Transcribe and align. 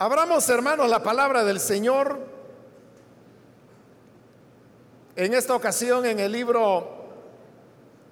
Abramos, 0.00 0.48
hermanos, 0.48 0.88
la 0.88 1.02
palabra 1.02 1.42
del 1.42 1.58
Señor. 1.58 2.20
En 5.16 5.34
esta 5.34 5.56
ocasión 5.56 6.06
en 6.06 6.20
el 6.20 6.30
libro 6.30 6.88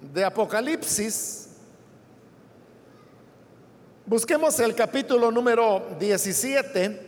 de 0.01 0.25
Apocalipsis. 0.25 1.47
Busquemos 4.05 4.59
el 4.59 4.75
capítulo 4.75 5.31
número 5.31 5.95
17. 5.97 7.06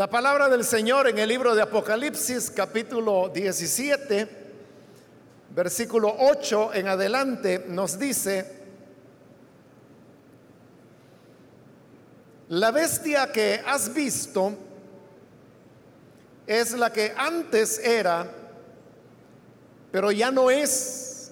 La 0.00 0.08
palabra 0.08 0.48
del 0.48 0.64
Señor 0.64 1.08
en 1.08 1.18
el 1.18 1.28
libro 1.28 1.54
de 1.54 1.60
Apocalipsis 1.60 2.50
capítulo 2.50 3.28
17, 3.28 4.28
versículo 5.54 6.16
8 6.18 6.72
en 6.72 6.88
adelante 6.88 7.66
nos 7.68 7.98
dice, 7.98 8.50
la 12.48 12.70
bestia 12.70 13.30
que 13.30 13.60
has 13.66 13.92
visto 13.92 14.54
es 16.46 16.72
la 16.72 16.90
que 16.90 17.12
antes 17.14 17.78
era, 17.78 18.26
pero 19.92 20.10
ya 20.10 20.30
no 20.30 20.50
es, 20.50 21.30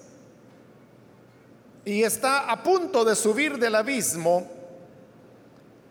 y 1.85 2.03
está 2.03 2.51
a 2.51 2.61
punto 2.61 3.03
de 3.03 3.15
subir 3.15 3.57
del 3.57 3.73
abismo, 3.73 4.47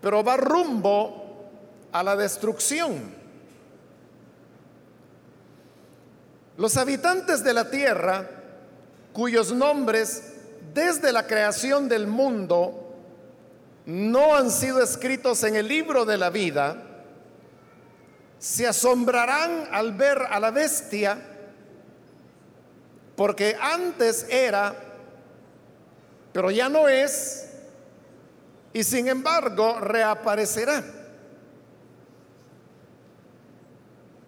pero 0.01 0.23
va 0.23 0.37
rumbo 0.37 1.28
a 1.93 2.03
la 2.03 2.17
destrucción. 2.17 3.15
Los 6.57 6.77
habitantes 6.77 7.45
de 7.45 7.53
la 7.55 7.71
tierra, 7.71 8.29
cuyos 9.13 9.53
nombres 9.53 10.33
desde 10.75 11.13
la 11.13 11.27
creación 11.27 11.89
del 11.89 12.07
mundo 12.07 12.95
no 13.87 14.35
han 14.35 14.51
sido 14.51 14.83
escritos 14.83 15.45
en 15.45 15.57
el 15.57 15.69
libro 15.69 16.05
de 16.05 16.19
la 16.19 16.31
vida, 16.31 16.83
se 18.39 18.67
asombrarán 18.67 19.69
al 19.73 19.93
ver 19.95 20.19
a 20.31 20.39
la 20.39 20.51
bestia, 20.51 21.19
porque 23.17 23.57
antes 23.61 24.27
era, 24.29 24.75
pero 26.33 26.51
ya 26.51 26.69
no 26.69 26.89
es, 26.89 27.49
y 28.73 28.85
sin 28.85 29.09
embargo 29.09 29.81
reaparecerá. 29.81 30.98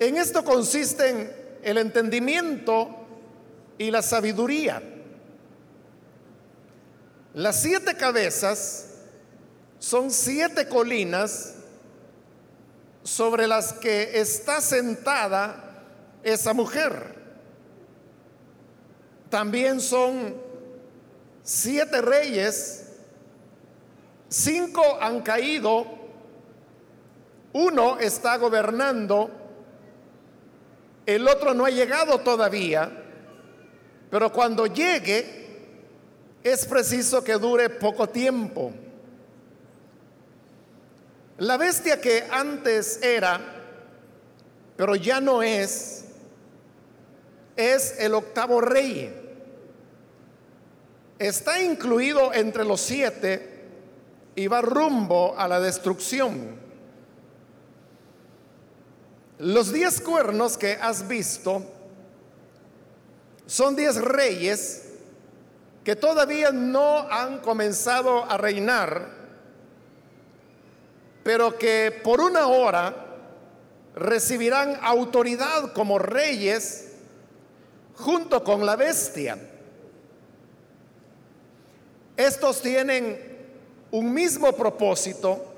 En 0.01 0.17
esto 0.17 0.43
consisten 0.43 1.31
el 1.63 1.77
entendimiento 1.77 2.89
y 3.77 3.91
la 3.91 4.01
sabiduría. 4.01 4.83
Las 7.35 7.61
siete 7.61 7.95
cabezas 7.95 8.95
son 9.79 10.11
siete 10.11 10.69
colinas 10.69 11.55
sobre 13.03 13.47
las 13.47 13.75
que 13.75 14.19
está 14.19 14.63
sentada 14.63 15.85
esa 16.23 16.55
mujer. 16.55 17.15
También 19.29 19.83
son 19.83 20.35
siete 21.43 22.01
reyes, 22.01 22.87
cinco 24.31 24.83
han 24.99 25.21
caído, 25.21 25.87
uno 27.53 27.99
está 27.99 28.39
gobernando 28.39 29.31
el 31.15 31.27
otro 31.27 31.55
no 31.55 31.65
ha 31.65 31.71
llegado 31.71 32.21
todavía, 32.21 32.91
pero 34.11 34.33
cuando 34.33 34.67
llegue 34.67 35.41
es 36.43 36.65
preciso 36.67 37.23
que 37.23 37.35
dure 37.35 37.69
poco 37.69 38.09
tiempo. 38.09 38.73
La 41.39 41.57
bestia 41.57 42.01
que 42.01 42.25
antes 42.31 43.03
era, 43.03 43.41
pero 44.77 44.95
ya 44.95 45.21
no 45.21 45.43
es, 45.43 46.05
es 47.57 47.99
el 47.99 48.15
octavo 48.15 48.61
rey. 48.61 49.17
Está 51.19 51.61
incluido 51.63 52.33
entre 52.33 52.65
los 52.65 52.81
siete 52.81 53.65
y 54.35 54.47
va 54.47 54.63
rumbo 54.63 55.35
a 55.37 55.49
la 55.49 55.61
destrucción. 55.61 56.70
Los 59.41 59.73
diez 59.73 60.03
cuernos 60.03 60.59
que 60.59 60.75
has 60.75 61.09
visto 61.09 61.65
son 63.47 63.75
diez 63.75 63.97
reyes 63.97 64.91
que 65.83 65.97
todavía 65.97 66.53
no 66.53 67.11
han 67.11 67.39
comenzado 67.41 68.31
a 68.31 68.37
reinar, 68.37 69.09
pero 71.23 71.57
que 71.57 71.91
por 72.05 72.21
una 72.21 72.49
hora 72.49 72.95
recibirán 73.95 74.79
autoridad 74.83 75.73
como 75.73 75.99
reyes 75.99 76.93
junto 77.95 78.45
con 78.45 78.67
la 78.67 78.77
bestia. 78.77 79.39
Estos 82.15 82.61
tienen 82.61 83.19
un 83.91 84.13
mismo 84.13 84.53
propósito 84.53 85.50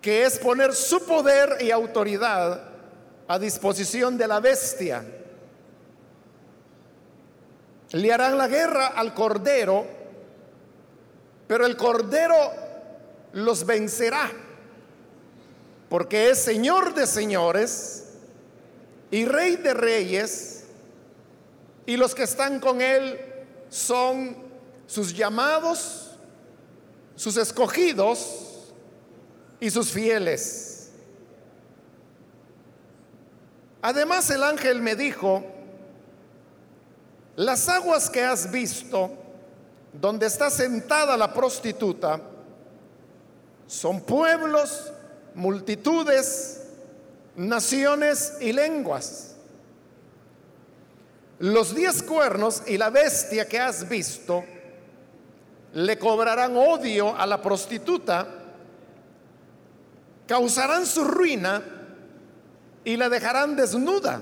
que 0.00 0.24
es 0.24 0.38
poner 0.38 0.74
su 0.74 1.04
poder 1.04 1.58
y 1.60 1.70
autoridad 1.70 2.62
a 3.26 3.38
disposición 3.38 4.16
de 4.16 4.28
la 4.28 4.40
bestia. 4.40 5.04
Le 7.92 8.12
harán 8.12 8.38
la 8.38 8.48
guerra 8.48 8.88
al 8.88 9.14
cordero, 9.14 9.86
pero 11.46 11.66
el 11.66 11.76
cordero 11.76 12.36
los 13.32 13.64
vencerá, 13.64 14.30
porque 15.88 16.30
es 16.30 16.38
Señor 16.38 16.94
de 16.94 17.06
señores 17.06 18.04
y 19.10 19.24
Rey 19.24 19.56
de 19.56 19.74
reyes, 19.74 20.64
y 21.86 21.96
los 21.96 22.14
que 22.14 22.24
están 22.24 22.60
con 22.60 22.82
él 22.82 23.18
son 23.70 24.36
sus 24.86 25.14
llamados, 25.14 26.10
sus 27.16 27.36
escogidos, 27.38 28.47
y 29.60 29.70
sus 29.70 29.90
fieles. 29.90 30.90
Además 33.82 34.28
el 34.30 34.42
ángel 34.42 34.82
me 34.82 34.96
dijo, 34.96 35.44
las 37.36 37.68
aguas 37.68 38.10
que 38.10 38.24
has 38.24 38.50
visto, 38.50 39.10
donde 39.92 40.26
está 40.26 40.50
sentada 40.50 41.16
la 41.16 41.32
prostituta, 41.32 42.20
son 43.66 44.00
pueblos, 44.00 44.92
multitudes, 45.34 46.62
naciones 47.36 48.34
y 48.40 48.52
lenguas. 48.52 49.36
Los 51.38 51.74
diez 51.74 52.02
cuernos 52.02 52.62
y 52.66 52.76
la 52.76 52.90
bestia 52.90 53.46
que 53.46 53.60
has 53.60 53.88
visto 53.88 54.44
le 55.74 55.96
cobrarán 55.98 56.56
odio 56.56 57.16
a 57.16 57.24
la 57.26 57.40
prostituta 57.40 58.26
causarán 60.28 60.86
su 60.86 61.02
ruina 61.04 61.62
y 62.84 62.96
la 62.96 63.08
dejarán 63.08 63.56
desnuda. 63.56 64.20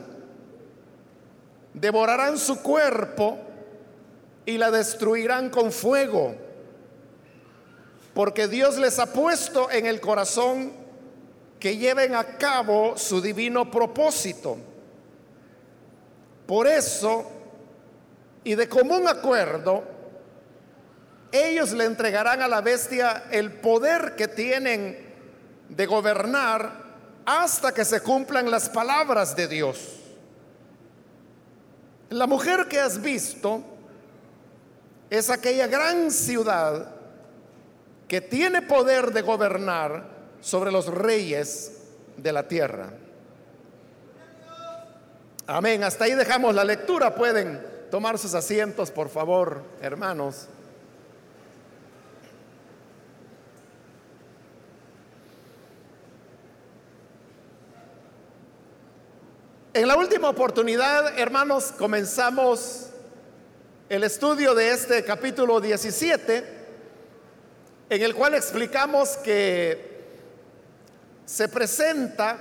Devorarán 1.74 2.38
su 2.38 2.62
cuerpo 2.62 3.38
y 4.46 4.56
la 4.56 4.70
destruirán 4.70 5.50
con 5.50 5.72
fuego. 5.72 6.34
Porque 8.14 8.48
Dios 8.48 8.78
les 8.78 8.98
ha 8.98 9.12
puesto 9.12 9.70
en 9.70 9.84
el 9.84 10.00
corazón 10.00 10.72
que 11.58 11.76
lleven 11.76 12.14
a 12.14 12.38
cabo 12.38 12.96
su 12.96 13.20
divino 13.20 13.70
propósito. 13.70 14.56
Por 16.46 16.68
eso, 16.68 17.26
y 18.44 18.54
de 18.54 18.68
común 18.68 19.08
acuerdo, 19.08 19.82
ellos 21.32 21.72
le 21.72 21.84
entregarán 21.84 22.40
a 22.40 22.48
la 22.48 22.60
bestia 22.60 23.24
el 23.32 23.52
poder 23.52 24.14
que 24.16 24.28
tienen 24.28 25.05
de 25.68 25.86
gobernar 25.86 26.84
hasta 27.24 27.72
que 27.72 27.84
se 27.84 28.00
cumplan 28.00 28.50
las 28.50 28.68
palabras 28.68 29.34
de 29.34 29.48
Dios. 29.48 29.96
La 32.10 32.26
mujer 32.26 32.66
que 32.68 32.80
has 32.80 33.00
visto 33.02 33.62
es 35.10 35.28
aquella 35.30 35.66
gran 35.66 36.10
ciudad 36.10 36.94
que 38.06 38.20
tiene 38.20 38.62
poder 38.62 39.12
de 39.12 39.22
gobernar 39.22 40.08
sobre 40.40 40.70
los 40.70 40.86
reyes 40.86 41.72
de 42.16 42.32
la 42.32 42.46
tierra. 42.46 42.90
Amén. 45.48 45.82
Hasta 45.84 46.04
ahí 46.04 46.12
dejamos 46.12 46.54
la 46.54 46.64
lectura. 46.64 47.14
Pueden 47.14 47.64
tomar 47.90 48.18
sus 48.18 48.34
asientos, 48.34 48.90
por 48.90 49.08
favor, 49.08 49.62
hermanos. 49.80 50.48
En 59.76 59.86
la 59.86 59.96
última 59.98 60.30
oportunidad, 60.30 61.18
hermanos, 61.18 61.70
comenzamos 61.76 62.86
el 63.90 64.04
estudio 64.04 64.54
de 64.54 64.70
este 64.70 65.04
capítulo 65.04 65.60
17, 65.60 66.44
en 67.90 68.02
el 68.02 68.14
cual 68.14 68.32
explicamos 68.32 69.18
que 69.18 70.00
se 71.26 71.50
presenta 71.50 72.38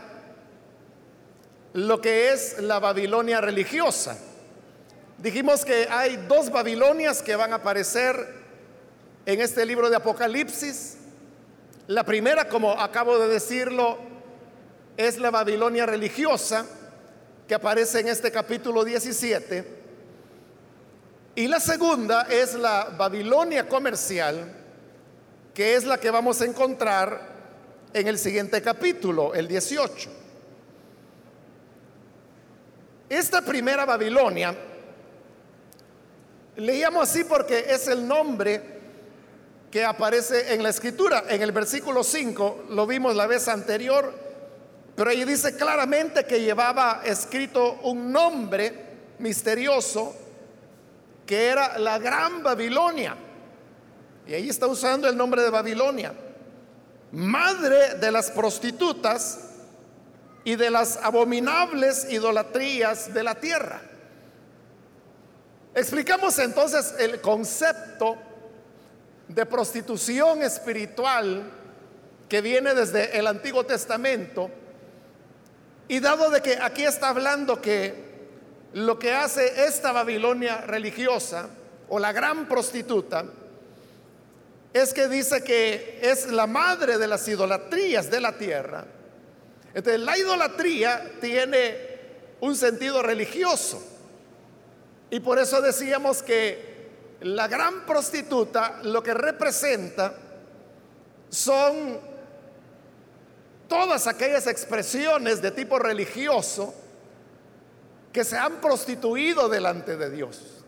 lo 1.74 2.00
que 2.00 2.32
es 2.32 2.60
la 2.60 2.80
Babilonia 2.80 3.42
religiosa. 3.42 4.18
Dijimos 5.18 5.66
que 5.66 5.90
hay 5.92 6.16
dos 6.30 6.50
Babilonias 6.50 7.22
que 7.22 7.36
van 7.36 7.52
a 7.52 7.58
aparecer 7.58 8.16
en 9.26 9.42
este 9.42 9.66
libro 9.66 9.90
de 9.90 9.98
Apocalipsis. 9.98 11.00
La 11.88 12.06
primera, 12.06 12.48
como 12.48 12.72
acabo 12.80 13.20
de 13.20 13.28
decirlo, 13.28 13.98
es 14.96 15.18
la 15.18 15.32
Babilonia 15.32 15.86
religiosa 15.86 16.66
que 17.48 17.56
aparece 17.56 18.00
en 18.00 18.08
este 18.08 18.32
capítulo 18.32 18.84
17. 18.84 19.66
Y 21.36 21.48
la 21.48 21.60
segunda 21.60 22.24
es 22.24 22.54
la 22.56 22.96
Babilonia 22.98 23.68
comercial, 23.68 24.52
que 25.54 25.76
es 25.76 25.86
la 25.86 25.98
que 26.00 26.10
vamos 26.10 26.42
a 26.42 26.46
encontrar 26.46 27.36
en 27.94 28.08
el 28.08 28.18
siguiente 28.18 28.62
capítulo, 28.62 29.34
el 29.34 29.48
18. 29.48 30.10
Esta 33.10 33.42
primera 33.42 33.86
Babilonia, 33.86 34.56
le 36.58 36.80
llamo 36.80 37.02
así 37.02 37.24
porque 37.26 37.66
es 37.70 37.88
el 37.88 38.08
nombre 38.08 38.76
que 39.70 39.84
aparece 39.84 40.54
en 40.54 40.64
la 40.64 40.70
escritura. 40.70 41.26
En 41.30 41.42
el 41.42 41.52
versículo 41.52 42.04
5 42.04 42.66
lo 42.70 42.88
vimos 42.88 43.16
la 43.16 43.28
vez 43.28 43.48
anterior 43.50 44.25
pero 44.96 45.10
ahí 45.10 45.26
dice 45.26 45.56
claramente 45.58 46.26
que 46.26 46.40
llevaba 46.40 47.02
escrito 47.04 47.80
un 47.84 48.12
nombre 48.12 48.86
misterioso 49.20 50.16
que 51.26 51.48
era 51.48 51.78
la 51.78 52.00
Gran 52.00 52.42
Babilonia. 52.42 53.16
Y 54.28 54.34
ahí 54.34 54.50
está 54.50 54.68
usando 54.68 55.10
el 55.10 55.18
nombre 55.18 55.42
de 55.42 55.50
Babilonia. 55.50 56.14
Madre 57.12 57.96
de 57.96 58.12
las 58.12 58.32
prostitutas 58.32 59.40
y 60.44 60.56
de 60.56 60.70
las 60.70 60.98
abominables 60.98 62.08
idolatrías 62.10 63.14
de 63.14 63.24
la 63.24 63.36
tierra. 63.36 63.82
Explicamos 65.74 66.40
entonces 66.40 66.96
el 67.00 67.20
concepto 67.20 68.18
de 69.28 69.46
prostitución 69.46 70.42
espiritual 70.42 71.52
que 72.30 72.42
viene 72.42 72.74
desde 72.74 73.18
el 73.18 73.28
Antiguo 73.28 73.66
Testamento 73.66 74.50
y 75.88 76.00
dado 76.00 76.30
de 76.30 76.42
que 76.42 76.58
aquí 76.62 76.84
está 76.84 77.10
hablando 77.10 77.62
que 77.62 78.06
lo 78.74 78.98
que 79.00 79.14
hace 79.14 79.66
esta 79.66 79.92
Babilonia 79.92 80.62
religiosa 80.62 81.48
o 81.90 82.00
la 82.00 82.12
gran 82.12 82.48
prostituta 82.48 83.26
es 84.74 84.94
que 84.94 85.08
dice 85.08 85.44
que 85.44 86.00
es 86.02 86.28
la 86.32 86.48
madre 86.48 86.98
de 86.98 87.08
las 87.08 87.26
idolatrías 87.28 88.12
de 88.12 88.20
la 88.20 88.38
tierra. 88.38 88.86
Entonces 89.74 90.02
la 90.02 90.18
idolatría 90.18 91.14
tiene 91.22 91.78
un 92.42 92.56
sentido 92.56 93.02
religioso. 93.02 93.82
Y 95.10 95.20
por 95.20 95.40
eso 95.40 95.62
decíamos 95.62 96.22
que 96.24 96.76
la 97.22 97.48
gran 97.48 97.86
prostituta 97.86 98.80
lo 98.84 99.02
que 99.02 99.14
representa 99.14 100.14
son 101.30 102.15
todas 103.68 104.08
aquellas 104.08 104.48
expresiones 104.48 105.42
de 105.42 105.52
tipo 105.52 105.80
religioso 105.80 106.74
que 108.12 108.24
se 108.24 108.38
han 108.38 108.62
prostituido 108.62 109.50
delante 109.50 109.98
de 109.98 110.10
Dios. 110.10 110.64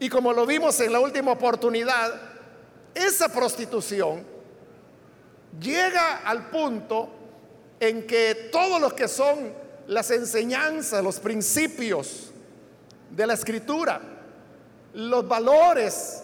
Y 0.00 0.08
como 0.08 0.32
lo 0.32 0.46
vimos 0.46 0.78
en 0.80 0.92
la 0.92 1.00
última 1.00 1.32
oportunidad, 1.32 2.14
esa 2.94 3.28
prostitución 3.28 4.24
llega 5.60 6.18
al 6.18 6.50
punto 6.50 7.08
en 7.80 8.06
que 8.06 8.48
todos 8.52 8.80
los 8.80 8.92
que 8.92 9.08
son 9.08 9.52
las 9.86 10.10
enseñanzas, 10.10 11.02
los 11.02 11.20
principios 11.20 12.30
de 13.10 13.26
la 13.26 13.34
escritura, 13.34 14.00
los 14.94 15.26
valores 15.26 16.22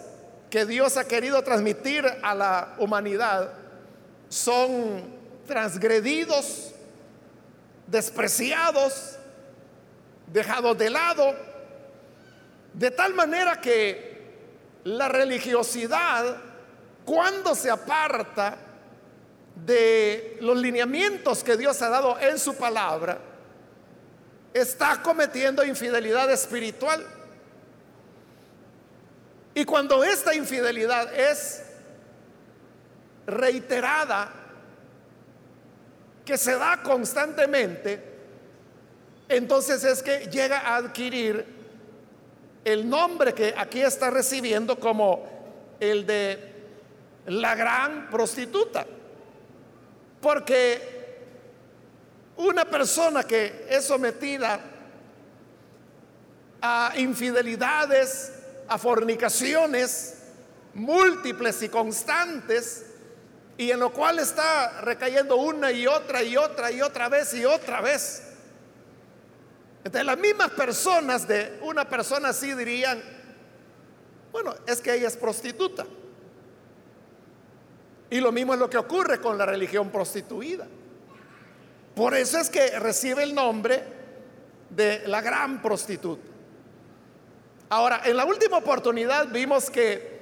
que 0.49 0.65
Dios 0.65 0.97
ha 0.97 1.05
querido 1.07 1.41
transmitir 1.43 2.05
a 2.21 2.33
la 2.35 2.75
humanidad 2.79 3.51
son 4.29 5.14
transgredidos, 5.45 6.73
despreciados, 7.87 9.17
dejados 10.27 10.77
de 10.77 10.89
lado, 10.89 11.35
de 12.73 12.91
tal 12.91 13.13
manera 13.13 13.61
que 13.61 14.15
la 14.83 15.07
religiosidad, 15.07 16.37
cuando 17.05 17.55
se 17.55 17.69
aparta 17.69 18.57
de 19.55 20.37
los 20.41 20.57
lineamientos 20.57 21.43
que 21.43 21.55
Dios 21.55 21.81
ha 21.81 21.89
dado 21.89 22.19
en 22.19 22.37
su 22.37 22.55
palabra, 22.55 23.17
está 24.53 25.01
cometiendo 25.01 25.63
infidelidad 25.63 26.31
espiritual. 26.31 27.05
Y 29.53 29.63
cuando 29.63 30.03
esta 30.03 30.35
infidelidad 30.35 31.13
es 31.17 31.63
reiterada 33.25 34.44
que 36.25 36.37
se 36.37 36.57
da 36.57 36.81
constantemente, 36.81 38.01
entonces 39.29 39.83
es 39.83 40.01
que 40.01 40.27
llega 40.27 40.59
a 40.59 40.77
adquirir 40.77 41.45
el 42.63 42.89
nombre 42.89 43.33
que 43.33 43.53
aquí 43.55 43.81
está 43.81 44.09
recibiendo 44.09 44.79
como 44.79 45.23
el 45.79 46.05
de 46.05 46.53
la 47.27 47.55
gran 47.55 48.09
prostituta. 48.09 48.85
Porque 50.19 50.95
una 52.37 52.65
persona 52.65 53.23
que 53.23 53.67
es 53.69 53.85
sometida 53.85 54.59
a 56.61 56.93
infidelidades, 56.97 58.33
a 58.67 58.77
fornicaciones 58.79 60.15
múltiples 60.73 61.61
y 61.61 61.69
constantes, 61.69 62.94
y 63.57 63.71
en 63.71 63.79
lo 63.79 63.91
cual 63.91 64.19
está 64.19 64.81
recayendo 64.81 65.37
una 65.37 65.71
y 65.71 65.87
otra 65.87 66.23
y 66.23 66.35
otra 66.35 66.71
y 66.71 66.81
otra 66.81 67.09
vez 67.09 67.33
y 67.33 67.45
otra 67.45 67.81
vez. 67.81 68.23
Entonces 69.83 70.05
las 70.05 70.17
mismas 70.17 70.51
personas 70.51 71.27
de 71.27 71.59
una 71.61 71.87
persona 71.87 72.29
así 72.29 72.53
dirían, 72.53 73.01
bueno, 74.31 74.53
es 74.67 74.81
que 74.81 74.93
ella 74.93 75.07
es 75.07 75.15
prostituta. 75.15 75.85
Y 78.09 78.19
lo 78.19 78.31
mismo 78.31 78.53
es 78.53 78.59
lo 78.59 78.69
que 78.69 78.77
ocurre 78.77 79.21
con 79.21 79.37
la 79.37 79.45
religión 79.45 79.89
prostituida. 79.89 80.67
Por 81.95 82.13
eso 82.13 82.37
es 82.37 82.49
que 82.49 82.77
recibe 82.79 83.23
el 83.23 83.33
nombre 83.33 83.83
de 84.69 85.07
la 85.07 85.21
gran 85.21 85.61
prostituta. 85.61 86.27
Ahora, 87.69 88.01
en 88.03 88.17
la 88.17 88.25
última 88.25 88.57
oportunidad 88.57 89.27
vimos 89.29 89.69
que 89.69 90.15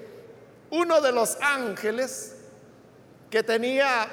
uno 0.69 1.01
de 1.01 1.11
los 1.11 1.37
ángeles 1.41 2.32
que 3.33 3.41
tenía 3.41 4.07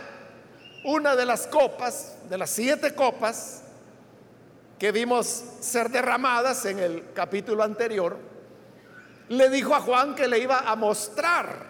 una 0.82 1.14
de 1.14 1.26
las 1.26 1.46
copas, 1.46 2.16
de 2.30 2.38
las 2.38 2.48
siete 2.48 2.94
copas 2.94 3.60
que 4.78 4.92
vimos 4.92 5.44
ser 5.60 5.90
derramadas 5.90 6.64
en 6.64 6.78
el 6.78 7.12
capítulo 7.12 7.62
anterior, 7.62 8.16
le 9.28 9.50
dijo 9.50 9.74
a 9.74 9.80
Juan 9.82 10.14
que 10.14 10.26
le 10.26 10.38
iba 10.38 10.60
a 10.60 10.74
mostrar 10.74 11.66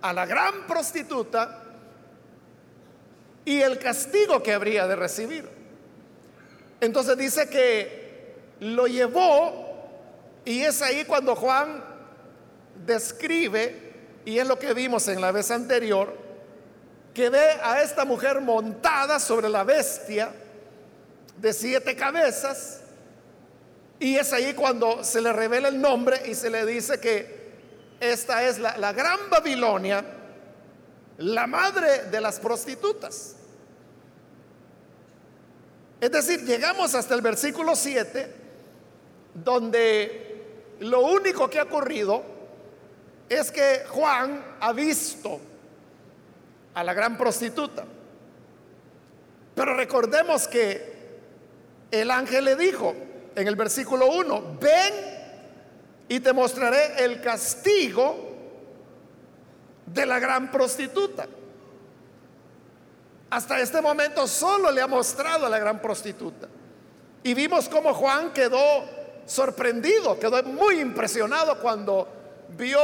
a 0.00 0.12
la 0.12 0.26
gran 0.26 0.66
prostituta 0.66 1.62
y 3.44 3.60
el 3.60 3.78
castigo 3.78 4.42
que 4.42 4.52
habría 4.52 4.88
de 4.88 4.96
recibir. 4.96 5.48
Entonces 6.80 7.16
dice 7.16 7.48
que 7.48 8.34
lo 8.58 8.88
llevó 8.88 10.42
y 10.44 10.62
es 10.62 10.82
ahí 10.82 11.04
cuando 11.04 11.36
Juan 11.36 11.84
describe 12.84 13.85
y 14.26 14.40
es 14.40 14.46
lo 14.46 14.58
que 14.58 14.74
vimos 14.74 15.06
en 15.06 15.20
la 15.20 15.30
vez 15.30 15.52
anterior, 15.52 16.12
que 17.14 17.30
ve 17.30 17.48
a 17.62 17.80
esta 17.80 18.04
mujer 18.04 18.40
montada 18.40 19.20
sobre 19.20 19.48
la 19.48 19.62
bestia 19.62 20.32
de 21.38 21.52
siete 21.52 21.94
cabezas. 21.94 22.80
Y 24.00 24.16
es 24.16 24.32
ahí 24.32 24.52
cuando 24.52 25.04
se 25.04 25.20
le 25.20 25.32
revela 25.32 25.68
el 25.68 25.80
nombre 25.80 26.20
y 26.26 26.34
se 26.34 26.50
le 26.50 26.66
dice 26.66 26.98
que 26.98 27.54
esta 28.00 28.42
es 28.42 28.58
la, 28.58 28.76
la 28.78 28.92
gran 28.92 29.30
Babilonia, 29.30 30.04
la 31.18 31.46
madre 31.46 32.06
de 32.10 32.20
las 32.20 32.40
prostitutas. 32.40 33.36
Es 36.00 36.10
decir, 36.10 36.44
llegamos 36.44 36.96
hasta 36.96 37.14
el 37.14 37.20
versículo 37.20 37.76
7, 37.76 38.28
donde 39.34 40.74
lo 40.80 41.02
único 41.02 41.48
que 41.48 41.60
ha 41.60 41.62
ocurrido 41.62 42.35
es 43.28 43.50
que 43.50 43.84
Juan 43.88 44.56
ha 44.60 44.72
visto 44.72 45.40
a 46.74 46.84
la 46.84 46.94
gran 46.94 47.16
prostituta. 47.16 47.84
Pero 49.54 49.74
recordemos 49.74 50.46
que 50.46 50.96
el 51.90 52.10
ángel 52.10 52.44
le 52.44 52.56
dijo 52.56 52.94
en 53.34 53.48
el 53.48 53.56
versículo 53.56 54.06
1, 54.06 54.58
ven 54.60 54.94
y 56.08 56.20
te 56.20 56.32
mostraré 56.32 57.04
el 57.04 57.20
castigo 57.20 58.16
de 59.86 60.06
la 60.06 60.18
gran 60.18 60.50
prostituta. 60.50 61.26
Hasta 63.30 63.60
este 63.60 63.80
momento 63.80 64.26
solo 64.26 64.70
le 64.70 64.80
ha 64.80 64.86
mostrado 64.86 65.46
a 65.46 65.48
la 65.48 65.58
gran 65.58 65.80
prostituta. 65.80 66.48
Y 67.22 67.34
vimos 67.34 67.68
cómo 67.68 67.92
Juan 67.92 68.32
quedó 68.32 68.84
sorprendido, 69.26 70.18
quedó 70.18 70.42
muy 70.44 70.80
impresionado 70.80 71.58
cuando 71.58 72.08
vio 72.50 72.80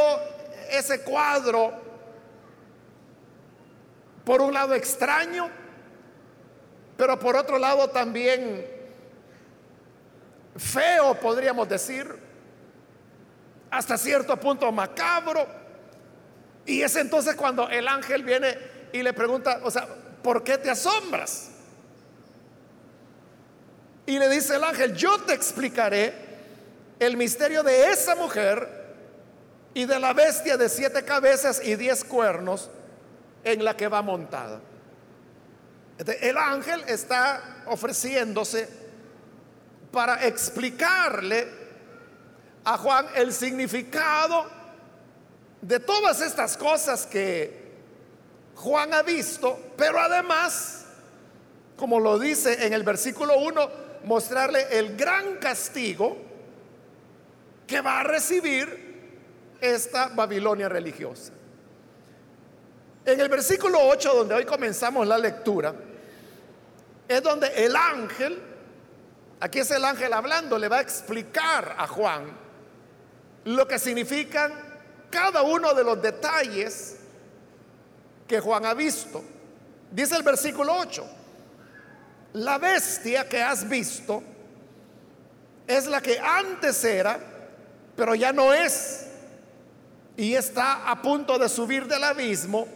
ese 0.71 1.03
cuadro, 1.03 1.73
por 4.25 4.41
un 4.41 4.53
lado 4.53 4.75
extraño, 4.75 5.49
pero 6.97 7.19
por 7.19 7.37
otro 7.37 7.59
lado 7.59 7.89
también 7.91 8.67
feo, 10.57 11.19
podríamos 11.19 11.69
decir, 11.69 12.07
hasta 13.71 13.97
cierto 13.97 14.39
punto 14.39 14.71
macabro. 14.71 15.47
Y 16.65 16.83
es 16.83 16.95
entonces 16.97 17.35
cuando 17.35 17.69
el 17.69 17.89
ángel 17.89 18.23
viene 18.23 18.57
y 18.93 19.03
le 19.03 19.13
pregunta, 19.13 19.61
o 19.65 19.71
sea, 19.71 19.89
¿por 20.23 20.45
qué 20.45 20.59
te 20.59 20.71
asombras? 20.71 21.51
Y 24.07 24.19
le 24.19 24.29
dice 24.29 24.57
el 24.57 24.65
ángel, 24.65 24.95
yo 24.95 25.19
te 25.23 25.33
explicaré 25.33 26.13
el 27.01 27.17
misterio 27.17 27.63
de 27.63 27.91
esa 27.91 28.15
mujer 28.15 28.82
y 29.75 29.85
de 29.87 29.99
la 29.99 30.13
bestia 30.13 30.57
de 30.57 30.69
siete 30.69 31.05
cabezas 31.05 31.61
y 31.65 31.77
diez 31.77 32.05
cuernos 32.05 32.71
en 33.45 33.65
la 33.65 33.77
que 33.77 33.89
va 33.89 34.03
montada. 34.03 34.61
El 36.21 36.37
ángel 36.37 36.83
está 36.89 37.63
ofreciéndose 37.67 38.69
para 39.91 40.27
explicarle 40.27 41.49
a 42.65 42.77
Juan 42.79 43.07
el 43.15 43.33
significado 43.33 44.47
de 45.61 45.79
todas 45.81 46.21
estas 46.21 46.57
cosas 46.57 47.07
que 47.07 47.63
Juan 48.57 48.93
ha 48.95 49.03
visto, 49.03 49.73
pero 49.77 49.99
además, 49.99 50.85
como 51.77 52.01
lo 52.01 52.19
dice 52.19 52.67
en 52.67 52.73
el 52.73 52.83
versículo 52.83 53.39
1, 53.39 53.71
mostrarle 54.05 54.79
el 54.79 54.97
gran 54.97 55.37
castigo 55.37 56.17
que 57.67 57.81
va 57.81 58.01
a 58.01 58.03
recibir 58.03 58.82
esta 59.63 60.09
Babilonia 60.09 60.69
religiosa. 60.69 61.33
En 63.05 63.21
el 63.21 63.29
versículo 63.29 63.79
8, 63.81 64.15
donde 64.15 64.35
hoy 64.35 64.45
comenzamos 64.45 65.07
la 65.07 65.17
lectura, 65.17 65.73
es 67.07 67.23
donde 67.23 67.47
el 67.65 67.75
ángel, 67.77 68.41
aquí 69.41 69.61
es 69.61 69.71
el 69.71 69.85
ángel 69.85 70.13
hablando, 70.13 70.59
le 70.59 70.69
va 70.69 70.79
a 70.79 70.81
explicar 70.83 71.77
a 71.79 71.87
Juan 71.87 72.25
lo 73.45 73.67
que 73.67 73.79
significan 73.79 74.53
cada 75.11 75.43
uno 75.43 75.75
de 75.75 75.85
los 75.85 76.01
detalles 76.03 76.97
que 78.27 78.41
Juan 78.41 78.67
ha 78.67 78.75
visto. 78.75 79.23
Dice 79.91 80.17
el 80.17 80.23
versículo 80.23 80.75
8, 80.77 81.07
la 82.35 82.59
bestia 82.59 83.29
que 83.29 83.43
has 83.43 83.69
visto 83.69 84.23
es 85.67 85.87
la 85.87 86.01
que 86.01 86.19
antes 86.19 86.85
era, 86.85 87.19
pero 87.95 88.15
ya 88.15 88.33
no 88.33 88.53
es, 88.53 89.02
y 90.17 90.35
está 90.35 90.91
a 90.91 91.01
punto 91.01 91.39
de 91.39 91.49
subir 91.49 91.87
del 91.87 92.05
abismo, 92.05 92.67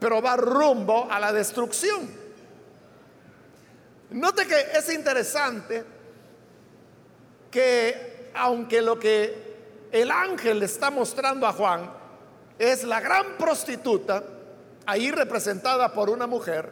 pero 0.00 0.20
va 0.20 0.36
rumbo 0.36 1.08
a 1.10 1.20
la 1.20 1.32
destrucción. 1.32 2.10
Note 4.10 4.46
que 4.46 4.60
es 4.74 4.92
interesante 4.92 5.84
que 7.50 8.30
aunque 8.34 8.82
lo 8.82 8.98
que 8.98 9.46
el 9.90 10.10
ángel 10.10 10.60
le 10.60 10.66
está 10.66 10.90
mostrando 10.90 11.46
a 11.46 11.52
Juan 11.52 11.90
es 12.58 12.84
la 12.84 13.00
gran 13.00 13.36
prostituta, 13.38 14.22
ahí 14.86 15.10
representada 15.10 15.92
por 15.92 16.10
una 16.10 16.26
mujer 16.26 16.70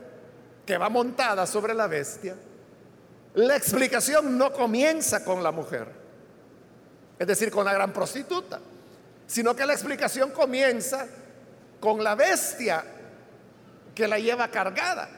que 0.65 0.79
va 0.79 0.89
montada 0.89 1.47
sobre 1.47 1.75
la 1.75 1.87
bestia, 1.87 2.37
la 3.35 3.57
explicación 3.57 4.39
no 4.39 4.53
comienza 4.53 5.25
con 5.25 5.43
la 5.43 5.51
mujer, 5.51 5.89
es 7.19 7.27
decir, 7.27 7.51
con 7.51 7.65
la 7.65 7.73
gran 7.73 7.93
prostituta, 7.93 8.61
sino 9.27 9.55
que 9.55 9.67
la 9.67 9.73
explicación 9.73 10.31
comienza 10.31 11.07
con 11.81 12.03
la 12.03 12.15
bestia 12.15 12.85
que 13.95 14.09
la 14.09 14.19
lleva 14.19 14.49
cargada. 14.49 15.09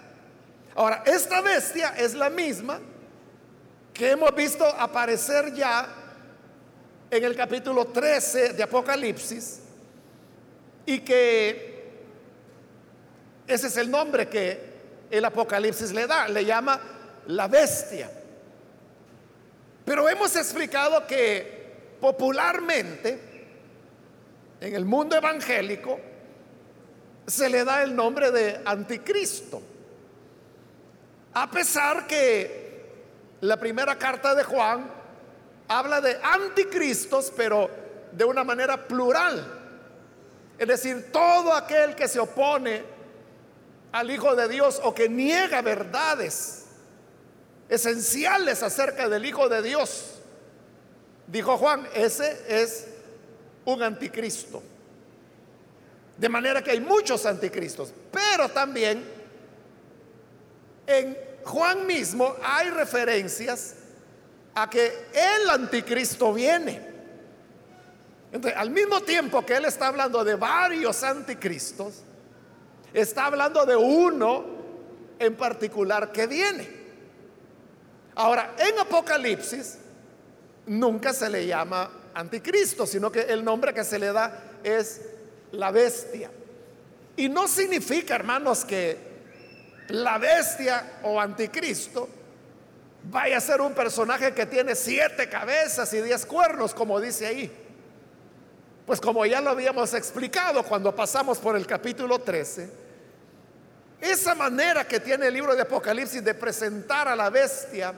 Ahora, 0.75 1.03
esta 1.07 1.41
bestia 1.41 1.95
es 1.97 2.15
la 2.15 2.29
misma 2.29 2.81
que 3.95 4.11
hemos 4.11 4.35
visto 4.35 4.67
aparecer 4.67 5.55
ya 5.55 5.89
en 7.11 7.25
el 7.25 7.35
capítulo 7.35 7.87
13 7.87 8.53
de 8.53 8.63
Apocalipsis 8.63 9.61
y 10.85 11.01
que 11.01 11.77
ese 13.47 13.69
es 13.69 13.77
el 13.77 13.91
nombre 13.91 14.29
que 14.29 14.77
el 15.11 15.25
Apocalipsis 15.25 15.93
le 15.93 16.07
da, 16.07 16.29
le 16.29 16.45
llama 16.45 16.81
la 17.29 17.49
bestia. 17.49 18.11
Pero 19.85 20.09
hemos 20.09 20.35
explicado 20.37 21.07
que 21.07 21.97
popularmente 22.01 23.19
en 24.67 24.75
el 24.75 24.85
mundo 24.85 25.17
evangélico 25.17 25.99
se 27.27 27.49
le 27.49 27.65
da 27.65 27.83
el 27.83 27.95
nombre 27.95 28.33
de 28.33 28.61
anticristo. 28.65 29.63
A 31.35 31.51
pesar 31.51 32.07
que 32.07 32.85
la 33.43 33.59
primera 33.59 33.97
carta 33.97 34.35
de 34.35 34.43
Juan 34.43 34.91
habla 35.69 36.01
de 36.01 36.19
anticristos, 36.23 37.33
pero 37.37 37.71
de 38.11 38.25
una 38.25 38.43
manera 38.43 38.89
plural. 38.89 39.45
Es 40.59 40.67
decir, 40.67 41.13
todo 41.13 41.53
aquel 41.53 41.95
que 41.95 42.09
se 42.09 42.19
opone 42.19 42.83
al 43.93 44.11
Hijo 44.11 44.35
de 44.35 44.49
Dios 44.49 44.81
o 44.83 44.95
que 44.95 45.09
niega 45.09 45.63
verdades 45.63 46.65
esenciales 47.69 48.63
acerca 48.63 49.09
del 49.09 49.27
Hijo 49.27 49.49
de 49.49 49.63
Dios, 49.63 50.15
dijo 51.27 51.57
Juan, 51.57 51.87
ese 51.95 52.43
es 52.49 52.96
un 53.67 53.83
anticristo. 53.83 54.63
De 56.17 56.29
manera 56.29 56.63
que 56.63 56.71
hay 56.71 56.81
muchos 56.81 57.27
anticristos, 57.27 57.93
pero 58.11 58.49
también 58.49 59.05
en 60.87 61.17
Juan 61.45 61.87
mismo 61.87 62.35
hay 62.43 62.71
referencias 62.71 63.75
a 64.55 64.71
que 64.71 65.09
el 65.13 65.51
anticristo 65.51 66.33
viene. 66.33 66.81
Entonces, 68.33 68.59
al 68.59 68.71
mismo 68.71 69.03
tiempo 69.03 69.45
que 69.45 69.57
él 69.57 69.67
está 69.67 69.89
hablando 69.89 70.25
de 70.25 70.35
varios 70.37 71.03
anticristos, 71.03 72.03
Está 72.97 73.27
hablando 73.27 73.67
de 73.67 73.77
uno 73.77 74.43
en 75.19 75.37
particular 75.37 76.13
que 76.13 76.27
viene. 76.27 76.67
Ahora, 78.15 78.55
en 78.59 78.79
Apocalipsis 78.79 79.77
nunca 80.65 81.13
se 81.13 81.29
le 81.29 81.47
llama 81.47 81.91
anticristo, 82.17 82.87
sino 82.87 83.13
que 83.13 83.21
el 83.21 83.45
nombre 83.45 83.73
que 83.75 83.85
se 83.85 83.99
le 83.99 84.13
da 84.13 84.59
es 84.65 85.03
la 85.53 85.71
bestia. 85.71 86.31
Y 87.17 87.29
no 87.29 87.47
significa, 87.47 88.15
hermanos, 88.15 88.65
que 88.65 88.97
la 89.89 90.19
bestia 90.19 90.99
o 91.03 91.21
anticristo 91.21 92.09
vaya 93.05 93.37
a 93.37 93.41
ser 93.41 93.61
un 93.61 93.73
personaje 93.75 94.33
que 94.33 94.47
tiene 94.47 94.75
siete 94.75 95.29
cabezas 95.29 95.93
y 95.93 96.01
diez 96.01 96.25
cuernos, 96.27 96.75
como 96.75 96.99
dice 97.01 97.27
ahí. 97.27 97.53
Pues 98.87 99.01
como 99.01 99.27
ya 99.27 99.41
lo 99.41 99.51
habíamos 99.51 99.93
explicado 99.95 100.63
cuando 100.63 100.95
pasamos 100.95 101.39
por 101.39 101.57
el 101.57 101.67
capítulo 101.67 102.19
13, 102.19 102.69
esa 104.01 104.35
manera 104.35 104.87
que 104.87 105.01
tiene 105.01 105.27
el 105.27 105.35
libro 105.35 105.55
de 105.55 105.63
Apocalipsis 105.63 106.25
de 106.25 106.35
presentar 106.35 107.09
a 107.09 107.17
la 107.17 107.29
bestia 107.29 107.95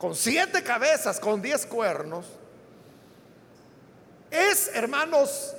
con 0.00 0.14
siete 0.14 0.62
cabezas, 0.62 1.20
con 1.20 1.42
diez 1.42 1.66
cuernos, 1.66 2.24
es, 4.30 4.70
hermanos, 4.72 5.54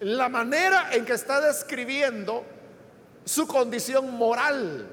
la 0.00 0.30
manera 0.30 0.94
en 0.94 1.04
que 1.04 1.12
está 1.12 1.42
describiendo 1.42 2.42
su 3.26 3.46
condición 3.46 4.14
moral. 4.14 4.88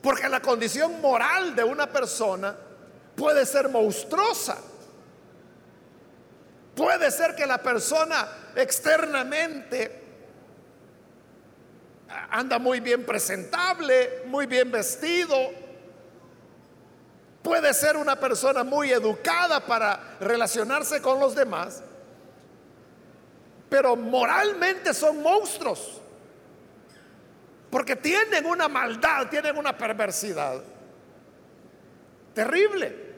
Porque 0.00 0.28
la 0.28 0.40
condición 0.40 1.00
moral 1.00 1.56
de 1.56 1.64
una 1.64 1.90
persona 1.90 2.56
puede 3.16 3.44
ser 3.44 3.68
monstruosa. 3.68 4.58
Puede 6.76 7.10
ser 7.10 7.34
que 7.34 7.46
la 7.46 7.58
persona 7.58 8.28
externamente 8.54 9.97
anda 12.30 12.58
muy 12.58 12.80
bien 12.80 13.04
presentable, 13.04 14.22
muy 14.26 14.46
bien 14.46 14.70
vestido. 14.70 15.36
Puede 17.42 17.72
ser 17.74 17.96
una 17.96 18.16
persona 18.16 18.64
muy 18.64 18.90
educada 18.90 19.64
para 19.64 20.16
relacionarse 20.20 21.00
con 21.00 21.20
los 21.20 21.34
demás, 21.34 21.82
pero 23.68 23.96
moralmente 23.96 24.92
son 24.94 25.22
monstruos. 25.22 26.00
Porque 27.70 27.96
tienen 27.96 28.46
una 28.46 28.66
maldad, 28.66 29.28
tienen 29.28 29.56
una 29.56 29.76
perversidad 29.76 30.62
terrible. 32.34 33.08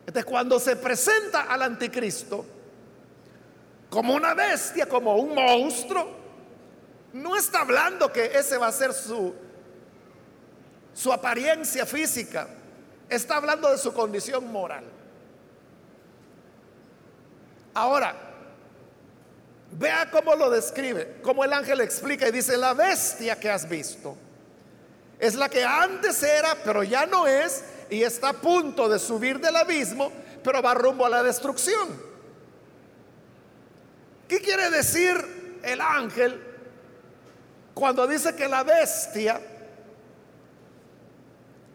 Entonces, 0.00 0.24
cuando 0.24 0.60
se 0.60 0.76
presenta 0.76 1.42
al 1.42 1.62
anticristo 1.62 2.44
como 3.90 4.14
una 4.14 4.34
bestia, 4.34 4.88
como 4.88 5.16
un 5.16 5.34
monstruo, 5.34 6.25
no 7.12 7.36
está 7.36 7.60
hablando 7.60 8.12
que 8.12 8.38
ese 8.38 8.58
va 8.58 8.68
a 8.68 8.72
ser 8.72 8.92
su, 8.92 9.34
su 10.94 11.12
apariencia 11.12 11.86
física, 11.86 12.48
está 13.08 13.36
hablando 13.36 13.70
de 13.70 13.78
su 13.78 13.92
condición 13.92 14.50
moral. 14.50 14.84
Ahora, 17.74 18.16
vea 19.72 20.10
cómo 20.10 20.34
lo 20.34 20.50
describe, 20.50 21.18
cómo 21.22 21.44
el 21.44 21.52
ángel 21.52 21.80
explica 21.80 22.28
y 22.28 22.32
dice, 22.32 22.56
la 22.56 22.74
bestia 22.74 23.38
que 23.38 23.50
has 23.50 23.68
visto 23.68 24.16
es 25.18 25.34
la 25.34 25.48
que 25.48 25.64
antes 25.64 26.22
era, 26.22 26.56
pero 26.64 26.82
ya 26.82 27.06
no 27.06 27.26
es, 27.26 27.64
y 27.88 28.02
está 28.02 28.30
a 28.30 28.32
punto 28.32 28.88
de 28.88 28.98
subir 28.98 29.40
del 29.40 29.56
abismo, 29.56 30.12
pero 30.42 30.60
va 30.62 30.74
rumbo 30.74 31.06
a 31.06 31.10
la 31.10 31.22
destrucción. 31.22 31.88
¿Qué 34.28 34.40
quiere 34.40 34.70
decir 34.70 35.60
el 35.62 35.80
ángel 35.80 36.40
cuando 37.76 38.06
dice 38.06 38.34
que 38.34 38.48
la 38.48 38.64
bestia 38.64 39.38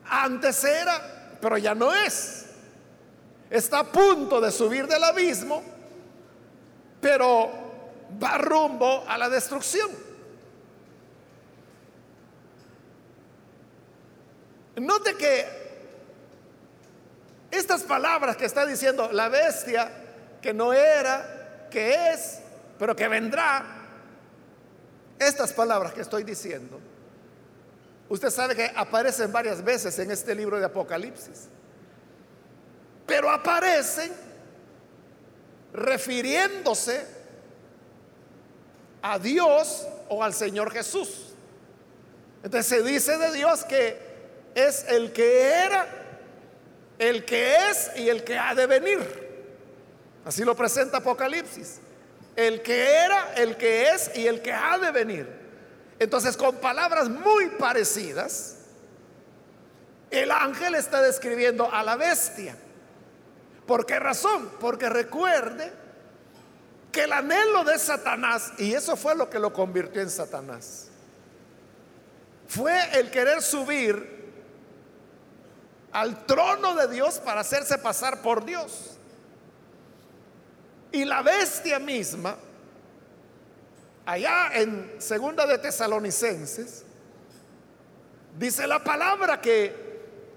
antes 0.09 0.63
era, 0.63 1.37
pero 1.39 1.59
ya 1.59 1.75
no 1.75 1.93
es? 1.93 2.47
Está 3.51 3.81
a 3.81 3.83
punto 3.83 4.41
de 4.41 4.51
subir 4.51 4.87
del 4.87 5.03
abismo, 5.03 5.61
pero 6.99 7.51
va 8.21 8.35
rumbo 8.39 9.05
a 9.07 9.15
la 9.15 9.29
destrucción. 9.29 9.91
Note 14.77 15.13
que 15.13 15.45
estas 17.51 17.83
palabras 17.83 18.37
que 18.37 18.45
está 18.45 18.65
diciendo 18.65 19.11
la 19.11 19.29
bestia, 19.29 19.91
que 20.41 20.51
no 20.51 20.73
era, 20.73 21.67
que 21.69 22.11
es, 22.11 22.39
pero 22.79 22.95
que 22.95 23.07
vendrá, 23.07 23.80
estas 25.21 25.53
palabras 25.53 25.93
que 25.93 26.01
estoy 26.01 26.23
diciendo, 26.23 26.79
usted 28.09 28.29
sabe 28.29 28.55
que 28.55 28.71
aparecen 28.75 29.31
varias 29.31 29.63
veces 29.63 29.97
en 29.99 30.09
este 30.09 30.33
libro 30.33 30.57
de 30.59 30.65
Apocalipsis, 30.65 31.47
pero 33.05 33.29
aparecen 33.29 34.11
refiriéndose 35.73 37.05
a 39.01 39.19
Dios 39.19 39.87
o 40.09 40.23
al 40.23 40.33
Señor 40.33 40.71
Jesús. 40.71 41.33
Entonces 42.43 42.65
se 42.65 42.83
dice 42.83 43.17
de 43.17 43.31
Dios 43.31 43.63
que 43.63 43.97
es 44.55 44.85
el 44.87 45.13
que 45.13 45.51
era, 45.51 45.87
el 46.97 47.25
que 47.25 47.69
es 47.69 47.91
y 47.95 48.09
el 48.09 48.23
que 48.23 48.37
ha 48.37 48.55
de 48.55 48.65
venir. 48.65 49.29
Así 50.25 50.43
lo 50.43 50.55
presenta 50.55 50.97
Apocalipsis. 50.97 51.79
El 52.35 52.61
que 52.61 52.95
era, 52.95 53.33
el 53.35 53.57
que 53.57 53.89
es 53.89 54.11
y 54.15 54.27
el 54.27 54.41
que 54.41 54.53
ha 54.53 54.77
de 54.77 54.91
venir. 54.91 55.27
Entonces 55.99 56.37
con 56.37 56.55
palabras 56.57 57.09
muy 57.09 57.49
parecidas, 57.59 58.57
el 60.09 60.31
ángel 60.31 60.75
está 60.75 61.01
describiendo 61.01 61.71
a 61.71 61.83
la 61.83 61.95
bestia. 61.95 62.55
¿Por 63.65 63.85
qué 63.85 63.99
razón? 63.99 64.51
Porque 64.59 64.89
recuerde 64.89 65.71
que 66.91 67.03
el 67.03 67.13
anhelo 67.13 67.63
de 67.63 67.79
Satanás, 67.79 68.51
y 68.57 68.73
eso 68.73 68.97
fue 68.97 69.15
lo 69.15 69.29
que 69.29 69.39
lo 69.39 69.53
convirtió 69.53 70.01
en 70.01 70.09
Satanás, 70.09 70.89
fue 72.47 72.99
el 72.99 73.09
querer 73.11 73.41
subir 73.41 74.21
al 75.93 76.25
trono 76.25 76.75
de 76.75 76.87
Dios 76.89 77.19
para 77.19 77.41
hacerse 77.41 77.77
pasar 77.77 78.21
por 78.21 78.43
Dios. 78.43 78.90
Y 80.91 81.05
la 81.05 81.21
bestia 81.21 81.79
misma, 81.79 82.37
allá 84.05 84.51
en 84.53 84.95
segunda 84.99 85.45
de 85.45 85.57
Tesalonicenses, 85.57 86.83
dice 88.37 88.67
la 88.67 88.83
palabra 88.83 89.39
que 89.39 89.73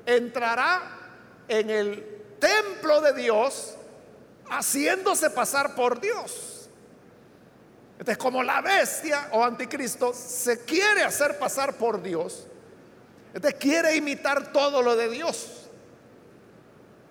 entrará 0.07 0.83
en 1.49 1.71
el 1.71 2.37
templo 2.39 3.01
de 3.01 3.15
Dios 3.15 3.75
haciéndose 4.49 5.31
pasar 5.31 5.75
por 5.75 6.01
Dios. 6.01 6.69
Entonces, 7.99 8.19
como 8.19 8.43
la 8.43 8.61
bestia 8.61 9.29
o 9.33 9.45
anticristo 9.45 10.13
se 10.13 10.65
quiere 10.65 11.03
hacer 11.03 11.39
pasar 11.39 11.75
por 11.75 12.03
Dios, 12.03 12.47
entonces 13.33 13.59
quiere 13.59 13.97
imitar 13.97 14.53
todo 14.53 14.83
lo 14.83 14.95
de 14.95 15.09
Dios. 15.09 15.69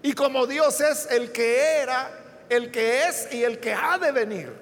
Y 0.01 0.13
como 0.13 0.45
Dios 0.45 0.79
es 0.81 1.07
el 1.09 1.31
que 1.31 1.77
era, 1.81 2.22
el 2.53 2.71
que 2.71 3.07
es 3.07 3.27
y 3.31 3.43
el 3.43 3.59
que 3.59 3.73
ha 3.73 3.97
de 3.97 4.11
venir. 4.11 4.53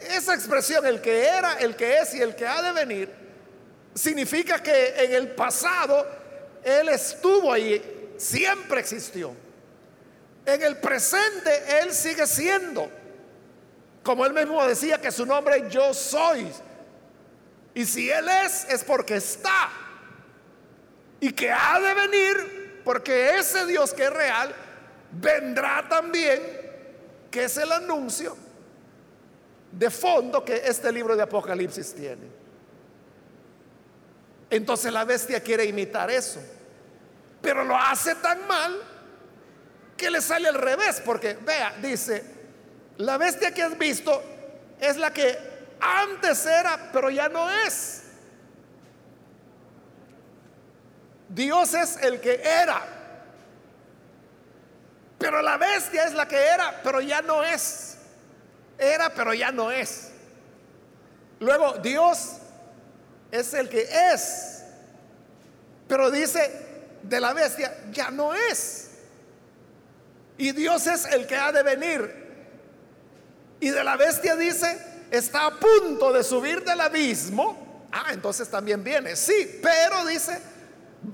Esa 0.00 0.34
expresión, 0.34 0.84
el 0.86 1.00
que 1.00 1.24
era, 1.24 1.54
el 1.54 1.76
que 1.76 1.98
es 1.98 2.14
y 2.14 2.20
el 2.20 2.34
que 2.34 2.46
ha 2.46 2.60
de 2.62 2.72
venir, 2.72 3.10
significa 3.94 4.62
que 4.62 5.04
en 5.04 5.12
el 5.12 5.30
pasado 5.30 6.06
Él 6.64 6.88
estuvo 6.88 7.52
ahí 7.52 8.14
siempre 8.16 8.80
existió. 8.80 9.34
En 10.44 10.62
el 10.62 10.76
presente 10.78 11.80
Él 11.80 11.92
sigue 11.92 12.26
siendo. 12.26 12.90
Como 14.02 14.26
Él 14.26 14.32
mismo 14.32 14.64
decía 14.66 15.00
que 15.00 15.12
su 15.12 15.24
nombre 15.24 15.68
yo 15.70 15.94
soy. 15.94 16.50
Y 17.74 17.84
si 17.84 18.10
Él 18.10 18.28
es, 18.44 18.64
es 18.68 18.82
porque 18.82 19.16
está. 19.16 19.70
Y 21.20 21.32
que 21.32 21.52
ha 21.52 21.78
de 21.78 21.94
venir, 21.94 22.80
porque 22.84 23.36
ese 23.36 23.64
Dios 23.66 23.94
que 23.94 24.04
es 24.04 24.12
real, 24.12 24.52
vendrá 25.12 25.86
también, 25.88 26.61
que 27.32 27.44
es 27.44 27.56
el 27.56 27.72
anuncio 27.72 28.36
de 29.72 29.90
fondo 29.90 30.44
que 30.44 30.62
este 30.66 30.92
libro 30.92 31.16
de 31.16 31.22
Apocalipsis 31.22 31.94
tiene. 31.94 32.26
Entonces 34.50 34.92
la 34.92 35.04
bestia 35.04 35.40
quiere 35.40 35.64
imitar 35.64 36.10
eso. 36.10 36.40
Pero 37.40 37.64
lo 37.64 37.74
hace 37.74 38.14
tan 38.16 38.46
mal 38.46 38.78
que 39.96 40.10
le 40.10 40.20
sale 40.20 40.48
al 40.48 40.56
revés, 40.56 41.00
porque 41.04 41.34
vea, 41.34 41.74
dice, 41.80 42.22
la 42.98 43.16
bestia 43.16 43.52
que 43.52 43.62
has 43.62 43.78
visto 43.78 44.22
es 44.78 44.98
la 44.98 45.12
que 45.12 45.38
antes 45.80 46.44
era, 46.44 46.90
pero 46.92 47.08
ya 47.08 47.30
no 47.30 47.50
es. 47.50 48.02
Dios 51.30 51.72
es 51.72 51.96
el 52.02 52.20
que 52.20 52.34
era, 52.34 53.01
pero 55.22 55.40
la 55.40 55.56
bestia 55.56 56.04
es 56.04 56.14
la 56.14 56.26
que 56.26 56.36
era, 56.36 56.80
pero 56.82 57.00
ya 57.00 57.22
no 57.22 57.44
es. 57.44 57.96
Era, 58.76 59.14
pero 59.14 59.32
ya 59.32 59.52
no 59.52 59.70
es. 59.70 60.10
Luego, 61.38 61.74
Dios 61.74 62.38
es 63.30 63.54
el 63.54 63.68
que 63.68 63.88
es, 64.12 64.64
pero 65.86 66.10
dice, 66.10 66.50
de 67.02 67.20
la 67.20 67.32
bestia 67.32 67.72
ya 67.92 68.10
no 68.10 68.34
es. 68.34 68.90
Y 70.38 70.50
Dios 70.50 70.88
es 70.88 71.04
el 71.06 71.26
que 71.28 71.36
ha 71.36 71.52
de 71.52 71.62
venir. 71.62 72.22
Y 73.60 73.70
de 73.70 73.84
la 73.84 73.96
bestia 73.96 74.34
dice, 74.34 75.06
está 75.12 75.46
a 75.46 75.58
punto 75.58 76.12
de 76.12 76.24
subir 76.24 76.64
del 76.64 76.80
abismo. 76.80 77.86
Ah, 77.92 78.06
entonces 78.10 78.48
también 78.48 78.82
viene. 78.82 79.14
Sí, 79.14 79.60
pero 79.62 80.04
dice, 80.04 80.40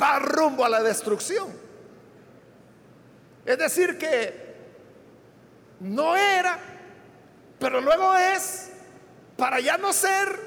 va 0.00 0.18
rumbo 0.18 0.64
a 0.64 0.68
la 0.70 0.82
destrucción. 0.82 1.67
Es 3.48 3.56
decir, 3.56 3.96
que 3.96 4.34
no 5.80 6.14
era, 6.14 6.58
pero 7.58 7.80
luego 7.80 8.14
es, 8.14 8.68
para 9.38 9.58
ya 9.58 9.78
no 9.78 9.90
ser, 9.94 10.38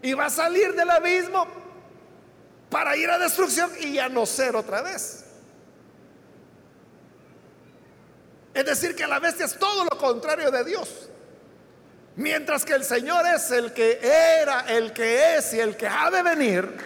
y 0.00 0.14
va 0.14 0.24
a 0.24 0.30
salir 0.30 0.74
del 0.74 0.88
abismo 0.88 1.46
para 2.70 2.96
ir 2.96 3.10
a 3.10 3.18
destrucción 3.18 3.70
y 3.80 3.92
ya 3.92 4.08
no 4.08 4.24
ser 4.24 4.56
otra 4.56 4.80
vez. 4.80 5.26
Es 8.54 8.64
decir, 8.64 8.96
que 8.96 9.06
la 9.06 9.18
bestia 9.18 9.44
es 9.44 9.58
todo 9.58 9.84
lo 9.84 9.98
contrario 9.98 10.50
de 10.50 10.64
Dios. 10.64 11.10
Mientras 12.16 12.64
que 12.64 12.72
el 12.72 12.84
Señor 12.84 13.26
es 13.26 13.50
el 13.50 13.74
que 13.74 13.98
era, 14.02 14.60
el 14.68 14.94
que 14.94 15.36
es 15.36 15.52
y 15.52 15.60
el 15.60 15.76
que 15.76 15.86
ha 15.86 16.10
de 16.10 16.22
venir, 16.22 16.78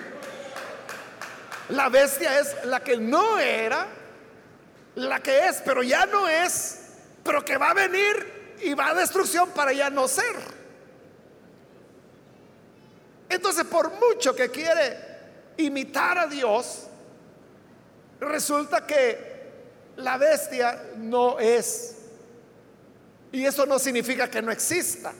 la 1.68 1.88
bestia 1.88 2.40
es 2.40 2.64
la 2.64 2.80
que 2.80 2.96
no 2.96 3.38
era, 3.38 3.86
la 4.96 5.22
que 5.22 5.46
es, 5.46 5.62
pero 5.64 5.82
ya 5.82 6.04
no 6.06 6.28
es, 6.28 6.80
pero 7.22 7.44
que 7.44 7.56
va 7.56 7.70
a 7.70 7.74
venir 7.74 8.56
y 8.62 8.74
va 8.74 8.88
a 8.88 8.94
destrucción 8.94 9.50
para 9.50 9.72
ya 9.72 9.88
no 9.90 10.08
ser. 10.08 10.36
Entonces, 13.28 13.64
por 13.64 13.92
mucho 13.92 14.34
que 14.34 14.50
quiere 14.50 14.96
imitar 15.58 16.18
a 16.18 16.26
Dios, 16.26 16.86
resulta 18.20 18.86
que 18.86 19.36
la 19.96 20.16
bestia 20.16 20.82
no 20.96 21.38
es. 21.38 21.96
Y 23.32 23.44
eso 23.44 23.66
no 23.66 23.78
significa 23.78 24.30
que 24.30 24.40
no 24.40 24.50
exista. 24.50 25.12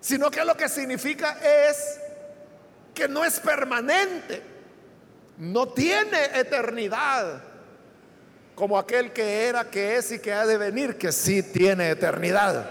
sino 0.00 0.30
que 0.30 0.44
lo 0.44 0.56
que 0.56 0.68
significa 0.68 1.38
es 1.42 1.98
que 2.94 3.08
no 3.08 3.24
es 3.24 3.40
permanente, 3.40 4.40
no 5.38 5.68
tiene 5.70 6.26
eternidad, 6.38 7.42
como 8.56 8.78
aquel 8.78 9.12
que 9.12 9.46
era, 9.46 9.70
que 9.70 9.96
es 9.96 10.10
y 10.10 10.18
que 10.18 10.32
ha 10.32 10.46
de 10.46 10.56
venir, 10.56 10.96
que 10.96 11.12
sí 11.12 11.42
tiene 11.42 11.90
eternidad. 11.90 12.68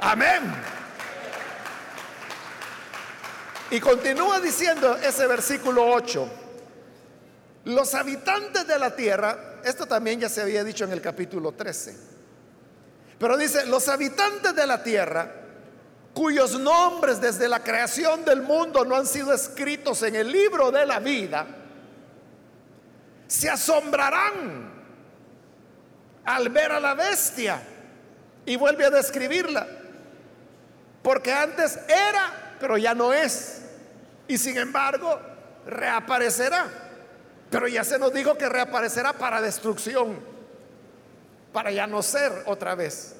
Amén. 0.00 0.40
Y 3.72 3.80
continúa 3.80 4.40
diciendo 4.40 4.96
ese 4.96 5.26
versículo 5.26 5.84
8. 5.84 6.28
Los 7.64 7.92
habitantes 7.94 8.68
de 8.68 8.78
la 8.78 8.94
tierra, 8.94 9.58
esto 9.64 9.84
también 9.84 10.20
ya 10.20 10.28
se 10.28 10.42
había 10.42 10.62
dicho 10.62 10.84
en 10.84 10.92
el 10.92 11.00
capítulo 11.00 11.52
13, 11.52 11.96
pero 13.18 13.36
dice, 13.36 13.66
los 13.66 13.88
habitantes 13.88 14.54
de 14.54 14.66
la 14.66 14.82
tierra, 14.84 15.32
cuyos 16.14 16.58
nombres 16.58 17.20
desde 17.20 17.48
la 17.48 17.64
creación 17.64 18.24
del 18.24 18.42
mundo 18.42 18.84
no 18.84 18.94
han 18.94 19.06
sido 19.06 19.34
escritos 19.34 20.04
en 20.04 20.14
el 20.14 20.30
libro 20.30 20.70
de 20.70 20.86
la 20.86 21.00
vida, 21.00 21.46
se 23.28 23.48
asombrarán 23.48 24.72
al 26.24 26.48
ver 26.48 26.72
a 26.72 26.80
la 26.80 26.94
bestia. 26.94 27.62
Y 28.44 28.56
vuelve 28.56 28.86
a 28.86 28.90
describirla. 28.90 29.66
Porque 31.02 31.32
antes 31.32 31.78
era, 31.86 32.56
pero 32.58 32.76
ya 32.78 32.94
no 32.94 33.12
es. 33.12 33.62
Y 34.26 34.38
sin 34.38 34.56
embargo, 34.56 35.20
reaparecerá. 35.66 36.66
Pero 37.50 37.68
ya 37.68 37.84
se 37.84 37.98
nos 37.98 38.12
dijo 38.12 38.36
que 38.36 38.48
reaparecerá 38.48 39.12
para 39.12 39.40
destrucción, 39.40 40.18
para 41.52 41.70
ya 41.70 41.86
no 41.86 42.02
ser 42.02 42.32
otra 42.46 42.74
vez. 42.74 43.14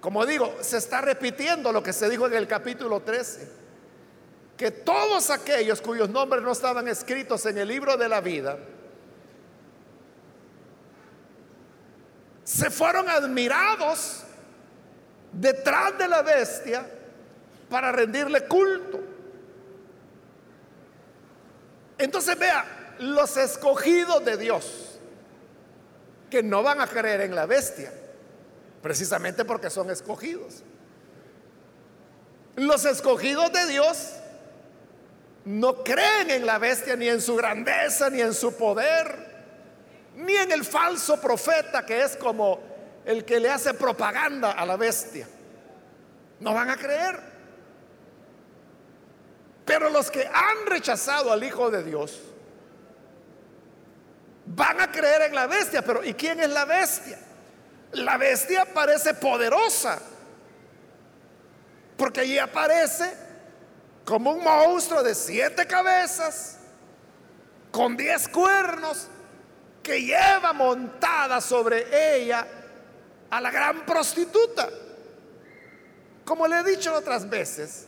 Como 0.00 0.24
digo, 0.26 0.56
se 0.60 0.76
está 0.78 1.00
repitiendo 1.00 1.72
lo 1.72 1.82
que 1.82 1.92
se 1.92 2.08
dijo 2.08 2.26
en 2.26 2.34
el 2.34 2.46
capítulo 2.46 3.00
13, 3.00 3.50
que 4.58 4.72
todos 4.72 5.30
aquellos 5.30 5.80
cuyos 5.80 6.10
nombres 6.10 6.42
no 6.42 6.50
estaban 6.50 6.88
escritos 6.88 7.46
en 7.46 7.58
el 7.58 7.68
libro 7.68 7.96
de 7.96 8.08
la 8.08 8.20
vida, 8.20 8.58
se 12.42 12.68
fueron 12.68 13.08
admirados 13.08 14.24
detrás 15.32 15.96
de 15.96 16.08
la 16.08 16.22
bestia 16.22 16.84
para 17.70 17.92
rendirle 17.92 18.48
culto. 18.48 18.98
Entonces 21.96 22.36
vea, 22.36 22.96
los 22.98 23.36
escogidos 23.36 24.24
de 24.24 24.36
Dios, 24.38 24.98
que 26.30 26.42
no 26.42 26.64
van 26.64 26.80
a 26.80 26.88
creer 26.88 27.20
en 27.20 27.34
la 27.36 27.46
bestia, 27.46 27.92
precisamente 28.82 29.44
porque 29.44 29.70
son 29.70 29.88
escogidos. 29.90 30.64
Los 32.56 32.84
escogidos 32.86 33.52
de 33.52 33.66
Dios 33.66 34.17
no 35.48 35.82
creen 35.82 36.30
en 36.30 36.44
la 36.44 36.58
bestia, 36.58 36.94
ni 36.94 37.08
en 37.08 37.22
su 37.22 37.34
grandeza, 37.34 38.10
ni 38.10 38.20
en 38.20 38.34
su 38.34 38.54
poder, 38.54 39.16
ni 40.16 40.34
en 40.34 40.52
el 40.52 40.62
falso 40.62 41.18
profeta 41.18 41.86
que 41.86 42.02
es 42.02 42.16
como 42.16 42.60
el 43.06 43.24
que 43.24 43.40
le 43.40 43.48
hace 43.48 43.72
propaganda 43.72 44.52
a 44.52 44.66
la 44.66 44.76
bestia. 44.76 45.26
No 46.40 46.52
van 46.52 46.68
a 46.68 46.76
creer. 46.76 47.18
Pero 49.64 49.88
los 49.88 50.10
que 50.10 50.26
han 50.26 50.66
rechazado 50.66 51.32
al 51.32 51.42
Hijo 51.42 51.70
de 51.70 51.82
Dios 51.82 52.20
van 54.44 54.82
a 54.82 54.92
creer 54.92 55.22
en 55.22 55.34
la 55.34 55.46
bestia. 55.46 55.80
Pero 55.80 56.04
¿y 56.04 56.12
quién 56.12 56.40
es 56.40 56.50
la 56.50 56.66
bestia? 56.66 57.18
La 57.92 58.18
bestia 58.18 58.66
parece 58.66 59.14
poderosa. 59.14 59.98
Porque 61.96 62.20
allí 62.20 62.38
aparece 62.38 63.27
como 64.08 64.30
un 64.30 64.42
monstruo 64.42 65.02
de 65.02 65.14
siete 65.14 65.66
cabezas, 65.66 66.56
con 67.70 67.94
diez 67.94 68.26
cuernos, 68.26 69.06
que 69.82 70.00
lleva 70.00 70.54
montada 70.54 71.42
sobre 71.42 72.16
ella 72.16 72.46
a 73.28 73.38
la 73.38 73.50
gran 73.50 73.84
prostituta. 73.84 74.70
Como 76.24 76.48
le 76.48 76.60
he 76.60 76.64
dicho 76.64 76.94
otras 76.94 77.28
veces, 77.28 77.86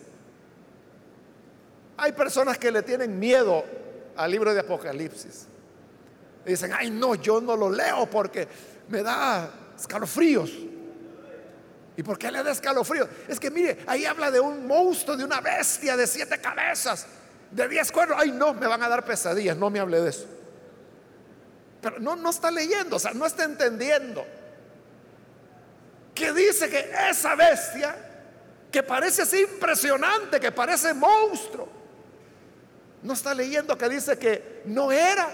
hay 1.96 2.12
personas 2.12 2.58
que 2.58 2.70
le 2.70 2.82
tienen 2.82 3.18
miedo 3.18 3.64
al 4.14 4.30
libro 4.30 4.52
de 4.52 4.60
Apocalipsis. 4.60 5.46
dicen, 6.44 6.74
ay 6.74 6.90
no, 6.90 7.14
yo 7.14 7.40
no 7.40 7.56
lo 7.56 7.70
leo 7.70 8.04
porque 8.10 8.46
me 8.90 9.02
da 9.02 9.50
escalofríos. 9.74 10.50
¿Y 12.00 12.02
por 12.02 12.18
qué 12.18 12.30
le 12.32 12.42
da 12.42 12.52
escalofríos? 12.52 13.10
Es 13.28 13.38
que 13.38 13.50
mire, 13.50 13.84
ahí 13.86 14.06
habla 14.06 14.30
de 14.30 14.40
un 14.40 14.66
monstruo, 14.66 15.18
de 15.18 15.22
una 15.22 15.42
bestia 15.42 15.98
de 15.98 16.06
siete 16.06 16.40
cabezas, 16.40 17.04
de 17.50 17.68
diez 17.68 17.92
cuernos. 17.92 18.16
Ay 18.18 18.32
no, 18.32 18.54
me 18.54 18.66
van 18.66 18.82
a 18.82 18.88
dar 18.88 19.04
pesadillas, 19.04 19.54
no 19.54 19.68
me 19.68 19.80
hable 19.80 20.00
de 20.00 20.08
eso. 20.08 20.26
Pero 21.82 21.98
no, 21.98 22.16
no 22.16 22.30
está 22.30 22.50
leyendo, 22.50 22.96
o 22.96 22.98
sea, 22.98 23.12
no 23.12 23.26
está 23.26 23.44
entendiendo. 23.44 24.26
Que 26.14 26.32
dice 26.32 26.70
que 26.70 26.90
esa 27.10 27.34
bestia, 27.34 27.94
que 28.72 28.82
parece 28.82 29.20
así 29.20 29.42
impresionante, 29.42 30.40
que 30.40 30.52
parece 30.52 30.94
monstruo, 30.94 31.68
no 33.02 33.12
está 33.12 33.34
leyendo 33.34 33.76
que 33.76 33.90
dice 33.90 34.18
que 34.18 34.62
no 34.64 34.90
era, 34.90 35.28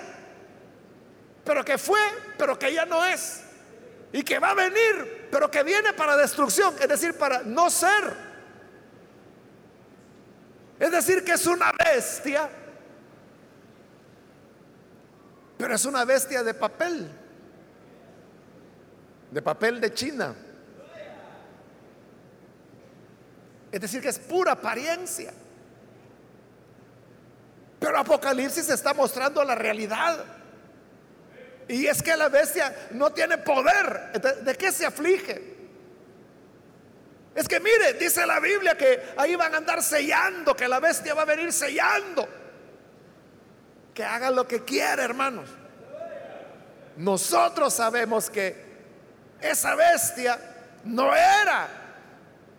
pero 1.45 1.65
que 1.65 1.79
fue, 1.79 2.01
pero 2.37 2.59
que 2.59 2.75
ya 2.75 2.85
no 2.85 3.07
es. 3.07 3.46
Y 4.17 4.23
que 4.23 4.39
va 4.39 4.53
a 4.53 4.55
venir, 4.55 5.29
pero 5.31 5.51
que 5.51 5.63
viene 5.63 5.93
para 5.93 6.17
destrucción, 6.17 6.75
es 6.81 6.89
decir, 6.89 7.19
para 7.19 7.43
no 7.43 7.69
ser. 7.69 8.17
Es 10.81 10.91
decir, 10.91 11.23
que 11.23 11.33
es 11.33 11.47
una 11.47 11.71
bestia, 11.73 12.49
pero 15.59 15.75
es 15.75 15.85
una 15.85 16.07
bestia 16.07 16.43
de 16.43 16.55
papel, 16.55 17.11
de 19.33 19.43
papel 19.43 19.83
de 19.83 19.93
China. 19.93 20.35
Es 23.71 23.81
decir, 23.83 24.01
que 24.01 24.09
es 24.09 24.19
pura 24.19 24.53
apariencia. 24.53 25.35
Pero 27.79 27.99
Apocalipsis 27.99 28.71
está 28.71 28.95
mostrando 28.95 29.45
la 29.45 29.55
realidad. 29.55 30.25
Y 31.69 31.87
es 31.87 32.03
que 32.03 32.17
la 32.17 32.29
bestia 32.29 32.89
no 32.93 33.13
tiene 33.13 33.39
poder. 33.39 34.13
¿De 34.43 34.55
qué 34.55 34.71
se 34.71 34.87
aflige? 34.87 35.57
Es 37.35 37.49
que 37.49 37.61
mire, 37.61 37.95
dice 37.95 38.25
la 38.27 38.41
Biblia 38.41 38.77
que 38.77 39.15
ahí 39.17 39.37
van 39.37 39.53
a 39.55 39.59
andar 39.59 39.83
sellando, 39.83 40.57
que 40.57 40.69
la 40.69 40.81
bestia 40.81 41.15
va 41.15 41.23
a 41.23 41.27
venir 41.27 41.53
sellando. 41.53 42.27
Que 43.93 44.05
haga 44.05 44.31
lo 44.31 44.47
que 44.47 44.65
quiera, 44.65 45.03
hermanos. 45.03 45.49
Nosotros 46.97 47.75
sabemos 47.75 48.31
que 48.31 48.65
esa 49.41 49.75
bestia 49.75 50.39
no 50.85 51.15
era, 51.15 51.69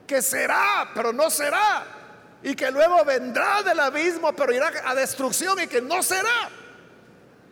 que 0.06 0.22
será, 0.22 0.92
pero 0.94 1.12
no 1.12 1.30
será 1.30 1.98
y 2.44 2.56
que 2.56 2.70
luego 2.72 3.04
vendrá 3.04 3.64
del 3.64 3.80
abismo, 3.80 4.34
pero 4.34 4.54
irá 4.54 4.72
a 4.86 4.94
destrucción 4.94 5.60
y 5.60 5.68
que 5.68 5.82
no 5.82 6.04
será. 6.04 6.50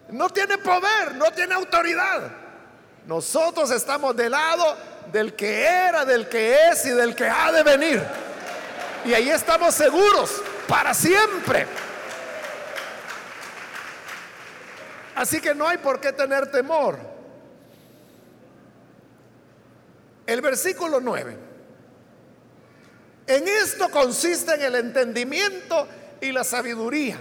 No 0.09 0.29
tiene 0.29 0.57
poder, 0.57 1.15
no 1.15 1.31
tiene 1.31 1.55
autoridad. 1.55 2.31
Nosotros 3.05 3.71
estamos 3.71 4.15
del 4.15 4.31
lado 4.31 4.77
del 5.11 5.35
que 5.35 5.63
era, 5.63 6.05
del 6.05 6.27
que 6.27 6.69
es 6.69 6.85
y 6.85 6.89
del 6.89 7.15
que 7.15 7.27
ha 7.27 7.51
de 7.51 7.63
venir. 7.63 8.01
Y 9.05 9.13
ahí 9.13 9.29
estamos 9.29 9.75
seguros 9.75 10.41
para 10.67 10.93
siempre. 10.93 11.67
Así 15.15 15.39
que 15.39 15.55
no 15.55 15.67
hay 15.67 15.77
por 15.77 15.99
qué 15.99 16.11
tener 16.11 16.51
temor. 16.51 16.99
El 20.25 20.41
versículo 20.41 20.99
9. 20.99 21.37
En 23.27 23.47
esto 23.47 23.89
consiste 23.89 24.55
en 24.55 24.61
el 24.61 24.75
entendimiento 24.75 25.87
y 26.21 26.31
la 26.31 26.43
sabiduría. 26.43 27.19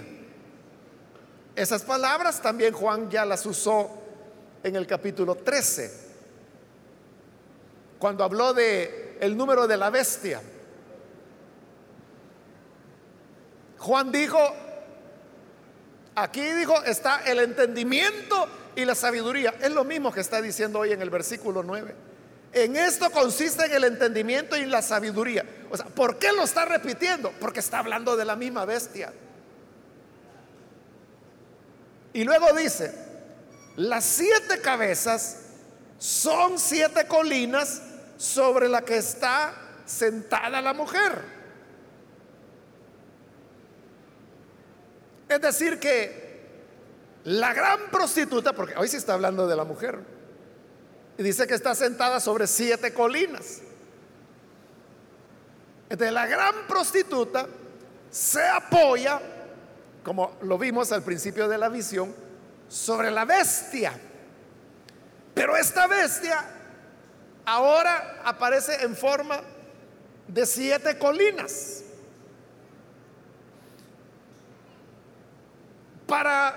Esas 1.55 1.83
palabras 1.83 2.41
también 2.41 2.73
Juan 2.73 3.09
ya 3.09 3.23
las 3.23 3.45
usó 3.45 3.89
en 4.61 4.75
el 4.75 4.85
capítulo 4.85 5.35
13, 5.35 5.91
cuando 7.97 8.23
habló 8.23 8.53
de 8.53 9.17
el 9.21 9.37
número 9.37 9.67
de 9.67 9.77
la 9.77 9.89
bestia. 9.89 10.41
Juan 13.77 14.11
dijo, 14.11 14.39
aquí 16.15 16.41
dijo, 16.41 16.83
está 16.83 17.21
el 17.25 17.39
entendimiento 17.39 18.47
y 18.75 18.83
la 18.83 18.95
sabiduría. 18.95 19.53
Es 19.61 19.71
lo 19.71 19.83
mismo 19.85 20.11
que 20.11 20.19
está 20.19 20.41
diciendo 20.41 20.79
hoy 20.79 20.91
en 20.91 21.01
el 21.01 21.09
versículo 21.09 21.63
9. 21.63 21.95
En 22.51 22.75
esto 22.75 23.09
consiste 23.11 23.65
en 23.65 23.73
el 23.73 23.83
entendimiento 23.83 24.57
y 24.57 24.65
la 24.65 24.81
sabiduría. 24.81 25.45
O 25.69 25.77
sea, 25.77 25.85
¿por 25.85 26.17
qué 26.17 26.31
lo 26.31 26.43
está 26.43 26.65
repitiendo? 26.65 27.31
Porque 27.39 27.59
está 27.59 27.79
hablando 27.79 28.17
de 28.17 28.25
la 28.25 28.35
misma 28.35 28.65
bestia. 28.65 29.13
Y 32.15 32.23
luego 32.23 32.53
dice, 32.53 32.93
las 33.75 34.05
siete 34.05 34.61
cabezas 34.61 35.37
son 35.97 36.57
siete 36.57 37.07
colinas 37.07 37.81
sobre 38.15 38.69
la 38.69 38.83
que 38.83 38.95
está 38.95 39.53
sentada 39.85 40.61
la 40.61 40.73
mujer. 40.73 41.21
Es 45.27 45.41
decir, 45.41 45.77
que 45.77 46.39
la 47.25 47.53
gran 47.53 47.91
prostituta, 47.91 48.53
porque 48.53 48.77
hoy 48.77 48.87
se 48.87 48.95
está 48.95 49.15
hablando 49.15 49.45
de 49.45 49.55
la 49.57 49.65
mujer, 49.65 49.99
y 51.17 51.23
dice 51.23 51.45
que 51.45 51.55
está 51.55 51.75
sentada 51.75 52.21
sobre 52.21 52.47
siete 52.47 52.93
colinas. 52.93 53.59
Entonces 55.89 56.13
la 56.13 56.27
gran 56.27 56.65
prostituta 56.65 57.45
se 58.09 58.41
apoya, 58.41 59.19
como 60.05 60.37
lo 60.43 60.59
vimos 60.59 60.91
al 60.91 61.01
principio 61.01 61.47
de 61.49 61.57
la 61.57 61.67
visión, 61.67 62.13
sobre 62.69 63.09
la 63.09 63.25
bestia. 63.25 63.91
Pero 65.33 65.57
esta 65.57 65.87
bestia 65.87 66.45
ahora 67.43 68.21
aparece 68.23 68.83
en 68.83 68.95
forma 68.95 69.41
de 70.27 70.45
siete 70.45 70.99
colinas. 70.99 71.83
Para 76.05 76.55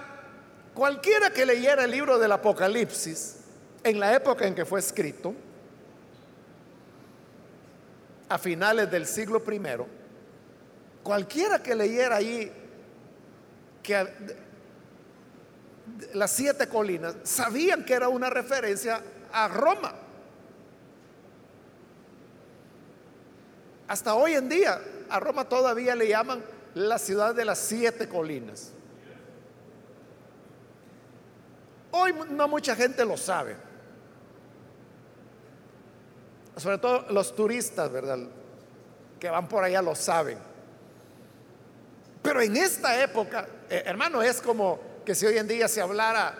cualquiera 0.75 1.31
que 1.31 1.47
leyera 1.47 1.85
el 1.85 1.91
libro 1.91 2.19
del 2.19 2.33
Apocalipsis, 2.33 3.37
en 3.83 3.99
la 3.99 4.15
época 4.15 4.47
en 4.47 4.55
que 4.55 4.67
fue 4.67 4.79
escrito, 4.79 5.35
a 8.29 8.37
finales 8.37 8.91
del 8.91 9.07
siglo 9.07 9.43
I, 9.51 9.61
cualquiera 11.03 11.63
que 11.63 11.75
leyera 11.75 12.17
ahí 12.17 12.67
que 13.89 14.07
las 16.13 16.31
siete 16.31 16.69
colinas 16.69 17.17
sabían 17.23 17.87
que 17.87 17.95
era 17.95 18.11
una 18.11 18.29
referencia 18.29 19.01
a 19.33 19.49
Roma. 19.49 19.95
Hasta 23.87 24.15
hoy 24.15 24.35
en 24.35 24.51
día 24.51 24.79
a 25.09 25.19
Roma 25.19 25.49
todavía 25.49 25.95
le 25.95 26.07
llaman 26.07 26.45
la 26.75 26.99
ciudad 26.99 27.35
de 27.35 27.47
las 27.47 27.59
siete 27.61 28.11
colinas. 28.11 28.73
Hoy 31.91 32.15
no 32.29 32.47
mucha 32.47 32.77
gente 32.77 33.07
lo 33.07 33.17
sabe. 33.17 33.57
Sobre 36.59 36.77
todo 36.77 37.07
los 37.11 37.35
turistas, 37.35 37.91
¿verdad? 37.91 38.19
Que 39.19 39.31
van 39.31 39.49
por 39.49 39.65
allá 39.65 39.81
lo 39.81 39.95
saben. 39.95 40.37
Pero 42.21 42.43
en 42.43 42.55
esta 42.55 43.03
época, 43.03 43.49
eh, 43.71 43.83
hermano, 43.87 44.23
es 44.23 44.41
como 44.41 44.79
que 45.05 45.15
si 45.15 45.27
hoy 45.27 45.39
en 45.39 45.49
día 45.49 45.69
se 45.69 45.81
hablara, 45.81 46.37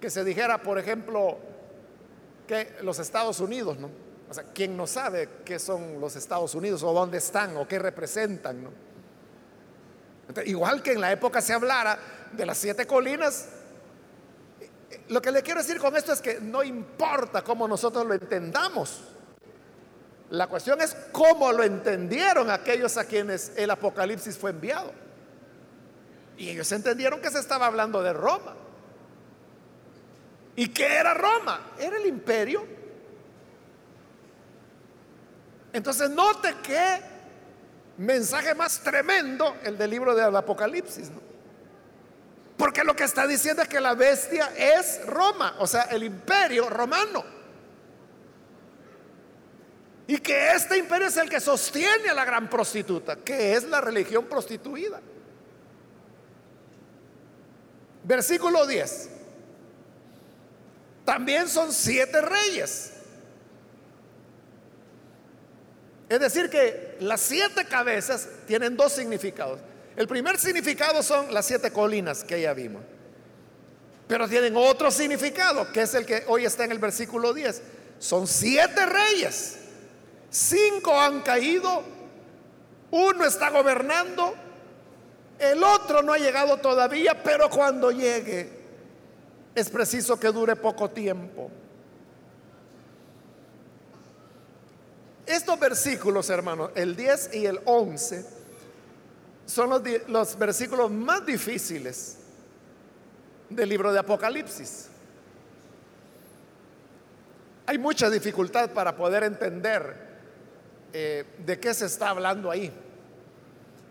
que 0.00 0.10
se 0.10 0.24
dijera, 0.24 0.62
por 0.62 0.78
ejemplo, 0.78 1.38
que 2.46 2.76
los 2.82 2.98
Estados 2.98 3.40
Unidos, 3.40 3.78
¿no? 3.78 3.90
O 4.28 4.34
sea, 4.34 4.44
¿quién 4.52 4.76
no 4.76 4.86
sabe 4.86 5.28
qué 5.44 5.58
son 5.58 6.00
los 6.00 6.16
Estados 6.16 6.54
Unidos 6.54 6.82
o 6.82 6.92
dónde 6.92 7.18
están 7.18 7.56
o 7.56 7.66
qué 7.66 7.78
representan, 7.78 8.62
¿no? 8.62 8.86
igual 10.44 10.82
que 10.82 10.92
en 10.92 11.00
la 11.00 11.12
época 11.12 11.40
se 11.40 11.52
hablara 11.52 11.98
de 12.32 12.44
las 12.44 12.58
siete 12.58 12.84
colinas, 12.84 13.48
lo 15.08 15.22
que 15.22 15.30
le 15.30 15.42
quiero 15.42 15.60
decir 15.60 15.78
con 15.78 15.96
esto 15.96 16.12
es 16.12 16.20
que 16.20 16.40
no 16.40 16.62
importa 16.62 17.42
cómo 17.42 17.68
nosotros 17.68 18.04
lo 18.04 18.14
entendamos. 18.14 19.02
La 20.30 20.48
cuestión 20.48 20.80
es 20.80 20.96
cómo 21.12 21.52
lo 21.52 21.62
entendieron 21.62 22.50
aquellos 22.50 22.96
a 22.96 23.04
quienes 23.04 23.52
el 23.56 23.70
Apocalipsis 23.70 24.36
fue 24.36 24.50
enviado. 24.50 24.92
Y 26.36 26.50
ellos 26.50 26.70
entendieron 26.72 27.20
que 27.20 27.30
se 27.30 27.38
estaba 27.38 27.66
hablando 27.66 28.02
de 28.02 28.12
Roma. 28.12 28.54
¿Y 30.56 30.68
qué 30.68 30.96
era 30.96 31.14
Roma? 31.14 31.72
Era 31.78 31.96
el 31.96 32.06
imperio. 32.06 32.66
Entonces 35.72 36.10
note 36.10 36.56
qué 36.62 37.00
mensaje 37.98 38.54
más 38.54 38.80
tremendo 38.80 39.56
el 39.62 39.78
del 39.78 39.90
libro 39.90 40.14
del 40.14 40.34
Apocalipsis. 40.34 41.10
Porque 42.56 42.82
lo 42.82 42.96
que 42.96 43.04
está 43.04 43.26
diciendo 43.26 43.62
es 43.62 43.68
que 43.68 43.80
la 43.80 43.94
bestia 43.94 44.50
es 44.56 45.04
Roma, 45.06 45.56
o 45.58 45.66
sea, 45.66 45.82
el 45.82 46.02
imperio 46.02 46.68
romano. 46.70 47.35
Y 50.08 50.18
que 50.18 50.52
este 50.52 50.78
imperio 50.78 51.08
es 51.08 51.16
el 51.16 51.28
que 51.28 51.40
sostiene 51.40 52.08
a 52.08 52.14
la 52.14 52.24
gran 52.24 52.48
prostituta, 52.48 53.16
que 53.16 53.54
es 53.54 53.64
la 53.64 53.80
religión 53.80 54.26
prostituida. 54.26 55.00
Versículo 58.04 58.66
10. 58.66 59.08
También 61.04 61.48
son 61.48 61.72
siete 61.72 62.20
reyes. 62.20 62.92
Es 66.08 66.20
decir, 66.20 66.48
que 66.50 66.96
las 67.00 67.20
siete 67.20 67.64
cabezas 67.64 68.28
tienen 68.46 68.76
dos 68.76 68.92
significados. 68.92 69.60
El 69.96 70.06
primer 70.06 70.38
significado 70.38 71.02
son 71.02 71.34
las 71.34 71.46
siete 71.46 71.72
colinas 71.72 72.22
que 72.22 72.40
ya 72.40 72.54
vimos. 72.54 72.82
Pero 74.06 74.28
tienen 74.28 74.56
otro 74.56 74.92
significado, 74.92 75.72
que 75.72 75.82
es 75.82 75.94
el 75.94 76.06
que 76.06 76.22
hoy 76.28 76.44
está 76.44 76.64
en 76.64 76.70
el 76.70 76.78
versículo 76.78 77.34
10. 77.34 77.62
Son 77.98 78.28
siete 78.28 78.86
reyes. 78.86 79.65
Cinco 80.30 80.98
han 80.98 81.20
caído, 81.22 81.82
uno 82.90 83.24
está 83.24 83.50
gobernando, 83.50 84.34
el 85.38 85.62
otro 85.62 86.02
no 86.02 86.12
ha 86.12 86.18
llegado 86.18 86.56
todavía, 86.58 87.22
pero 87.22 87.48
cuando 87.50 87.90
llegue 87.90 88.50
es 89.54 89.70
preciso 89.70 90.18
que 90.18 90.28
dure 90.28 90.56
poco 90.56 90.90
tiempo. 90.90 91.50
Estos 95.26 95.58
versículos, 95.58 96.30
hermanos, 96.30 96.70
el 96.74 96.94
10 96.94 97.30
y 97.34 97.46
el 97.46 97.60
11, 97.64 98.24
son 99.44 99.70
los, 99.70 99.82
los, 100.08 100.38
versículos 100.38 100.90
más 100.90 101.24
difíciles 101.26 102.18
del 103.50 103.68
libro 103.68 103.92
de 103.92 103.98
Apocalipsis. 103.98 104.88
Hay 107.66 107.78
mucha 107.78 108.08
dificultad 108.08 108.70
para 108.70 108.96
poder 108.96 109.24
entender 109.24 110.05
eh, 110.92 111.24
de 111.38 111.58
qué 111.58 111.74
se 111.74 111.86
está 111.86 112.10
hablando 112.10 112.50
ahí. 112.50 112.72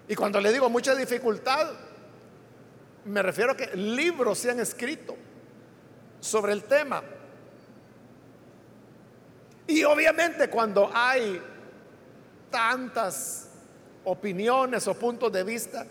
Y 0.08 0.16
cuando 0.16 0.40
le 0.40 0.52
digo 0.52 0.70
mucha 0.70 0.96
dificultad, 0.96 1.72
me 3.06 3.22
refiero 3.22 3.52
a 3.52 3.58
que 3.58 3.76
libros 3.76 4.40
se 4.40 4.52
han 4.52 4.60
escrito 4.60 5.16
sobre 6.20 6.54
el 6.54 6.64
tema. 6.64 7.04
Y 9.68 9.84
obviamente 9.84 10.50
cuando 10.50 10.90
hay 10.94 11.42
tantas 12.52 13.50
opiniones 14.04 14.88
o 14.88 14.94
puntos 14.94 15.32
de 15.32 15.44
vista, 15.44 15.86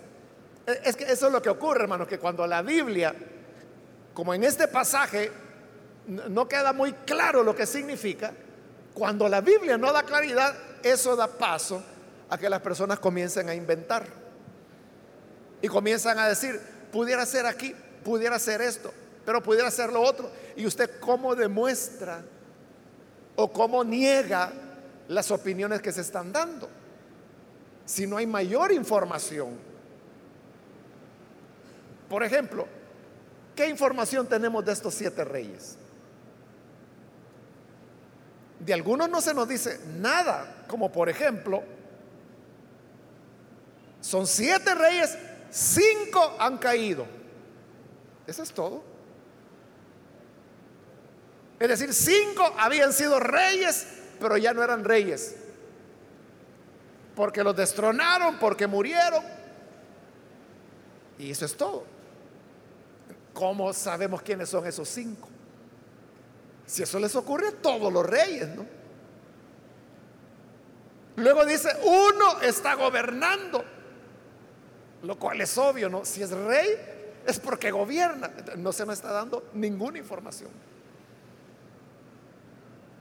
e, 0.67 0.81
es 0.85 0.97
que 0.97 1.05
eso 1.05 1.27
es 1.27 1.33
lo 1.33 1.43
que 1.43 1.51
ocurre, 1.51 1.83
hermano, 1.83 2.07
que 2.07 2.19
cuando 2.19 2.47
la 2.47 2.63
Biblia, 2.63 3.15
como 4.13 4.33
en 4.33 4.45
este 4.45 4.69
pasaje, 4.69 5.31
no 6.07 6.47
queda 6.49 6.73
muy 6.73 6.93
claro 6.93 7.43
lo 7.43 7.55
que 7.55 7.67
significa, 7.67 8.33
cuando 8.93 9.29
la 9.29 9.41
Biblia 9.41 9.77
no 9.77 9.93
da 9.93 10.05
claridad, 10.05 10.55
eso 10.85 11.17
da 11.17 11.27
paso 11.27 11.83
a 12.29 12.39
que 12.39 12.49
las 12.49 12.61
personas 12.61 12.99
comiencen 12.99 13.49
a 13.49 13.55
inventar. 13.55 14.07
Y 15.63 15.69
comienzan 15.69 16.19
a 16.19 16.29
decir, 16.29 16.61
pudiera 16.93 17.25
ser 17.25 17.47
aquí, 17.47 17.75
pudiera 18.05 18.39
ser 18.39 18.61
esto, 18.61 18.93
pero 19.25 19.43
pudiera 19.43 19.71
ser 19.71 19.93
lo 19.93 20.03
otro. 20.03 20.31
¿Y 20.57 20.67
usted 20.67 21.01
cómo 21.01 21.35
demuestra 21.35 22.23
o 23.35 23.51
cómo 23.51 23.83
niega 23.83 24.53
las 25.09 25.31
opiniones 25.31 25.81
que 25.81 25.91
se 25.91 26.03
están 26.03 26.33
dando? 26.33 26.69
Si 27.87 28.07
no 28.07 28.19
hay 28.19 28.27
mayor 28.27 28.73
información. 28.73 29.59
Por 32.09 32.23
ejemplo, 32.23 32.67
¿qué 33.57 33.67
información 33.67 34.27
tenemos 34.27 34.65
de 34.65 34.73
estos 34.73 34.95
siete 34.95 35.25
reyes? 35.25 35.79
De 38.61 38.73
algunos 38.73 39.09
no 39.09 39.21
se 39.21 39.35
nos 39.35 39.49
dice 39.49 39.81
nada, 39.99 40.65
como 40.69 40.91
por 40.91 41.09
ejemplo, 41.09 41.63
son 44.01 44.27
siete 44.27 44.75
reyes, 44.75 45.17
cinco 45.51 46.37
han 46.39 46.59
caído. 46.59 47.07
Eso 48.27 48.43
es 48.43 48.53
todo. 48.53 48.83
Es 51.59 51.69
decir, 51.69 51.93
cinco 51.95 52.55
habían 52.59 52.93
sido 52.93 53.21
reyes, 53.21 53.87
pero 54.21 54.37
ya 54.37 54.53
no 54.53 54.63
eran 54.63 54.85
reyes. 54.85 55.37
Porque 57.15 57.45
los 57.45 57.57
destronaron, 57.57 58.39
porque 58.39 58.67
murieron. 58.67 59.25
Y 61.19 61.31
eso 61.31 61.45
es 61.45 61.57
todo. 61.57 61.85
¿Cómo 63.33 63.73
sabemos 63.73 64.23
quiénes 64.23 64.49
son 64.49 64.67
esos 64.67 64.89
cinco? 64.89 65.29
Si 66.67 66.83
eso 66.83 66.99
les 66.99 67.15
ocurre 67.15 67.49
a 67.49 67.53
todos 67.53 67.93
los 67.93 68.05
reyes, 68.07 68.49
¿no? 68.49 68.67
Luego 71.17 71.45
dice, 71.45 71.69
uno 71.85 72.41
está 72.41 72.75
gobernando, 72.75 73.65
lo 75.03 75.19
cual 75.19 75.41
es 75.41 75.57
obvio, 75.59 75.89
¿no? 75.89 76.05
Si 76.05 76.23
es 76.23 76.31
rey, 76.31 76.69
es 77.27 77.39
porque 77.39 77.71
gobierna. 77.71 78.31
No 78.57 78.73
se 78.73 78.85
me 78.85 78.95
está 78.95 79.13
dando 79.13 79.51
ninguna 79.53 79.99
información. 79.99 80.51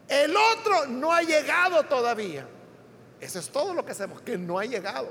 El 0.08 0.36
otro 0.36 0.86
no 0.88 1.12
ha 1.12 1.22
llegado 1.22 1.84
todavía. 1.84 2.46
Eso 3.20 3.40
es 3.40 3.50
todo 3.50 3.74
lo 3.74 3.86
que 3.86 3.94
hacemos, 3.94 4.22
que 4.22 4.38
no 4.38 4.60
ha 4.60 4.66
llegado. 4.66 5.10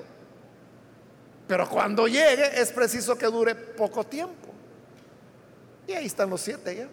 Pero 1.48 1.68
cuando 1.68 2.06
llegue 2.06 2.60
es 2.60 2.70
preciso 2.70 3.16
que 3.16 3.26
dure 3.26 3.54
poco 3.54 4.04
tiempo. 4.04 4.48
Y 5.88 5.92
ahí 5.92 6.06
están 6.06 6.30
los 6.30 6.40
siete 6.40 6.76
ya. 6.76 6.88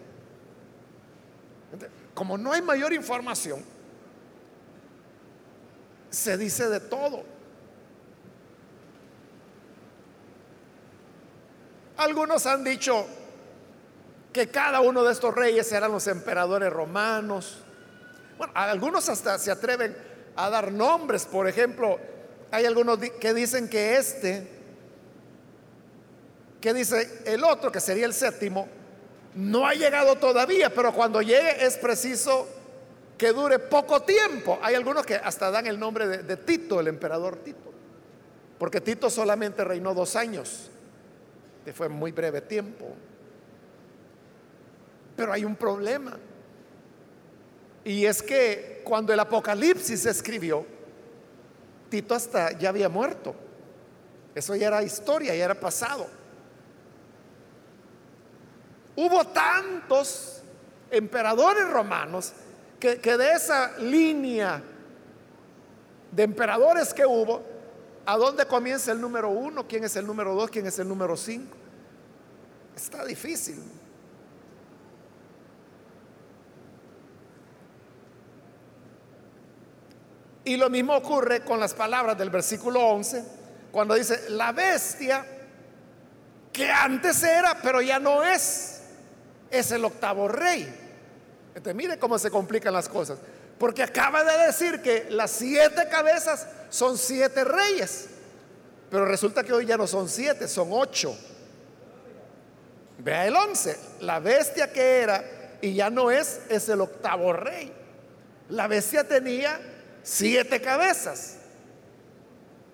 Como 2.14 2.36
no 2.36 2.52
hay 2.52 2.62
mayor 2.62 2.92
información, 2.92 3.64
se 6.10 6.36
dice 6.36 6.68
de 6.68 6.80
todo. 6.80 7.24
Algunos 11.96 12.46
han 12.46 12.64
dicho 12.64 13.06
que 14.32 14.48
cada 14.48 14.80
uno 14.80 15.04
de 15.04 15.12
estos 15.12 15.34
reyes 15.34 15.70
eran 15.72 15.92
los 15.92 16.06
emperadores 16.06 16.72
romanos. 16.72 17.62
Bueno, 18.38 18.52
algunos 18.56 19.08
hasta 19.08 19.38
se 19.38 19.50
atreven 19.50 19.96
a 20.36 20.48
dar 20.50 20.72
nombres. 20.72 21.26
Por 21.26 21.46
ejemplo, 21.46 21.98
hay 22.50 22.64
algunos 22.64 22.98
que 22.98 23.34
dicen 23.34 23.68
que 23.68 23.96
este, 23.96 24.48
que 26.60 26.74
dice 26.74 27.22
el 27.26 27.44
otro, 27.44 27.70
que 27.70 27.80
sería 27.80 28.06
el 28.06 28.14
séptimo, 28.14 28.68
no 29.34 29.66
ha 29.66 29.74
llegado 29.74 30.16
todavía, 30.16 30.74
pero 30.74 30.92
cuando 30.92 31.22
llegue 31.22 31.64
es 31.64 31.76
preciso 31.76 32.48
que 33.16 33.32
dure 33.32 33.58
poco 33.58 34.00
tiempo. 34.02 34.58
Hay 34.62 34.74
algunos 34.74 35.04
que 35.04 35.14
hasta 35.14 35.50
dan 35.50 35.66
el 35.66 35.78
nombre 35.78 36.06
de, 36.06 36.36
Tito, 36.36 36.80
el 36.80 36.88
emperador 36.88 37.36
Tito, 37.36 37.70
porque 38.58 38.80
Tito 38.80 39.10
solamente 39.10 39.62
reinó 39.62 39.94
dos 39.94 40.16
años, 40.16 40.70
que 41.64 41.72
fue 41.72 41.88
muy 41.88 42.12
breve 42.12 42.40
tiempo. 42.40 42.86
Pero 45.16 45.32
hay 45.32 45.44
un 45.44 45.54
problema. 45.54 46.16
Y 47.84 48.06
es 48.06 48.22
que 48.22 48.80
cuando 48.84 49.12
el 49.12 49.20
Apocalipsis 49.20 50.00
se 50.00 50.10
escribió, 50.10 50.64
Tito 51.88 52.14
hasta 52.14 52.58
ya 52.58 52.70
había 52.70 52.88
muerto. 52.88 53.34
Eso 54.34 54.56
ya 54.56 54.68
era 54.68 54.82
historia, 54.82 55.34
ya 55.34 55.44
era 55.44 55.54
pasado. 55.54 56.19
Hubo 59.02 59.24
tantos 59.24 60.42
emperadores 60.90 61.66
romanos 61.70 62.34
que, 62.78 62.96
de 62.98 63.32
esa 63.32 63.78
línea 63.78 64.62
de 66.12 66.22
emperadores 66.22 66.92
que 66.92 67.06
hubo, 67.06 67.42
¿a 68.04 68.18
dónde 68.18 68.44
comienza 68.44 68.92
el 68.92 69.00
número 69.00 69.30
uno? 69.30 69.66
¿Quién 69.66 69.84
es 69.84 69.96
el 69.96 70.06
número 70.06 70.34
dos? 70.34 70.50
¿Quién 70.50 70.66
es 70.66 70.78
el 70.78 70.86
número 70.86 71.16
cinco? 71.16 71.56
Está 72.76 73.02
difícil. 73.06 73.62
Y 80.44 80.58
lo 80.58 80.68
mismo 80.68 80.94
ocurre 80.94 81.42
con 81.42 81.58
las 81.58 81.72
palabras 81.72 82.18
del 82.18 82.28
versículo 82.28 82.80
11, 82.86 83.24
cuando 83.72 83.94
dice, 83.94 84.28
la 84.28 84.52
bestia 84.52 85.24
que 86.52 86.70
antes 86.70 87.22
era, 87.22 87.56
pero 87.62 87.80
ya 87.80 87.98
no 87.98 88.22
es, 88.22 88.69
es 89.50 89.70
el 89.72 89.84
octavo 89.84 90.28
rey. 90.28 90.72
Entonces, 91.54 91.74
mire 91.74 91.98
cómo 91.98 92.18
se 92.18 92.30
complican 92.30 92.72
las 92.72 92.88
cosas. 92.88 93.18
Porque 93.58 93.82
acaba 93.82 94.24
de 94.24 94.46
decir 94.46 94.80
que 94.80 95.08
las 95.10 95.30
siete 95.30 95.88
cabezas 95.90 96.46
son 96.70 96.96
siete 96.96 97.44
reyes. 97.44 98.06
Pero 98.90 99.04
resulta 99.04 99.42
que 99.44 99.52
hoy 99.52 99.66
ya 99.66 99.76
no 99.76 99.86
son 99.86 100.08
siete, 100.08 100.48
son 100.48 100.68
ocho. 100.70 101.16
Vea 102.98 103.26
el 103.26 103.36
once. 103.36 103.76
La 104.00 104.18
bestia 104.20 104.72
que 104.72 105.00
era 105.00 105.24
y 105.60 105.74
ya 105.74 105.90
no 105.90 106.10
es, 106.10 106.40
es 106.48 106.68
el 106.68 106.80
octavo 106.80 107.32
rey. 107.32 107.72
La 108.48 108.66
bestia 108.66 109.06
tenía 109.06 109.60
siete 110.02 110.60
cabezas. 110.60 111.36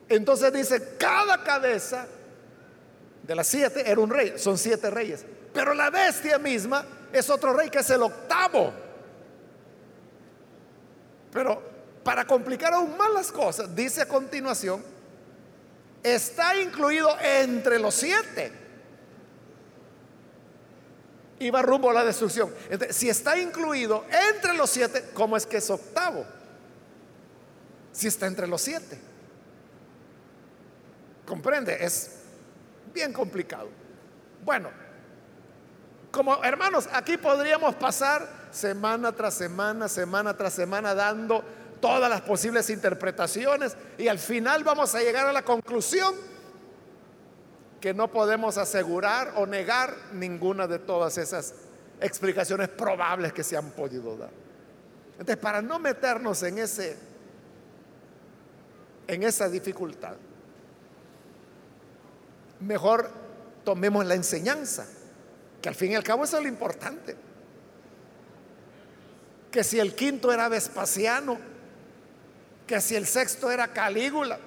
Entonces 0.09 0.53
dice, 0.53 0.97
cada 0.99 1.43
cabeza 1.43 2.07
de 3.23 3.35
las 3.35 3.47
siete 3.47 3.91
era 3.91 4.01
un 4.01 4.11
rey, 4.11 4.35
son 4.37 4.57
siete 4.57 4.89
reyes. 4.91 5.25
Pero 5.57 5.73
la 5.73 5.89
bestia 5.89 6.39
misma 6.39 6.85
es 7.11 7.31
otro 7.31 7.55
rey 7.55 7.71
que 7.71 7.79
es 7.79 7.89
el 7.89 8.03
octavo. 8.03 8.75
Pero 11.33 11.63
para 12.05 12.27
complicar 12.27 12.75
aún 12.75 12.95
más 12.99 13.11
las 13.11 13.33
cosas, 13.33 13.75
dice 13.75 14.03
a 14.03 14.07
continuación, 14.07 14.85
está 16.03 16.61
incluido 16.61 17.09
entre 17.23 17.79
los 17.79 17.95
siete. 17.95 18.53
Y 21.39 21.49
va 21.49 21.63
rumbo 21.63 21.89
a 21.89 21.95
la 21.95 22.05
destrucción. 22.05 22.53
Si 22.91 23.09
está 23.09 23.39
incluido 23.39 24.05
entre 24.31 24.53
los 24.53 24.69
siete, 24.69 25.07
¿cómo 25.15 25.39
es 25.39 25.47
que 25.47 25.57
es 25.57 25.71
octavo? 25.71 26.27
si 27.93 28.09
está 28.09 28.27
entre 28.27 28.47
los 28.47 28.61
siete? 28.61 28.99
¿Comprende? 31.25 31.83
Es 31.83 32.11
bien 32.93 33.11
complicado. 33.11 33.71
Bueno, 34.45 34.69
como 36.17 36.43
hermanos, 36.43 36.89
aquí 36.95 37.19
podríamos 37.19 37.75
pasar 37.75 38.27
semana 38.51 39.13
tras 39.13 39.35
semana, 39.35 39.87
semana 39.87 40.35
tras 40.35 40.55
semana, 40.55 40.95
dando 40.95 41.45
todas 41.79 42.09
las 42.09 42.23
posibles 42.23 42.71
interpretaciones 42.71 43.77
y 43.99 44.09
al 44.09 44.19
final 44.19 44.65
vamos 44.65 44.95
a 44.95 45.01
llegar 45.01 45.27
a 45.27 45.33
la 45.35 45.45
conclusión 45.45 46.15
que 47.83 47.93
no 47.93 48.11
podemos 48.11 48.57
asegurar 48.57 49.35
o 49.37 49.45
negar 49.45 49.95
ninguna 50.15 50.67
de 50.67 50.79
todas 50.79 51.19
esas 51.19 51.53
explicaciones 52.01 52.71
probables 52.71 53.35
que 53.35 53.45
se 53.45 53.55
han 53.55 53.73
podido 53.73 54.17
dar. 54.17 54.31
Entonces, 55.13 55.37
para 55.37 55.61
no 55.61 55.79
meternos 55.79 56.43
en 56.43 56.57
ese 56.57 56.97
en 59.07 59.23
esa 59.23 59.51
dificultad. 59.51 60.17
Mejor 62.61 63.11
tomemos 63.65 64.07
la 64.07 64.15
enseñanza, 64.15 64.87
que 65.67 65.71
al 65.71 65.75
fin 65.75 65.91
y 65.91 65.95
al 65.97 66.05
cabo 66.05 66.23
eso 66.23 66.37
es 66.37 66.45
lo 66.45 66.49
importante. 66.49 67.17
Que 69.51 69.65
si 69.65 69.81
el 69.81 69.97
quinto 69.97 70.31
era 70.31 70.49
Vespasiano, 70.49 71.39
que 72.69 72.81
si 72.81 72.95
el 72.95 73.05
sexto 73.05 73.51
era 73.51 73.73
Calígula, 73.73 74.39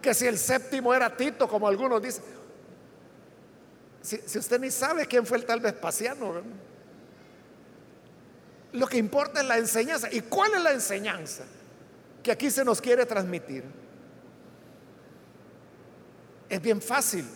que 0.00 0.14
si 0.14 0.26
el 0.26 0.38
séptimo 0.38 0.94
era 0.94 1.14
Tito, 1.14 1.46
como 1.46 1.68
algunos 1.68 2.00
dicen. 2.00 2.24
Si, 4.00 4.38
usted 4.38 4.58
ni 4.60 4.70
sabe 4.70 5.04
quién 5.04 5.26
fue 5.26 5.36
el 5.36 5.44
tal 5.44 5.60
Vespasiano, 5.60 6.40
lo 8.72 8.86
que 8.86 8.96
importa 8.96 9.42
es 9.42 9.46
la 9.46 9.58
enseñanza. 9.58 10.08
¿Y 10.10 10.22
cuál 10.22 10.54
es 10.54 10.62
la 10.62 10.72
enseñanza? 10.72 11.44
que 12.22 12.32
aquí 12.32 12.50
se 12.50 12.64
nos 12.64 12.80
quiere 12.80 13.04
transmitir. 13.04 13.62
Es 16.48 16.62
bien 16.62 16.80
fácil. 16.80 17.26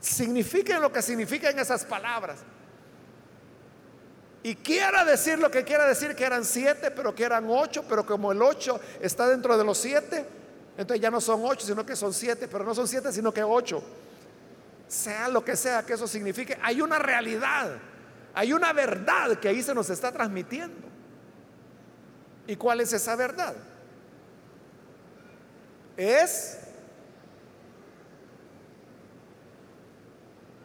Signifiquen 0.00 0.80
lo 0.80 0.90
que 0.92 1.02
significan 1.02 1.58
esas 1.58 1.84
palabras. 1.84 2.40
Y 4.42 4.54
quiera 4.54 5.04
decir 5.04 5.38
lo 5.38 5.50
que 5.50 5.64
quiera 5.64 5.86
decir, 5.86 6.14
que 6.14 6.24
eran 6.24 6.44
siete, 6.44 6.90
pero 6.90 7.14
que 7.14 7.24
eran 7.24 7.44
ocho, 7.48 7.84
pero 7.86 8.06
como 8.06 8.32
el 8.32 8.40
ocho 8.40 8.80
está 9.00 9.28
dentro 9.28 9.58
de 9.58 9.64
los 9.64 9.76
siete, 9.76 10.24
entonces 10.78 11.02
ya 11.02 11.10
no 11.10 11.20
son 11.20 11.42
ocho, 11.44 11.66
sino 11.66 11.84
que 11.84 11.94
son 11.94 12.14
siete, 12.14 12.48
pero 12.48 12.64
no 12.64 12.74
son 12.74 12.88
siete, 12.88 13.12
sino 13.12 13.34
que 13.34 13.42
ocho. 13.42 13.82
Sea 14.88 15.28
lo 15.28 15.44
que 15.44 15.56
sea 15.56 15.84
que 15.84 15.92
eso 15.92 16.08
signifique, 16.08 16.58
hay 16.62 16.80
una 16.80 16.98
realidad, 16.98 17.76
hay 18.32 18.54
una 18.54 18.72
verdad 18.72 19.38
que 19.38 19.48
ahí 19.48 19.62
se 19.62 19.74
nos 19.74 19.90
está 19.90 20.10
transmitiendo. 20.10 20.88
¿Y 22.46 22.56
cuál 22.56 22.80
es 22.80 22.94
esa 22.94 23.14
verdad? 23.16 23.54
Es 25.98 26.58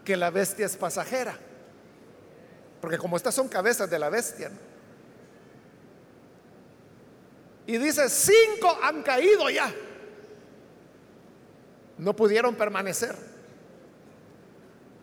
que 0.06 0.16
la 0.16 0.30
bestia 0.30 0.66
es 0.66 0.78
pasajera. 0.78 1.38
Porque 2.80 2.98
como 2.98 3.18
estas 3.18 3.36
son 3.36 3.50
cabezas 3.50 3.90
de 3.90 4.00
la 4.00 4.10
bestia. 4.10 4.52
Y 7.68 7.78
dice, 7.78 8.08
cinco 8.08 8.78
han 8.82 9.02
caído 9.02 9.50
ya. 9.50 9.74
No 11.98 12.16
pudieron 12.16 12.56
permanecer. 12.56 13.16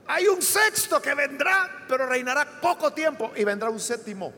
Hay 0.07 0.27
un 0.29 0.41
sexto 0.41 1.03
que 1.03 1.15
vendrá, 1.15 1.85
pero 1.89 2.07
reinará 2.07 2.61
poco 2.61 2.93
tiempo 2.93 3.33
y 3.35 3.45
vendrá 3.45 3.69
un 3.71 3.81
séptimo. 3.81 4.33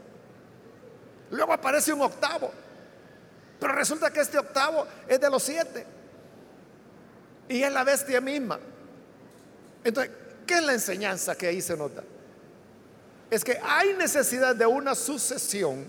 Luego 1.31 1.53
aparece 1.53 1.93
un 1.93 2.01
octavo. 2.01 2.51
Pero 3.61 3.73
resulta 3.75 4.11
que 4.11 4.21
este 4.21 4.39
octavo 4.39 4.87
es 5.07 5.21
de 5.21 5.31
los 5.31 5.43
siete. 5.43 5.87
Y 7.49 7.63
es 7.63 7.73
la 7.73 7.85
bestia 7.85 8.21
misma. 8.21 8.59
Entonces, 9.83 10.24
¿qué 10.47 10.55
es 10.55 10.63
la 10.63 10.73
enseñanza 10.73 11.35
que 11.35 11.47
ahí 11.47 11.61
se 11.61 11.77
nota? 11.77 12.03
Es 13.31 13.45
que 13.45 13.59
hay 13.63 13.95
necesidad 13.95 14.55
de 14.55 14.67
una 14.67 14.95
sucesión. 14.95 15.85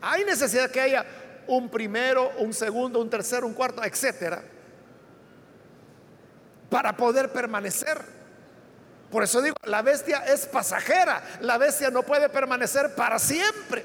Hay 0.00 0.24
necesidad 0.24 0.70
que 0.70 0.80
haya 0.80 1.06
un 1.46 1.68
primero, 1.68 2.30
un 2.38 2.52
segundo, 2.52 3.00
un 3.00 3.08
tercero, 3.08 3.46
un 3.46 3.54
cuarto, 3.54 3.82
etcétera, 3.84 4.42
para 6.68 6.96
poder 6.96 7.32
permanecer. 7.32 8.00
Por 9.10 9.22
eso 9.22 9.42
digo, 9.42 9.56
la 9.64 9.82
bestia 9.82 10.24
es 10.26 10.46
pasajera, 10.46 11.22
la 11.40 11.58
bestia 11.58 11.90
no 11.90 12.02
puede 12.02 12.28
permanecer 12.28 12.94
para 12.94 13.18
siempre. 13.18 13.84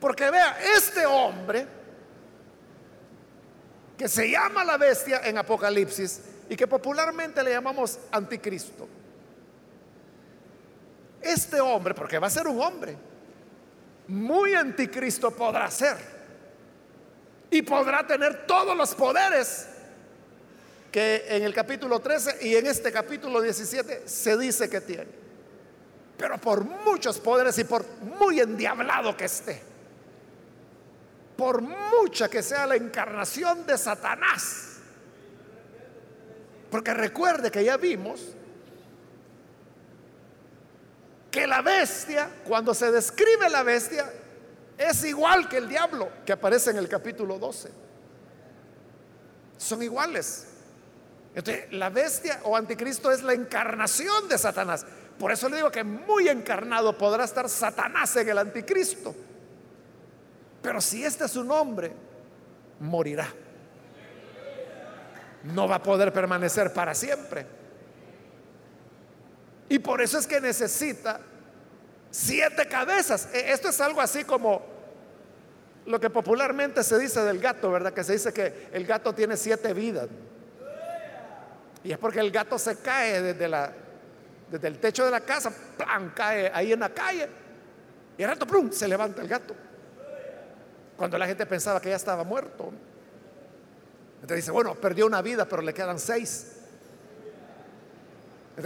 Porque 0.00 0.30
vea, 0.30 0.58
este 0.76 1.06
hombre 1.06 1.66
que 3.96 4.08
se 4.08 4.30
llama 4.30 4.64
la 4.64 4.76
bestia 4.76 5.20
en 5.24 5.38
Apocalipsis 5.38 6.20
y 6.48 6.56
que 6.56 6.66
popularmente 6.66 7.42
le 7.42 7.52
llamamos 7.52 7.98
anticristo. 8.10 8.88
Este 11.20 11.60
hombre, 11.60 11.94
porque 11.94 12.18
va 12.18 12.26
a 12.26 12.30
ser 12.30 12.46
un 12.46 12.60
hombre, 12.60 12.96
muy 14.08 14.54
anticristo 14.54 15.30
podrá 15.30 15.70
ser. 15.70 15.96
Y 17.50 17.62
podrá 17.62 18.06
tener 18.06 18.46
todos 18.46 18.76
los 18.76 18.94
poderes 18.94 19.68
que 20.90 21.24
en 21.28 21.42
el 21.42 21.54
capítulo 21.54 22.00
13 22.00 22.38
y 22.42 22.56
en 22.56 22.66
este 22.66 22.92
capítulo 22.92 23.40
17 23.40 24.02
se 24.06 24.36
dice 24.36 24.68
que 24.68 24.80
tiene. 24.80 25.24
Pero 26.16 26.38
por 26.38 26.64
muchos 26.64 27.18
poderes 27.18 27.58
y 27.58 27.64
por 27.64 27.84
muy 28.00 28.40
endiablado 28.40 29.16
que 29.16 29.24
esté, 29.24 29.60
por 31.36 31.62
mucha 31.62 32.28
que 32.28 32.42
sea 32.42 32.66
la 32.66 32.76
encarnación 32.76 33.66
de 33.66 33.76
Satanás, 33.76 34.73
porque 36.74 36.92
recuerde 36.92 37.52
que 37.52 37.62
ya 37.62 37.76
vimos 37.76 38.20
que 41.30 41.46
la 41.46 41.62
bestia, 41.62 42.28
cuando 42.44 42.74
se 42.74 42.90
describe 42.90 43.48
la 43.48 43.62
bestia, 43.62 44.12
es 44.76 45.04
igual 45.04 45.48
que 45.48 45.58
el 45.58 45.68
diablo 45.68 46.08
que 46.26 46.32
aparece 46.32 46.72
en 46.72 46.78
el 46.78 46.88
capítulo 46.88 47.38
12. 47.38 47.70
Son 49.56 49.84
iguales. 49.84 50.48
Entonces, 51.36 51.72
la 51.72 51.90
bestia 51.90 52.40
o 52.42 52.56
anticristo 52.56 53.12
es 53.12 53.22
la 53.22 53.34
encarnación 53.34 54.28
de 54.28 54.36
Satanás. 54.36 54.84
Por 55.16 55.30
eso 55.30 55.48
le 55.48 55.58
digo 55.58 55.70
que 55.70 55.84
muy 55.84 56.28
encarnado 56.28 56.98
podrá 56.98 57.22
estar 57.22 57.48
Satanás 57.48 58.16
en 58.16 58.30
el 58.30 58.38
anticristo. 58.38 59.14
Pero 60.60 60.80
si 60.80 61.04
este 61.04 61.26
es 61.26 61.30
su 61.30 61.44
nombre, 61.44 61.92
morirá. 62.80 63.32
No 65.44 65.68
va 65.68 65.76
a 65.76 65.82
poder 65.82 66.12
permanecer 66.12 66.72
para 66.72 66.94
siempre. 66.94 67.46
Y 69.68 69.78
por 69.78 70.00
eso 70.00 70.18
es 70.18 70.26
que 70.26 70.40
necesita 70.40 71.20
siete 72.10 72.66
cabezas. 72.66 73.28
E, 73.32 73.52
esto 73.52 73.68
es 73.68 73.80
algo 73.80 74.00
así 74.00 74.24
como 74.24 74.62
lo 75.86 76.00
que 76.00 76.10
popularmente 76.10 76.82
se 76.82 76.98
dice 76.98 77.20
del 77.20 77.38
gato, 77.38 77.70
¿verdad? 77.70 77.92
Que 77.92 78.04
se 78.04 78.12
dice 78.12 78.32
que 78.32 78.68
el 78.72 78.86
gato 78.86 79.12
tiene 79.14 79.36
siete 79.36 79.72
vidas. 79.74 80.08
Y 81.82 81.92
es 81.92 81.98
porque 81.98 82.20
el 82.20 82.30
gato 82.30 82.58
se 82.58 82.76
cae 82.76 83.20
desde, 83.20 83.46
la, 83.46 83.70
desde 84.50 84.68
el 84.68 84.78
techo 84.78 85.04
de 85.04 85.10
la 85.10 85.20
casa, 85.20 85.52
¡plan! 85.76 86.12
cae 86.14 86.50
ahí 86.54 86.72
en 86.72 86.80
la 86.80 86.88
calle. 86.88 87.28
Y 88.16 88.22
al 88.22 88.30
rato, 88.30 88.46
¡plum! 88.46 88.70
se 88.70 88.88
levanta 88.88 89.20
el 89.20 89.28
gato. 89.28 89.54
Cuando 90.96 91.18
la 91.18 91.26
gente 91.26 91.44
pensaba 91.44 91.80
que 91.80 91.90
ya 91.90 91.96
estaba 91.96 92.24
muerto. 92.24 92.72
Entonces 94.24 94.44
dice, 94.44 94.52
bueno, 94.52 94.74
perdió 94.74 95.04
una 95.04 95.20
vida, 95.20 95.44
pero 95.46 95.60
le 95.60 95.74
quedan 95.74 95.98
seis. 95.98 96.52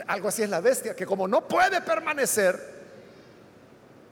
Algo 0.07 0.29
así 0.29 0.45
es 0.45 0.51
la 0.51 0.61
bestia, 0.61 0.95
que 0.95 1.05
como 1.05 1.27
no 1.27 1.49
puede 1.49 1.81
permanecer, 1.81 2.79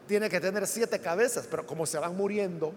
tiene 0.09 0.29
que 0.29 0.41
tener 0.41 0.67
siete 0.67 0.99
cabezas, 0.99 1.47
pero 1.49 1.65
como 1.65 1.87
se 1.87 2.01
van 2.01 2.17
muriendo, 2.17 2.75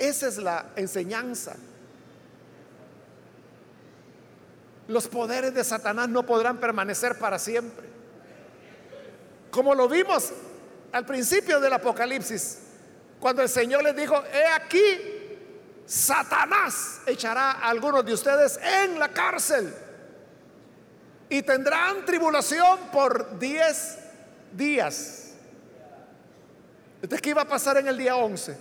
esa 0.00 0.26
es 0.26 0.38
la 0.38 0.70
enseñanza. 0.74 1.54
Los 4.88 5.06
poderes 5.06 5.54
de 5.54 5.62
Satanás 5.62 6.08
no 6.08 6.26
podrán 6.26 6.58
permanecer 6.58 7.20
para 7.20 7.38
siempre. 7.38 7.86
Como 9.52 9.76
lo 9.76 9.88
vimos 9.88 10.32
al 10.90 11.06
principio 11.06 11.60
del 11.60 11.74
Apocalipsis, 11.74 12.62
cuando 13.20 13.42
el 13.42 13.48
Señor 13.48 13.84
les 13.84 13.94
dijo, 13.94 14.20
he 14.34 14.44
aquí, 14.44 15.17
Satanás 15.88 17.00
echará 17.06 17.52
a 17.52 17.70
algunos 17.70 18.04
de 18.04 18.12
ustedes 18.12 18.60
en 18.62 18.98
la 18.98 19.08
cárcel 19.08 19.74
y 21.30 21.40
tendrán 21.40 22.04
tribulación 22.04 22.78
por 22.92 23.38
10 23.38 23.98
días. 24.52 25.32
Entonces, 27.00 27.22
¿qué 27.22 27.30
iba 27.30 27.40
a 27.40 27.48
pasar 27.48 27.78
en 27.78 27.88
el 27.88 27.96
día 27.96 28.16
11? 28.16 28.54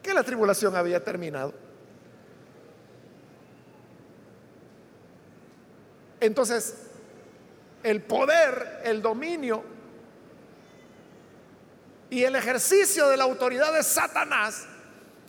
Que 0.00 0.14
la 0.14 0.22
tribulación 0.22 0.76
había 0.76 1.02
terminado. 1.02 1.52
Entonces, 6.20 6.76
el 7.82 8.00
poder, 8.02 8.82
el 8.84 9.02
dominio 9.02 9.64
y 12.10 12.22
el 12.22 12.36
ejercicio 12.36 13.08
de 13.08 13.16
la 13.16 13.24
autoridad 13.24 13.72
de 13.72 13.82
Satanás 13.82 14.68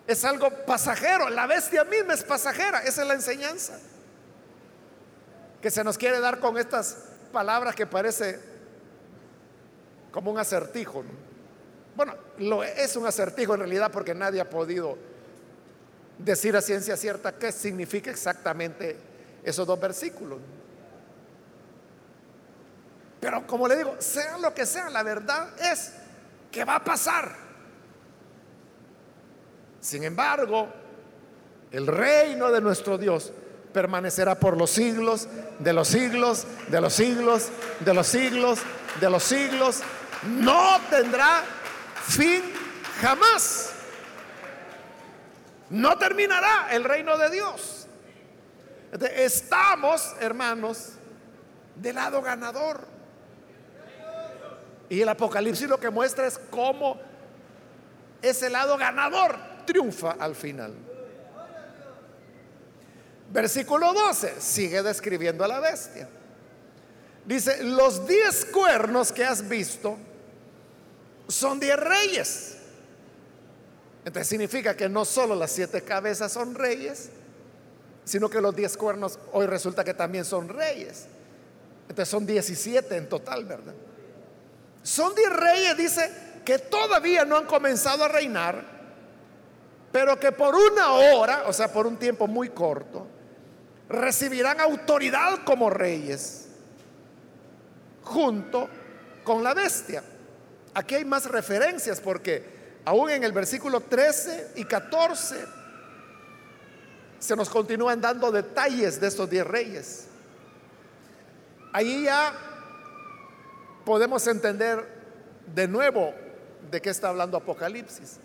es 0.10 0.26
algo 0.26 0.50
pasajero. 0.66 1.30
La 1.30 1.46
bestia 1.46 1.84
misma 1.84 2.16
es 2.16 2.24
pasajera. 2.24 2.80
Esa 2.80 3.04
es 3.04 3.08
la 3.08 3.14
enseñanza 3.14 3.78
que 5.62 5.70
se 5.70 5.84
nos 5.84 6.00
quiere 6.00 6.20
dar 6.20 6.40
con 6.40 6.58
estas 6.58 6.98
palabras 7.32 7.76
que 7.76 7.86
parece 7.86 8.40
como 10.12 10.32
un 10.32 10.40
acertijo. 10.40 11.04
Bueno, 11.96 12.16
lo 12.40 12.64
es 12.64 12.96
un 12.96 13.06
acertijo 13.06 13.54
en 13.54 13.60
realidad 13.60 13.92
porque 13.92 14.16
nadie 14.16 14.42
ha 14.42 14.50
podido 14.50 14.98
decir 16.18 16.58
a 16.58 16.62
ciencia 16.62 16.98
cierta 16.98 17.34
qué 17.34 17.52
significa 17.52 18.10
exactamente 18.10 18.98
esos 19.44 19.68
dos 19.68 19.80
versículos. 19.80 20.40
Pero 23.20 23.46
como 23.46 23.68
le 23.68 23.76
digo, 23.76 23.96
sea 24.00 24.40
lo 24.40 24.56
que 24.56 24.66
sea, 24.66 24.90
la 24.90 25.04
verdad 25.04 25.50
es 25.72 25.92
que 26.52 26.66
va 26.66 26.78
a 26.78 26.84
pasar. 26.84 27.49
Sin 29.82 30.04
embargo, 30.04 30.68
el 31.72 31.88
reino 31.88 32.52
de 32.52 32.62
nuestro 32.62 32.98
Dios 32.98 33.32
permanecerá 33.74 34.36
por 34.36 34.58
los 34.58 34.72
siglos, 34.72 35.28
de 35.60 35.74
los 35.74 35.88
siglos, 35.88 36.46
de 36.70 36.82
los 36.82 36.94
siglos, 36.94 37.50
de 37.80 37.94
los 37.94 38.08
siglos, 38.08 38.60
de 39.00 39.10
los 39.10 39.24
siglos. 39.24 39.82
No 40.24 40.80
tendrá 40.90 41.44
fin 42.04 42.42
jamás. 43.02 43.74
No 45.70 45.98
terminará 45.98 46.70
el 46.72 46.84
reino 46.84 47.18
de 47.18 47.30
Dios. 47.30 47.88
Estamos, 49.16 50.16
hermanos, 50.20 50.94
del 51.76 51.96
lado 51.96 52.22
ganador. 52.22 52.88
Y 54.90 55.02
el 55.02 55.10
Apocalipsis 55.10 55.70
lo 55.70 55.80
que 55.80 55.92
muestra 55.92 56.26
es 56.26 56.40
cómo 56.50 57.00
ese 58.24 58.50
lado 58.50 58.76
ganador 58.78 59.49
triunfa 59.70 60.16
al 60.20 60.34
final. 60.34 60.74
Versículo 63.32 63.94
12 63.94 64.42
sigue 64.42 64.82
describiendo 64.82 65.44
a 65.44 65.48
la 65.48 65.60
bestia. 65.60 66.10
Dice, 67.24 67.64
los 67.64 68.08
diez 68.08 68.46
cuernos 68.46 69.12
que 69.12 69.24
has 69.24 69.48
visto 69.48 69.96
son 71.28 71.60
diez 71.60 71.78
reyes. 71.78 72.56
Entonces 74.04 74.28
significa 74.28 74.76
que 74.76 74.90
no 74.90 75.06
solo 75.06 75.36
las 75.36 75.52
siete 75.52 75.84
cabezas 75.84 76.32
son 76.34 76.56
reyes, 76.56 77.12
sino 78.06 78.28
que 78.28 78.42
los 78.42 78.56
diez 78.56 78.76
cuernos 78.76 79.20
hoy 79.34 79.46
resulta 79.46 79.84
que 79.84 79.94
también 79.94 80.26
son 80.26 80.50
reyes. 80.50 81.06
Entonces 81.88 82.10
son 82.10 82.26
17 82.26 82.98
en 82.98 83.08
total, 83.08 83.46
¿verdad? 83.46 83.76
Son 84.82 85.14
diez 85.14 85.32
reyes, 85.32 85.78
dice, 85.78 86.12
que 86.44 86.58
todavía 86.58 87.26
no 87.26 87.38
han 87.38 87.46
comenzado 87.46 88.04
a 88.06 88.08
reinar, 88.08 88.79
pero 89.92 90.20
que 90.20 90.32
por 90.32 90.56
una 90.56 90.92
hora, 90.94 91.44
o 91.48 91.54
sea, 91.54 91.72
por 91.72 91.88
un 91.88 91.98
tiempo 91.98 92.28
muy 92.28 92.50
corto, 92.50 93.08
recibirán 93.88 94.60
autoridad 94.60 95.44
como 95.44 95.70
reyes 95.70 96.48
junto 98.04 98.70
con 99.24 99.44
la 99.44 99.54
bestia. 99.54 100.04
Aquí 100.74 100.96
hay 100.96 101.06
más 101.06 101.26
referencias 101.26 102.00
porque 102.00 102.80
aún 102.86 103.10
en 103.10 103.24
el 103.24 103.32
versículo 103.32 103.82
13 103.82 104.52
y 104.56 104.66
14 104.66 105.46
se 107.20 107.36
nos 107.36 107.50
continúan 107.50 108.00
dando 108.00 108.32
detalles 108.32 109.00
de 109.02 109.08
estos 109.08 109.30
diez 109.30 109.46
reyes. 109.46 110.08
Ahí 111.74 112.06
ya 112.06 112.34
podemos 113.86 114.26
entender 114.28 114.88
de 115.54 115.68
nuevo 115.68 116.14
de 116.70 116.82
qué 116.82 116.90
está 116.90 117.10
hablando 117.10 117.38
Apocalipsis. 117.38 118.20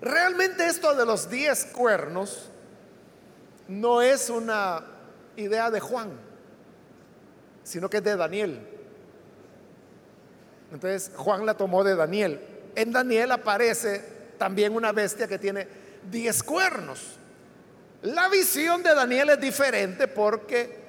Realmente 0.00 0.66
esto 0.66 0.94
de 0.94 1.06
los 1.06 1.30
diez 1.30 1.64
cuernos 1.66 2.50
no 3.68 4.02
es 4.02 4.28
una 4.30 4.84
idea 5.36 5.70
de 5.70 5.80
Juan, 5.80 6.10
sino 7.62 7.88
que 7.88 7.98
es 7.98 8.04
de 8.04 8.16
Daniel. 8.16 8.68
Entonces 10.72 11.12
Juan 11.16 11.46
la 11.46 11.54
tomó 11.54 11.84
de 11.84 11.94
Daniel. 11.94 12.40
En 12.74 12.92
Daniel 12.92 13.32
aparece 13.32 14.04
también 14.38 14.74
una 14.74 14.92
bestia 14.92 15.28
que 15.28 15.38
tiene 15.38 15.66
diez 16.10 16.42
cuernos. 16.42 17.16
La 18.02 18.28
visión 18.28 18.82
de 18.82 18.94
Daniel 18.94 19.30
es 19.30 19.40
diferente 19.40 20.08
porque 20.08 20.84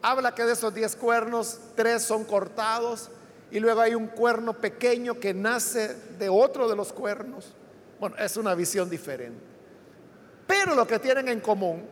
habla 0.00 0.34
que 0.34 0.44
de 0.44 0.52
esos 0.52 0.72
diez 0.72 0.96
cuernos, 0.96 1.58
tres 1.74 2.02
son 2.02 2.24
cortados 2.24 3.10
y 3.50 3.60
luego 3.60 3.80
hay 3.80 3.94
un 3.94 4.06
cuerno 4.06 4.54
pequeño 4.54 5.18
que 5.18 5.34
nace 5.34 5.94
de 6.18 6.28
otro 6.28 6.68
de 6.68 6.76
los 6.76 6.92
cuernos. 6.92 7.52
Bueno, 8.00 8.16
es 8.16 8.36
una 8.38 8.54
visión 8.54 8.88
diferente. 8.88 9.44
Pero 10.46 10.74
lo 10.74 10.86
que 10.86 10.98
tienen 10.98 11.28
en 11.28 11.40
común 11.40 11.86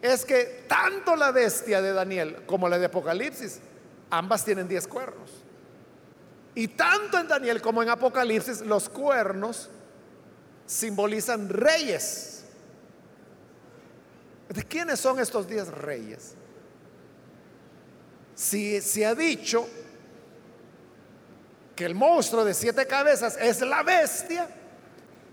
es 0.00 0.24
que 0.24 0.64
tanto 0.66 1.14
la 1.14 1.30
bestia 1.30 1.82
de 1.82 1.92
Daniel 1.92 2.44
como 2.46 2.68
la 2.68 2.78
de 2.78 2.86
Apocalipsis, 2.86 3.60
ambas 4.10 4.44
tienen 4.44 4.66
diez 4.66 4.88
cuernos. 4.88 5.30
Y 6.54 6.68
tanto 6.68 7.18
en 7.18 7.28
Daniel 7.28 7.60
como 7.60 7.82
en 7.82 7.90
Apocalipsis, 7.90 8.62
los 8.62 8.88
cuernos 8.88 9.68
simbolizan 10.66 11.48
reyes. 11.50 12.44
¿De 14.48 14.64
quiénes 14.64 14.98
son 14.98 15.20
estos 15.20 15.46
diez 15.46 15.68
reyes? 15.68 16.34
Si 18.34 18.80
se 18.80 19.04
ha 19.04 19.14
dicho 19.14 19.66
que 21.76 21.84
el 21.84 21.94
monstruo 21.94 22.44
de 22.44 22.54
siete 22.54 22.86
cabezas 22.86 23.36
es 23.40 23.60
la 23.60 23.82
bestia, 23.82 24.48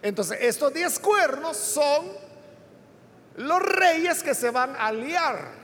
entonces 0.02 0.38
estos 0.42 0.74
diez 0.74 1.00
cuernos 1.00 1.58
son 1.58 2.06
los 3.36 3.62
reyes 3.62 4.24
que 4.24 4.34
se 4.34 4.50
van 4.50 4.76
a 4.76 4.88
aliar 4.88 5.60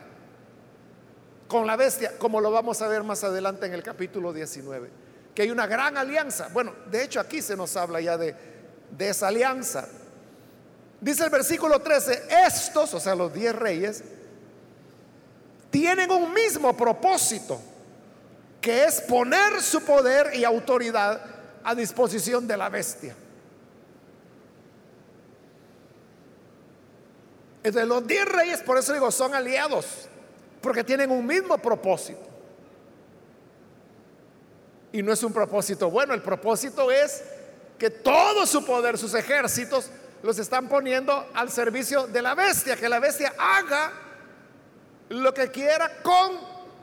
con 1.48 1.68
la 1.68 1.76
bestia, 1.76 2.18
como 2.18 2.42
lo 2.42 2.52
vamos 2.52 2.82
a 2.82 2.88
ver 2.88 3.04
más 3.04 3.24
adelante 3.24 3.66
en 3.66 3.74
el 3.74 3.84
capítulo 3.84 4.34
19, 4.34 4.90
que 5.34 5.44
hay 5.44 5.52
una 5.52 5.68
gran 5.68 5.98
alianza. 5.98 6.50
Bueno, 6.54 6.74
de 6.90 7.04
hecho 7.04 7.20
aquí 7.20 7.42
se 7.42 7.56
nos 7.56 7.76
habla 7.78 8.02
ya 8.02 8.18
de, 8.18 8.36
esa 8.98 9.28
alianza. 9.28 9.88
Dice 11.00 11.24
el 11.24 11.30
versículo 11.30 11.82
13, 11.82 12.24
estos, 12.48 12.94
o 12.94 13.00
sea, 13.00 13.14
los 13.14 13.34
diez 13.34 13.54
reyes, 13.54 14.04
tienen 15.70 16.10
un 16.10 16.34
mismo 16.34 16.76
propósito 16.76 17.60
que 18.62 18.86
es 18.86 19.02
poner 19.02 19.62
su 19.62 19.82
poder 19.82 20.34
y 20.34 20.44
autoridad 20.44 21.22
a 21.64 21.76
disposición 21.76 22.48
de 22.48 22.58
la 22.58 22.70
bestia. 22.70 23.16
De 27.72 27.86
los 27.86 28.06
diez 28.06 28.26
reyes, 28.26 28.62
por 28.62 28.78
eso 28.78 28.94
digo, 28.94 29.10
son 29.10 29.34
aliados, 29.34 30.08
porque 30.62 30.84
tienen 30.84 31.10
un 31.10 31.26
mismo 31.26 31.58
propósito. 31.58 32.22
Y 34.92 35.02
no 35.02 35.12
es 35.12 35.24
un 35.24 35.34
propósito 35.34 35.90
bueno, 35.90 36.14
el 36.14 36.22
propósito 36.22 36.92
es 36.92 37.24
que 37.80 37.90
todo 37.90 38.46
su 38.46 38.64
poder, 38.64 38.98
sus 38.98 39.16
ejércitos, 39.16 39.90
los 40.22 40.38
están 40.40 40.70
poniendo 40.70 41.28
al 41.34 41.50
servicio 41.50 42.08
de 42.08 42.22
la 42.22 42.36
bestia, 42.36 42.76
que 42.76 42.88
la 42.88 43.00
bestia 43.00 43.34
haga 43.38 43.92
lo 45.10 45.34
que 45.34 45.50
quiera 45.50 46.02
con 46.04 46.40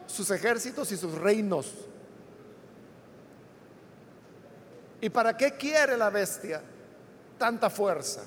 sus 0.06 0.30
ejércitos 0.30 0.90
y 0.92 0.96
sus 0.96 1.14
reinos. 1.14 1.72
¿Y 5.00 5.10
para 5.10 5.36
qué 5.36 5.52
quiere 5.52 5.96
la 5.96 6.10
bestia 6.10 6.60
tanta 7.38 7.70
fuerza? 7.70 8.22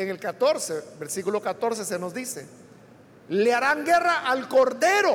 En 0.00 0.08
el 0.08 0.18
14, 0.18 0.82
versículo 0.98 1.42
14 1.42 1.84
se 1.84 1.98
nos 1.98 2.14
dice, 2.14 2.46
le 3.28 3.52
harán 3.52 3.84
guerra 3.84 4.20
al 4.20 4.48
cordero. 4.48 5.14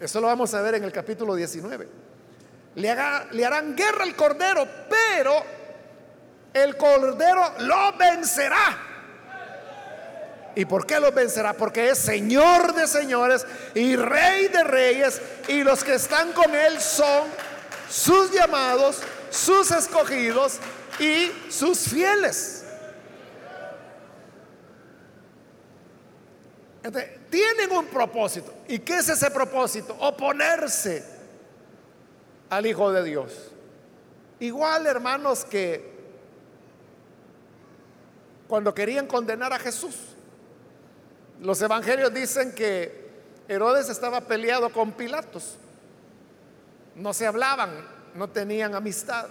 Eso 0.00 0.22
lo 0.22 0.28
vamos 0.28 0.54
a 0.54 0.62
ver 0.62 0.76
en 0.76 0.84
el 0.84 0.90
capítulo 0.90 1.34
19. 1.34 1.86
Le, 2.76 2.96
le 3.32 3.44
harán 3.44 3.76
guerra 3.76 4.04
al 4.04 4.16
cordero, 4.16 4.66
pero 4.88 5.34
el 6.54 6.74
cordero 6.78 7.42
lo 7.58 7.92
vencerá. 7.98 8.78
¿Y 10.54 10.64
por 10.64 10.86
qué 10.86 10.98
los 10.98 11.14
vencerá? 11.14 11.52
Porque 11.52 11.90
es 11.90 11.98
Señor 11.98 12.72
de 12.72 12.86
señores 12.86 13.46
y 13.74 13.96
Rey 13.96 14.48
de 14.48 14.64
reyes 14.64 15.20
y 15.46 15.62
los 15.62 15.84
que 15.84 15.96
están 15.96 16.32
con 16.32 16.54
Él 16.54 16.80
son 16.80 17.24
sus 17.90 18.32
llamados, 18.32 19.02
sus 19.28 19.70
escogidos 19.72 20.54
y 20.98 21.30
sus 21.50 21.80
fieles. 21.80 22.61
Tienen 27.30 27.72
un 27.72 27.86
propósito. 27.86 28.52
¿Y 28.68 28.80
qué 28.80 28.98
es 28.98 29.08
ese 29.08 29.30
propósito? 29.30 29.96
Oponerse 30.00 31.04
al 32.50 32.66
Hijo 32.66 32.92
de 32.92 33.04
Dios. 33.04 33.32
Igual, 34.40 34.86
hermanos, 34.86 35.44
que 35.44 35.92
cuando 38.48 38.74
querían 38.74 39.06
condenar 39.06 39.52
a 39.52 39.58
Jesús. 39.58 39.96
Los 41.40 41.62
evangelios 41.62 42.12
dicen 42.12 42.54
que 42.54 43.10
Herodes 43.48 43.88
estaba 43.88 44.20
peleado 44.20 44.70
con 44.70 44.92
Pilatos. 44.92 45.56
No 46.94 47.14
se 47.14 47.26
hablaban, 47.26 47.70
no 48.14 48.28
tenían 48.28 48.74
amistad. 48.74 49.28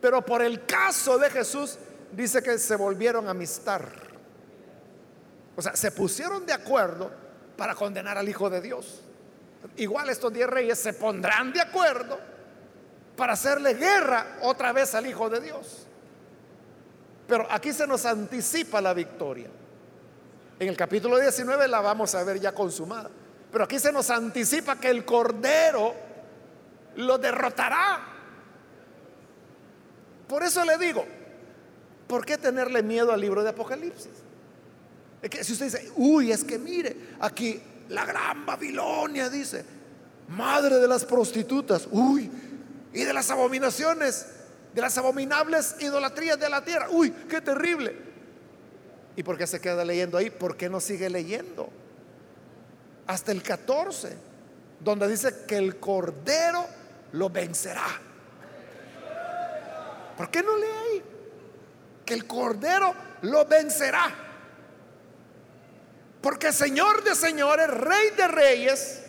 Pero 0.00 0.24
por 0.24 0.40
el 0.40 0.64
caso 0.64 1.18
de 1.18 1.28
Jesús 1.28 1.76
dice 2.12 2.42
que 2.42 2.56
se 2.56 2.76
volvieron 2.76 3.26
a 3.26 3.32
amistar. 3.32 4.07
O 5.58 5.62
sea, 5.62 5.74
se 5.74 5.90
pusieron 5.90 6.46
de 6.46 6.52
acuerdo 6.52 7.10
para 7.56 7.74
condenar 7.74 8.16
al 8.16 8.28
Hijo 8.28 8.48
de 8.48 8.60
Dios. 8.60 9.00
Igual 9.76 10.08
estos 10.08 10.32
diez 10.32 10.48
reyes 10.48 10.78
se 10.78 10.92
pondrán 10.92 11.52
de 11.52 11.60
acuerdo 11.60 12.16
para 13.16 13.32
hacerle 13.32 13.74
guerra 13.74 14.36
otra 14.42 14.72
vez 14.72 14.94
al 14.94 15.08
Hijo 15.08 15.28
de 15.28 15.40
Dios. 15.40 15.88
Pero 17.26 17.44
aquí 17.50 17.72
se 17.72 17.88
nos 17.88 18.06
anticipa 18.06 18.80
la 18.80 18.94
victoria. 18.94 19.48
En 20.60 20.68
el 20.68 20.76
capítulo 20.76 21.18
19 21.18 21.66
la 21.66 21.80
vamos 21.80 22.14
a 22.14 22.22
ver 22.22 22.38
ya 22.38 22.52
consumada. 22.52 23.10
Pero 23.50 23.64
aquí 23.64 23.80
se 23.80 23.90
nos 23.90 24.10
anticipa 24.10 24.78
que 24.78 24.90
el 24.90 25.04
Cordero 25.04 25.92
lo 26.94 27.18
derrotará. 27.18 28.00
Por 30.28 30.44
eso 30.44 30.64
le 30.64 30.78
digo, 30.78 31.04
¿por 32.06 32.24
qué 32.24 32.38
tenerle 32.38 32.84
miedo 32.84 33.12
al 33.12 33.20
libro 33.20 33.42
de 33.42 33.48
Apocalipsis? 33.48 34.27
Es 35.22 35.30
que 35.30 35.42
si 35.42 35.52
usted 35.52 35.66
dice, 35.66 35.92
uy, 35.96 36.30
es 36.30 36.44
que 36.44 36.58
mire, 36.58 36.96
aquí 37.20 37.60
la 37.88 38.04
gran 38.04 38.46
Babilonia 38.46 39.28
dice, 39.28 39.64
madre 40.28 40.76
de 40.76 40.86
las 40.86 41.04
prostitutas, 41.04 41.88
uy, 41.90 42.30
y 42.92 43.04
de 43.04 43.12
las 43.12 43.30
abominaciones, 43.30 44.26
de 44.74 44.80
las 44.80 44.96
abominables 44.98 45.76
idolatrías 45.80 46.38
de 46.38 46.48
la 46.48 46.64
tierra, 46.64 46.88
uy, 46.90 47.10
qué 47.28 47.40
terrible. 47.40 47.96
¿Y 49.16 49.22
por 49.22 49.36
qué 49.36 49.46
se 49.46 49.60
queda 49.60 49.84
leyendo 49.84 50.16
ahí? 50.16 50.30
¿Por 50.30 50.56
qué 50.56 50.68
no 50.68 50.78
sigue 50.80 51.10
leyendo? 51.10 51.68
Hasta 53.06 53.32
el 53.32 53.42
14, 53.42 54.16
donde 54.80 55.08
dice 55.08 55.44
que 55.46 55.56
el 55.56 55.80
Cordero 55.80 56.64
lo 57.12 57.28
vencerá. 57.28 57.86
¿Por 60.16 60.30
qué 60.30 60.42
no 60.42 60.56
lee 60.56 60.64
ahí? 60.64 61.02
Que 62.04 62.14
el 62.14 62.26
Cordero 62.26 62.94
lo 63.22 63.44
vencerá. 63.46 64.27
Porque 66.20 66.52
Señor 66.52 67.04
de 67.04 67.14
señores, 67.14 67.68
Rey 67.68 68.10
de 68.16 68.28
reyes, 68.28 69.02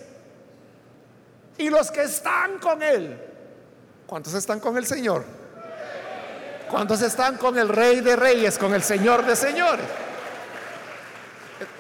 y 1.57 1.69
los 1.69 1.91
que 1.91 2.03
están 2.03 2.59
con 2.59 2.81
Él, 2.81 3.19
¿cuántos 4.07 4.33
están 4.33 4.59
con 4.59 4.77
el 4.77 4.85
Señor? 4.85 5.25
¿Cuántos 6.69 7.01
están 7.01 7.37
con 7.37 7.57
el 7.57 7.67
Rey 7.67 7.99
de 8.01 8.15
Reyes, 8.15 8.57
con 8.57 8.73
el 8.73 8.83
Señor 8.83 9.25
de 9.25 9.35
Señores? 9.35 9.85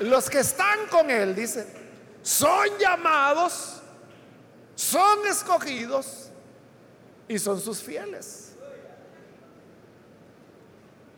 Los 0.01 0.29
que 0.29 0.39
están 0.39 0.87
con 0.89 1.11
Él, 1.11 1.35
dice, 1.35 1.67
son 2.23 2.67
llamados, 2.79 3.81
son 4.75 5.27
escogidos 5.27 6.29
y 7.27 7.37
son 7.37 7.61
sus 7.61 7.81
fieles. 7.81 8.53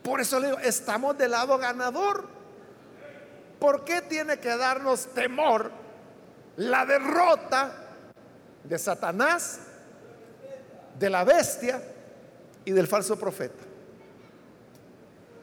Por 0.02 0.20
eso 0.20 0.38
le 0.38 0.48
digo, 0.48 0.58
estamos 0.58 1.16
del 1.16 1.30
lado 1.30 1.56
ganador. 1.58 2.28
¿Por 3.62 3.84
qué 3.84 4.02
tiene 4.02 4.40
que 4.40 4.56
darnos 4.56 5.14
temor 5.14 5.70
la 6.56 6.84
derrota 6.84 7.72
de 8.64 8.76
Satanás, 8.76 9.60
de 10.98 11.08
la 11.08 11.22
bestia 11.22 11.80
y 12.64 12.72
del 12.72 12.88
falso 12.88 13.16
profeta. 13.16 13.62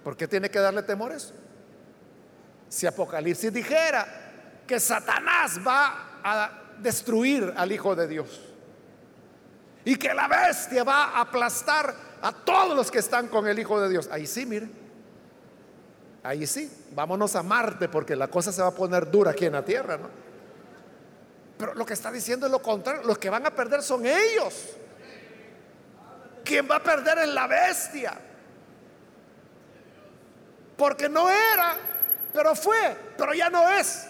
¿Por 0.03 0.17
qué 0.17 0.27
tiene 0.27 0.51
que 0.51 0.59
darle 0.59 0.83
temor 0.83 1.13
eso? 1.13 1.33
Si 2.67 2.85
Apocalipsis 2.85 3.53
dijera 3.53 4.05
que 4.67 4.81
Satanás 4.81 5.57
va 5.65 6.19
a 6.21 6.51
destruir 6.77 7.53
al 7.55 7.71
Hijo 7.71 7.95
de 7.95 8.05
Dios 8.05 8.41
y 9.85 9.95
que 9.95 10.13
la 10.13 10.27
bestia 10.27 10.83
va 10.83 11.05
a 11.05 11.21
aplastar 11.21 11.95
a 12.21 12.33
todos 12.33 12.75
los 12.75 12.91
que 12.91 12.99
están 12.99 13.29
con 13.29 13.47
el 13.47 13.57
Hijo 13.59 13.79
de 13.79 13.87
Dios, 13.87 14.09
ahí 14.11 14.27
sí, 14.27 14.45
mire, 14.45 14.69
ahí 16.21 16.45
sí, 16.45 16.69
vámonos 16.93 17.35
a 17.35 17.43
Marte 17.43 17.89
porque 17.89 18.15
la 18.15 18.27
cosa 18.27 18.51
se 18.51 18.61
va 18.61 18.69
a 18.69 18.75
poner 18.75 19.09
dura 19.09 19.31
aquí 19.31 19.45
en 19.45 19.53
la 19.53 19.63
tierra, 19.63 19.97
¿no? 19.97 20.09
Pero 21.57 21.73
lo 21.73 21.85
que 21.85 21.93
está 21.93 22.11
diciendo 22.11 22.45
es 22.45 22.51
lo 22.51 22.61
contrario, 22.61 23.03
los 23.03 23.17
que 23.17 23.29
van 23.29 23.45
a 23.45 23.51
perder 23.51 23.81
son 23.81 24.05
ellos. 24.05 24.75
Quien 26.43 26.69
va 26.69 26.77
a 26.77 26.83
perder 26.83 27.19
es 27.19 27.29
la 27.29 27.47
bestia. 27.47 28.17
Porque 30.77 31.09
no 31.09 31.29
era 31.29 31.75
pero 32.33 32.55
fue, 32.55 32.95
pero 33.17 33.33
ya 33.33 33.49
no 33.49 33.67
es, 33.69 34.05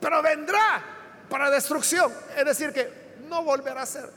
pero 0.00 0.22
vendrá 0.22 0.82
para 1.28 1.50
destrucción. 1.50 2.12
Es 2.36 2.44
decir, 2.44 2.72
que 2.72 3.16
no 3.28 3.42
volverá 3.42 3.82
a 3.82 3.86
ser. 3.86 4.10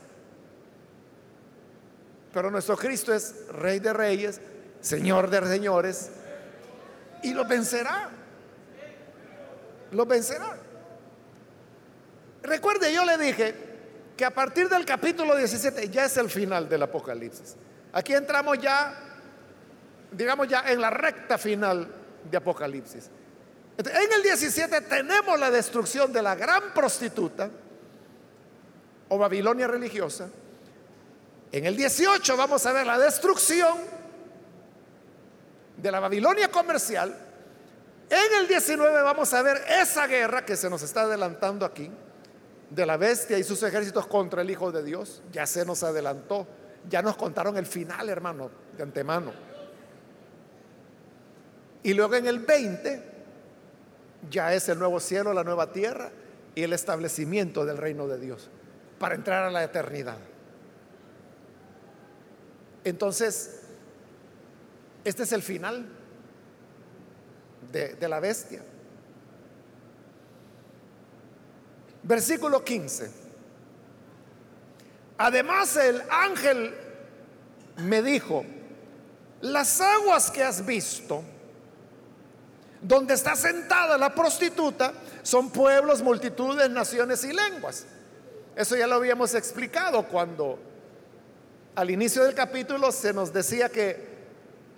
Pero 2.33 2.51
nuestro 2.51 2.77
Cristo 2.77 3.13
es 3.13 3.47
Rey 3.49 3.79
de 3.79 3.91
Reyes, 3.91 4.39
Señor 4.81 5.29
de 5.29 5.45
Señores, 5.47 6.11
y 7.23 7.33
lo 7.33 7.45
vencerá. 7.45 8.09
Lo 9.91 10.05
vencerá. 10.05 10.57
Recuerde, 12.43 12.93
yo 12.93 13.05
le 13.05 13.17
dije 13.17 13.55
que 14.15 14.25
a 14.25 14.31
partir 14.31 14.69
del 14.69 14.85
capítulo 14.85 15.35
17 15.35 15.89
ya 15.89 16.05
es 16.05 16.17
el 16.17 16.29
final 16.29 16.69
del 16.69 16.83
Apocalipsis. 16.83 17.55
Aquí 17.93 18.13
entramos 18.13 18.59
ya, 18.59 18.93
digamos 20.11 20.47
ya 20.47 20.63
en 20.69 20.81
la 20.81 20.89
recta 20.89 21.37
final 21.37 21.87
de 22.29 22.37
Apocalipsis. 22.37 23.09
En 23.77 24.13
el 24.13 24.21
17 24.21 24.81
tenemos 24.81 25.39
la 25.39 25.49
destrucción 25.49 26.11
de 26.11 26.21
la 26.21 26.35
gran 26.35 26.73
prostituta 26.73 27.49
o 29.07 29.17
Babilonia 29.17 29.67
religiosa. 29.67 30.27
En 31.51 31.65
el 31.65 31.75
18 31.75 32.37
vamos 32.37 32.65
a 32.65 32.73
ver 32.73 32.85
la 32.85 32.99
destrucción 32.99 33.77
de 35.81 35.91
la 35.91 35.99
Babilonia 35.99 36.49
comercial. 36.49 37.15
En 38.09 38.41
el 38.41 38.47
19 38.47 39.01
vamos 39.01 39.33
a 39.33 39.41
ver 39.41 39.61
esa 39.69 40.07
guerra 40.07 40.43
que 40.43 40.55
se 40.55 40.69
nos 40.69 40.81
está 40.81 41.01
adelantando 41.01 41.65
aquí, 41.65 41.89
de 42.69 42.85
la 42.85 42.97
bestia 42.97 43.37
y 43.37 43.43
sus 43.43 43.61
ejércitos 43.63 44.07
contra 44.07 44.41
el 44.41 44.49
Hijo 44.49 44.71
de 44.71 44.83
Dios. 44.83 45.21
Ya 45.31 45.45
se 45.45 45.65
nos 45.65 45.83
adelantó, 45.83 46.47
ya 46.89 47.01
nos 47.01 47.15
contaron 47.15 47.57
el 47.57 47.65
final, 47.65 48.09
hermano, 48.09 48.49
de 48.75 48.83
antemano. 48.83 49.31
Y 51.83 51.93
luego 51.93 52.15
en 52.15 52.27
el 52.27 52.39
20 52.39 53.03
ya 54.29 54.53
es 54.53 54.67
el 54.69 54.79
nuevo 54.79 54.99
cielo, 54.99 55.33
la 55.33 55.43
nueva 55.43 55.71
tierra 55.71 56.11
y 56.55 56.63
el 56.63 56.73
establecimiento 56.73 57.65
del 57.65 57.77
reino 57.77 58.07
de 58.07 58.19
Dios 58.19 58.49
para 58.97 59.15
entrar 59.15 59.45
a 59.45 59.51
la 59.51 59.63
eternidad. 59.63 60.17
Entonces, 62.83 63.58
este 65.03 65.23
es 65.23 65.31
el 65.31 65.41
final 65.41 65.85
de, 67.71 68.07
la 68.07 68.19
bestia. 68.19 68.61
Versículo 72.03 72.63
15. 72.63 73.11
Además 75.17 75.75
el 75.77 76.01
ángel 76.09 76.73
me 77.77 78.01
dijo, 78.01 78.45
las 79.41 79.81
aguas 79.81 80.31
que 80.31 80.43
has 80.43 80.65
visto, 80.65 81.23
donde 82.81 83.13
está 83.13 83.35
sentada 83.35 83.97
la 83.97 84.15
prostituta, 84.15 84.93
son 85.21 85.51
pueblos, 85.51 86.01
multitudes, 86.01 86.69
naciones 86.69 87.23
y 87.25 87.33
lenguas. 87.33 87.85
Eso 88.55 88.75
ya 88.75 88.87
lo 88.87 88.95
habíamos 88.95 89.35
explicado 89.35 90.07
cuando 90.07 90.59
al 91.75 91.91
inicio 91.91 92.23
del 92.23 92.33
capítulo 92.33 92.91
se 92.91 93.13
nos 93.13 93.31
decía 93.31 93.69
que 93.69 94.08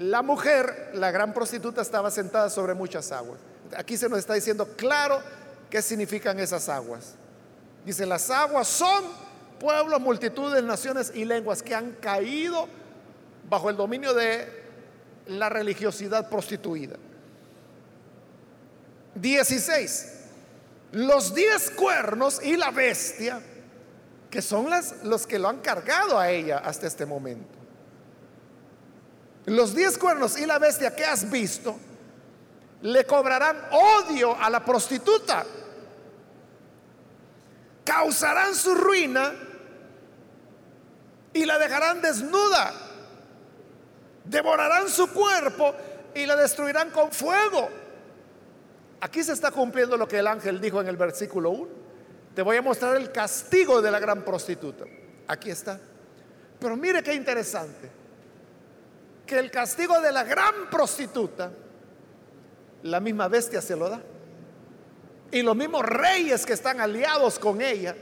la 0.01 0.23
mujer, 0.23 0.91
la 0.93 1.11
gran 1.11 1.33
prostituta, 1.33 1.81
estaba 1.81 2.09
sentada 2.09 2.49
sobre 2.49 2.73
muchas 2.73 3.11
aguas. 3.11 3.39
Aquí 3.77 3.97
se 3.97 4.09
nos 4.09 4.19
está 4.19 4.33
diciendo 4.33 4.67
claro 4.75 5.21
qué 5.69 5.81
significan 5.81 6.39
esas 6.39 6.69
aguas. 6.69 7.13
Dice, 7.85 8.05
las 8.05 8.29
aguas 8.29 8.67
son 8.67 9.03
pueblos, 9.59 10.01
multitudes, 10.01 10.63
naciones 10.63 11.11
y 11.13 11.23
lenguas 11.23 11.61
que 11.61 11.75
han 11.75 11.91
caído 11.93 12.67
bajo 13.47 13.69
el 13.69 13.77
dominio 13.77 14.13
de 14.13 14.47
la 15.27 15.49
religiosidad 15.49 16.29
prostituida. 16.29 16.95
16. 19.15 20.17
Los 20.93 21.35
diez 21.35 21.69
cuernos 21.69 22.41
y 22.43 22.57
la 22.57 22.71
bestia 22.71 23.39
que 24.31 24.41
son 24.41 24.69
las, 24.69 25.03
los 25.03 25.27
que 25.27 25.37
lo 25.37 25.49
han 25.49 25.59
cargado 25.59 26.17
a 26.17 26.31
ella 26.31 26.57
hasta 26.59 26.87
este 26.87 27.05
momento. 27.05 27.60
Los 29.45 29.73
diez 29.73 29.97
cuernos 29.97 30.37
y 30.37 30.45
la 30.45 30.59
bestia 30.59 30.95
que 30.95 31.03
has 31.03 31.29
visto 31.29 31.75
le 32.81 33.05
cobrarán 33.05 33.57
odio 33.71 34.35
a 34.39 34.49
la 34.49 34.63
prostituta, 34.63 35.45
causarán 37.83 38.55
su 38.55 38.73
ruina 38.75 39.33
y 41.33 41.45
la 41.45 41.57
dejarán 41.57 42.01
desnuda, 42.01 42.73
devorarán 44.25 44.89
su 44.89 45.07
cuerpo 45.11 45.75
y 46.13 46.25
la 46.25 46.35
destruirán 46.35 46.89
con 46.91 47.11
fuego. 47.11 47.69
Aquí 48.99 49.23
se 49.23 49.33
está 49.33 49.49
cumpliendo 49.49 49.97
lo 49.97 50.07
que 50.07 50.19
el 50.19 50.27
ángel 50.27 50.61
dijo 50.61 50.79
en 50.81 50.87
el 50.87 50.97
versículo 50.97 51.49
1. 51.51 51.67
Te 52.35 52.43
voy 52.43 52.57
a 52.57 52.61
mostrar 52.61 52.95
el 52.95 53.11
castigo 53.11 53.81
de 53.81 53.91
la 53.91 53.99
gran 53.99 54.23
prostituta. 54.23 54.85
Aquí 55.27 55.49
está. 55.49 55.79
Pero 56.59 56.77
mire 56.77 57.01
qué 57.01 57.13
interesante. 57.13 58.00
Que 59.31 59.39
el 59.39 59.49
castigo 59.49 60.01
de 60.01 60.11
la 60.11 60.25
gran 60.25 60.69
prostituta, 60.69 61.53
la 62.83 62.99
misma 62.99 63.29
bestia 63.29 63.61
se 63.61 63.77
lo 63.77 63.87
da. 63.87 64.01
Y 65.31 65.41
los 65.41 65.55
mismos 65.55 65.85
reyes 65.85 66.45
que 66.45 66.51
están 66.51 66.81
aliados 66.81 67.39
con 67.39 67.61
ella 67.61 67.95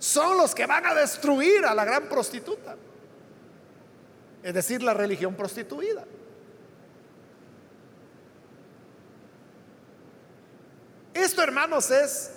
son 0.00 0.36
los 0.36 0.56
que 0.56 0.66
van 0.66 0.84
a 0.84 0.94
destruir 0.96 1.64
a 1.64 1.76
la 1.76 1.84
gran 1.84 2.08
prostituta. 2.08 2.74
Es 4.42 4.52
decir, 4.52 4.82
la 4.82 4.94
religión 4.94 5.36
prostituida. 5.36 6.04
Esto, 11.14 11.40
hermanos, 11.40 11.88
es 11.92 12.32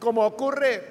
como 0.00 0.26
ocurre 0.26 0.82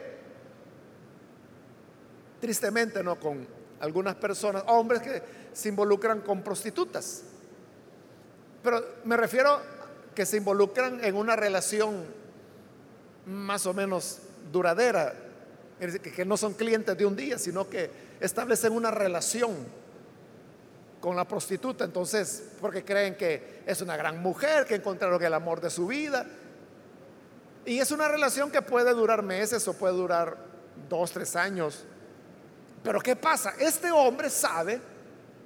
tristemente, 2.39 3.03
¿no? 3.03 3.19
Con 3.19 3.45
algunas 3.81 4.15
personas, 4.15 4.63
hombres 4.67 5.01
que 5.01 5.40
se 5.53 5.69
involucran 5.69 6.21
con 6.21 6.41
prostitutas. 6.41 7.23
Pero 8.63 8.83
me 9.05 9.17
refiero 9.17 9.59
que 10.15 10.25
se 10.25 10.37
involucran 10.37 11.03
en 11.03 11.15
una 11.15 11.35
relación 11.35 12.05
más 13.25 13.65
o 13.65 13.73
menos 13.73 14.19
duradera, 14.51 15.13
que 15.79 16.25
no 16.25 16.37
son 16.37 16.53
clientes 16.53 16.97
de 16.97 17.05
un 17.05 17.15
día, 17.15 17.37
sino 17.37 17.69
que 17.69 17.89
establecen 18.19 18.73
una 18.73 18.91
relación 18.91 19.51
con 20.99 21.15
la 21.15 21.27
prostituta, 21.27 21.83
entonces, 21.83 22.49
porque 22.61 22.85
creen 22.85 23.15
que 23.15 23.63
es 23.65 23.81
una 23.81 23.97
gran 23.97 24.21
mujer, 24.21 24.65
que 24.65 24.75
encontraron 24.75 25.21
el 25.23 25.33
amor 25.33 25.59
de 25.59 25.71
su 25.71 25.87
vida, 25.87 26.27
y 27.65 27.79
es 27.79 27.91
una 27.91 28.07
relación 28.07 28.51
que 28.51 28.61
puede 28.61 28.93
durar 28.93 29.23
meses 29.23 29.67
o 29.67 29.73
puede 29.73 29.95
durar 29.95 30.37
dos, 30.87 31.11
tres 31.11 31.35
años. 31.35 31.83
Pero 32.83 32.99
¿qué 32.99 33.15
pasa? 33.15 33.53
Este 33.59 33.91
hombre 33.91 34.29
sabe 34.29 34.81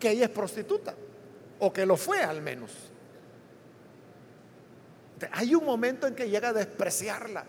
que 0.05 0.11
ella 0.11 0.25
es 0.25 0.31
prostituta, 0.31 0.93
o 1.57 1.73
que 1.73 1.83
lo 1.83 1.97
fue 1.97 2.21
al 2.21 2.39
menos. 2.39 2.71
Hay 5.31 5.55
un 5.55 5.65
momento 5.65 6.05
en 6.05 6.13
que 6.13 6.29
llega 6.29 6.49
a 6.49 6.53
despreciarla. 6.53 7.43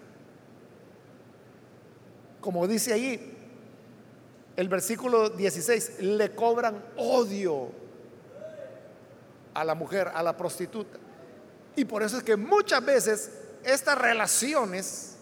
Como 2.40 2.66
dice 2.66 2.94
ahí 2.94 3.36
el 4.56 4.70
versículo 4.70 5.28
16, 5.28 6.00
le 6.00 6.34
cobran 6.34 6.82
odio 6.96 7.72
a 9.52 9.62
la 9.62 9.74
mujer, 9.74 10.08
a 10.14 10.22
la 10.22 10.34
prostituta. 10.34 10.96
Y 11.74 11.84
por 11.84 12.02
eso 12.02 12.16
es 12.16 12.22
que 12.22 12.36
muchas 12.36 12.82
veces 12.82 13.32
estas 13.64 13.98
relaciones 13.98 15.16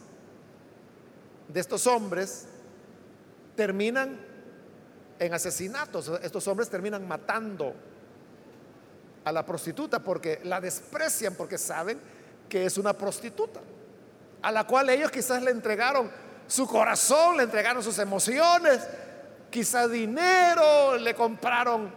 de 1.48 1.58
estos 1.58 1.88
hombres 1.88 2.46
terminan 3.56 4.20
en 5.18 5.34
asesinatos. 5.34 6.08
Estos 6.22 6.46
hombres 6.48 6.68
terminan 6.68 7.06
matando 7.06 7.74
a 9.24 9.32
la 9.32 9.44
prostituta 9.44 9.98
porque 10.00 10.40
la 10.44 10.60
desprecian, 10.60 11.34
porque 11.34 11.58
saben 11.58 11.98
que 12.48 12.66
es 12.66 12.76
una 12.78 12.92
prostituta, 12.92 13.60
a 14.42 14.52
la 14.52 14.66
cual 14.66 14.90
ellos 14.90 15.10
quizás 15.10 15.42
le 15.42 15.50
entregaron 15.50 16.10
su 16.46 16.66
corazón, 16.66 17.38
le 17.38 17.44
entregaron 17.44 17.82
sus 17.82 17.98
emociones, 17.98 18.86
quizás 19.50 19.90
dinero, 19.90 20.96
le 20.96 21.14
compraron 21.14 21.90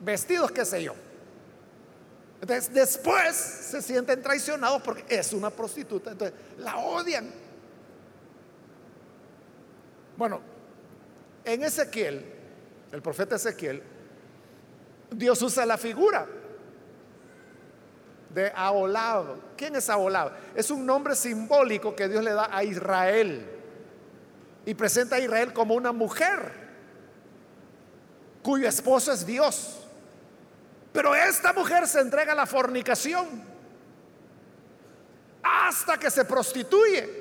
vestidos, 0.00 0.50
qué 0.50 0.64
sé 0.64 0.82
yo. 0.82 0.94
Entonces 2.40 2.72
después 2.72 3.36
se 3.36 3.82
sienten 3.82 4.22
traicionados 4.22 4.82
porque 4.82 5.04
es 5.08 5.32
una 5.32 5.50
prostituta. 5.50 6.12
Entonces 6.12 6.36
la 6.58 6.78
odian. 6.78 7.30
Bueno, 10.16 10.40
en 11.44 11.64
Ezequiel, 11.64 12.24
el 12.92 13.02
profeta 13.02 13.36
Ezequiel, 13.36 13.82
Dios 15.10 15.40
usa 15.42 15.66
la 15.66 15.76
figura 15.76 16.26
de 18.32 18.52
Aolab. 18.54 19.56
¿Quién 19.56 19.76
es 19.76 19.90
Aolab? 19.90 20.32
Es 20.54 20.70
un 20.70 20.86
nombre 20.86 21.14
simbólico 21.14 21.94
que 21.96 22.08
Dios 22.08 22.22
le 22.22 22.32
da 22.32 22.48
a 22.50 22.62
Israel 22.64 23.46
y 24.64 24.74
presenta 24.74 25.16
a 25.16 25.20
Israel 25.20 25.52
como 25.52 25.74
una 25.74 25.92
mujer 25.92 26.52
cuyo 28.42 28.68
esposo 28.68 29.12
es 29.12 29.26
Dios. 29.26 29.76
Pero 30.92 31.14
esta 31.14 31.52
mujer 31.52 31.86
se 31.86 32.00
entrega 32.00 32.32
a 32.32 32.36
la 32.36 32.46
fornicación. 32.46 33.50
hasta 35.42 35.98
que 35.98 36.10
se 36.10 36.24
prostituye. 36.24 37.19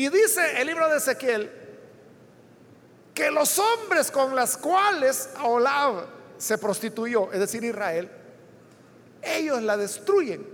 Y 0.00 0.08
dice 0.08 0.58
el 0.58 0.66
libro 0.66 0.88
de 0.88 0.96
Ezequiel 0.96 1.50
que 3.12 3.30
los 3.30 3.58
hombres 3.58 4.10
con 4.10 4.34
los 4.34 4.56
cuales 4.56 5.28
Aholav 5.36 6.06
se 6.38 6.56
prostituyó, 6.56 7.30
es 7.30 7.38
decir, 7.38 7.62
Israel, 7.64 8.10
ellos 9.20 9.60
la 9.62 9.76
destruyen. 9.76 10.48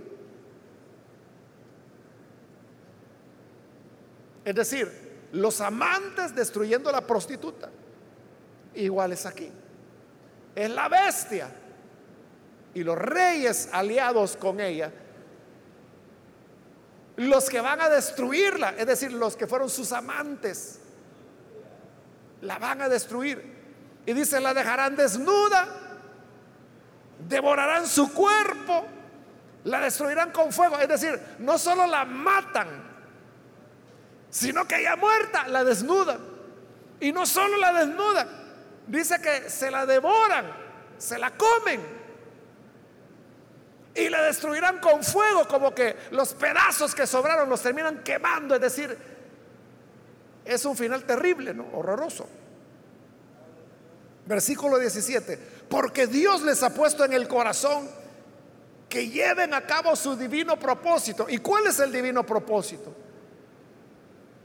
Es 4.43 4.53
decir, 4.53 5.29
los 5.31 5.61
amantes 5.61 6.35
destruyendo 6.35 6.89
a 6.89 6.91
la 6.91 7.07
prostituta. 7.07 7.69
Igual 8.73 9.13
es 9.13 9.25
aquí. 9.25 9.49
Es 10.55 10.69
la 10.69 10.89
bestia. 10.89 11.49
Y 12.73 12.83
los 12.83 12.97
reyes 12.97 13.69
aliados 13.71 14.35
con 14.35 14.59
ella 14.59 14.91
los 17.17 17.49
que 17.49 17.61
van 17.61 17.81
a 17.81 17.89
destruirla, 17.89 18.75
es 18.77 18.85
decir, 18.85 19.11
los 19.11 19.35
que 19.35 19.47
fueron 19.47 19.69
sus 19.69 19.91
amantes, 19.91 20.79
la 22.41 22.59
van 22.59 22.81
a 22.83 22.89
destruir. 22.89 23.57
Y 24.05 24.13
dice, 24.13 24.39
la 24.39 24.53
dejarán 24.53 24.95
desnuda, 24.95 25.67
devorarán 27.27 27.87
su 27.87 28.13
cuerpo, 28.13 28.85
la 29.63 29.81
destruirán 29.81 30.31
con 30.31 30.53
fuego. 30.53 30.77
Es 30.79 30.87
decir, 30.87 31.19
no 31.39 31.57
solo 31.57 31.87
la 31.87 32.05
matan, 32.05 32.67
sino 34.29 34.67
que 34.67 34.83
ya 34.83 34.95
muerta 34.95 35.47
la 35.47 35.63
desnudan. 35.63 36.19
Y 36.99 37.11
no 37.11 37.25
solo 37.25 37.57
la 37.57 37.73
desnudan, 37.73 38.27
dice 38.85 39.19
que 39.19 39.49
se 39.49 39.71
la 39.71 39.87
devoran, 39.87 40.45
se 40.99 41.17
la 41.17 41.31
comen 41.31 41.96
y 43.97 44.09
la 44.09 44.21
destruirán 44.21 44.79
con 44.79 45.03
fuego, 45.03 45.47
como 45.47 45.73
que 45.73 45.95
los 46.11 46.35
pedazos 46.35 46.93
que 46.93 47.07
sobraron 47.07 47.49
los 47.49 47.61
terminan 47.61 48.03
quemando, 48.03 48.53
es 48.53 48.61
decir, 48.61 48.95
es 50.45 50.65
un 50.65 50.77
final 50.77 51.03
terrible, 51.03 51.53
¿no? 51.53 51.67
Horroroso. 51.73 52.29
Versículo 54.27 54.77
17, 54.77 55.37
porque 55.67 56.05
Dios 56.05 56.43
les 56.43 56.61
ha 56.61 56.73
puesto 56.73 57.05
en 57.05 57.13
el 57.13 57.27
corazón 57.27 57.89
que 58.87 59.09
lleven 59.09 59.53
a 59.53 59.65
cabo 59.65 59.95
su 59.95 60.15
divino 60.15 60.59
propósito. 60.59 61.25
¿Y 61.27 61.39
cuál 61.39 61.65
es 61.65 61.79
el 61.79 61.91
divino 61.91 62.23
propósito? 62.23 62.93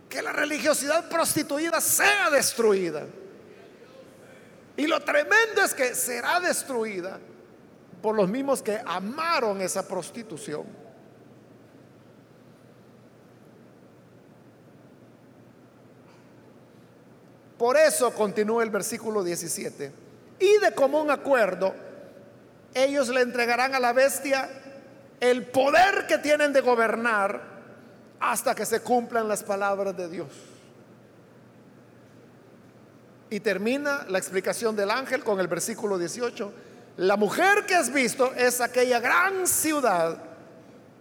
Que 0.09 0.23
la 0.23 0.33
religiosidad 0.33 1.09
prostituida 1.11 1.81
sea 1.81 2.31
destruida. 2.31 3.05
Y 4.79 4.87
lo 4.87 5.01
tremendo 5.01 5.63
es 5.63 5.75
que 5.75 5.95
será 5.95 6.41
destruida 6.41 7.19
por 8.03 8.17
los 8.17 8.29
mismos 8.29 8.61
que 8.61 8.81
amaron 8.85 9.61
esa 9.61 9.87
prostitución. 9.87 10.65
Por 17.57 17.77
eso 17.77 18.13
continúa 18.13 18.65
el 18.65 18.71
versículo 18.71 19.23
17. 19.23 19.93
Y 20.41 20.59
de 20.59 20.75
común 20.75 21.13
acuerdo, 21.13 21.73
ellos 22.75 23.09
le 23.09 23.21
entregarán 23.21 23.77
a 23.77 23.81
la 23.81 23.93
bestia 23.93 24.51
el 25.21 25.47
poder 25.47 26.09
que 26.09 26.19
tienen 26.19 26.53
de 26.53 26.61
gobernar 26.61 27.41
hasta 28.19 28.57
que 28.57 28.67
se 28.67 28.81
cumplan 28.81 29.29
las 29.29 29.45
palabras 29.45 29.97
de 29.97 30.09
Dios. 30.09 30.29
Y 33.31 33.39
termina 33.39 34.05
la 34.09 34.19
explicación 34.19 34.75
del 34.75 34.91
ángel 34.91 35.23
con 35.23 35.39
el 35.39 35.47
versículo 35.47 35.97
18 35.99 36.53
la 37.03 37.17
mujer 37.17 37.67
que 37.67 37.75
has 37.75 37.93
visto 37.93 38.33
es 38.35 38.61
aquella 38.61 39.01
gran 39.01 39.49
ciudad 39.49 40.23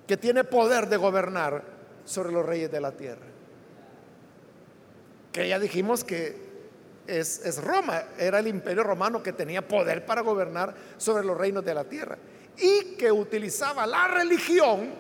que 0.08 0.18
tiene 0.18 0.44
poder 0.44 0.90
de 0.90 0.98
gobernar 0.98 1.64
sobre 2.06 2.32
los 2.32 2.44
reyes 2.44 2.72
de 2.72 2.82
la 2.82 2.92
tierra. 2.92 3.28
Que 5.32 5.48
ya 5.48 5.60
dijimos 5.60 6.04
que 6.04 6.36
es, 7.06 7.64
Roma, 7.64 8.02
era 8.18 8.40
el 8.40 8.48
imperio 8.48 8.84
romano 8.84 9.22
que 9.22 9.32
tenía 9.32 9.68
poder 9.68 10.04
para 10.04 10.22
gobernar 10.22 10.74
sobre 10.98 11.24
los 11.24 11.38
reinos 11.38 11.64
de 11.64 11.76
la 11.76 11.84
tierra 11.84 12.18
y 12.58 12.96
que 12.96 13.12
utilizaba 13.12 13.86
la 13.86 14.08
religión 14.08 14.96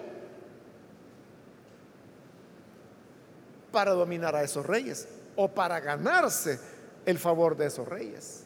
para 3.72 3.89
dominar 3.91 4.36
a 4.36 4.43
esos 4.43 4.68
reyes 4.68 5.08
o 5.36 5.47
para 5.47 5.80
ganarse 5.80 6.60
el 7.08 7.18
favor 7.18 7.58
de 7.58 7.66
esos 7.66 7.88
reyes. 7.88 8.45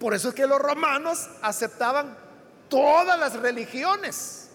Por 0.00 0.14
eso 0.14 0.30
es 0.30 0.34
que 0.34 0.46
los 0.46 0.58
romanos 0.58 1.28
aceptaban 1.42 2.16
todas 2.70 3.20
las 3.20 3.38
religiones 3.38 4.48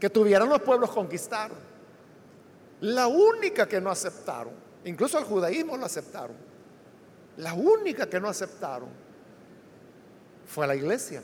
que 0.00 0.10
tuvieran 0.10 0.48
los 0.48 0.60
pueblos 0.60 0.90
conquistaron. 0.90 1.56
La 2.80 3.06
única 3.06 3.68
que 3.68 3.80
no 3.80 3.92
aceptaron, 3.92 4.52
incluso 4.84 5.20
el 5.20 5.24
judaísmo 5.24 5.76
lo 5.76 5.86
aceptaron, 5.86 6.34
la 7.36 7.54
única 7.54 8.10
que 8.10 8.18
no 8.18 8.28
aceptaron 8.28 8.88
fue 10.44 10.66
la 10.66 10.74
iglesia, 10.74 11.22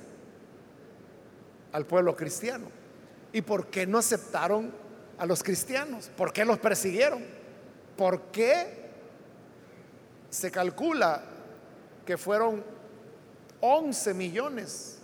al 1.72 1.84
pueblo 1.84 2.14
cristiano. 2.14 2.70
¿Y 3.32 3.42
por 3.42 3.66
qué 3.66 3.88
no 3.88 3.98
aceptaron 3.98 4.72
a 5.18 5.26
los 5.26 5.42
cristianos? 5.42 6.12
¿Por 6.16 6.32
qué 6.32 6.44
los 6.44 6.60
persiguieron? 6.60 7.26
¿Por 7.96 8.30
qué 8.30 8.88
se 10.30 10.52
calcula 10.52 11.37
que 12.08 12.16
fueron 12.16 12.64
11 13.60 14.14
millones 14.14 14.96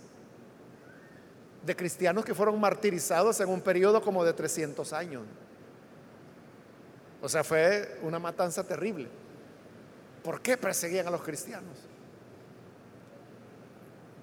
de 1.63 1.75
cristianos 1.75 2.25
que 2.25 2.33
fueron 2.33 2.59
martirizados 2.59 3.39
en 3.41 3.49
un 3.49 3.61
periodo 3.61 4.01
como 4.01 4.25
de 4.25 4.33
300 4.33 4.91
años. 4.91 5.21
O 7.21 7.29
sea, 7.29 7.43
fue 7.43 7.99
una 8.01 8.17
matanza 8.17 8.63
terrible. 8.63 9.07
¿Por 10.23 10.41
qué 10.41 10.57
perseguían 10.57 11.05
a 11.05 11.11
los 11.11 11.21
cristianos? 11.21 11.77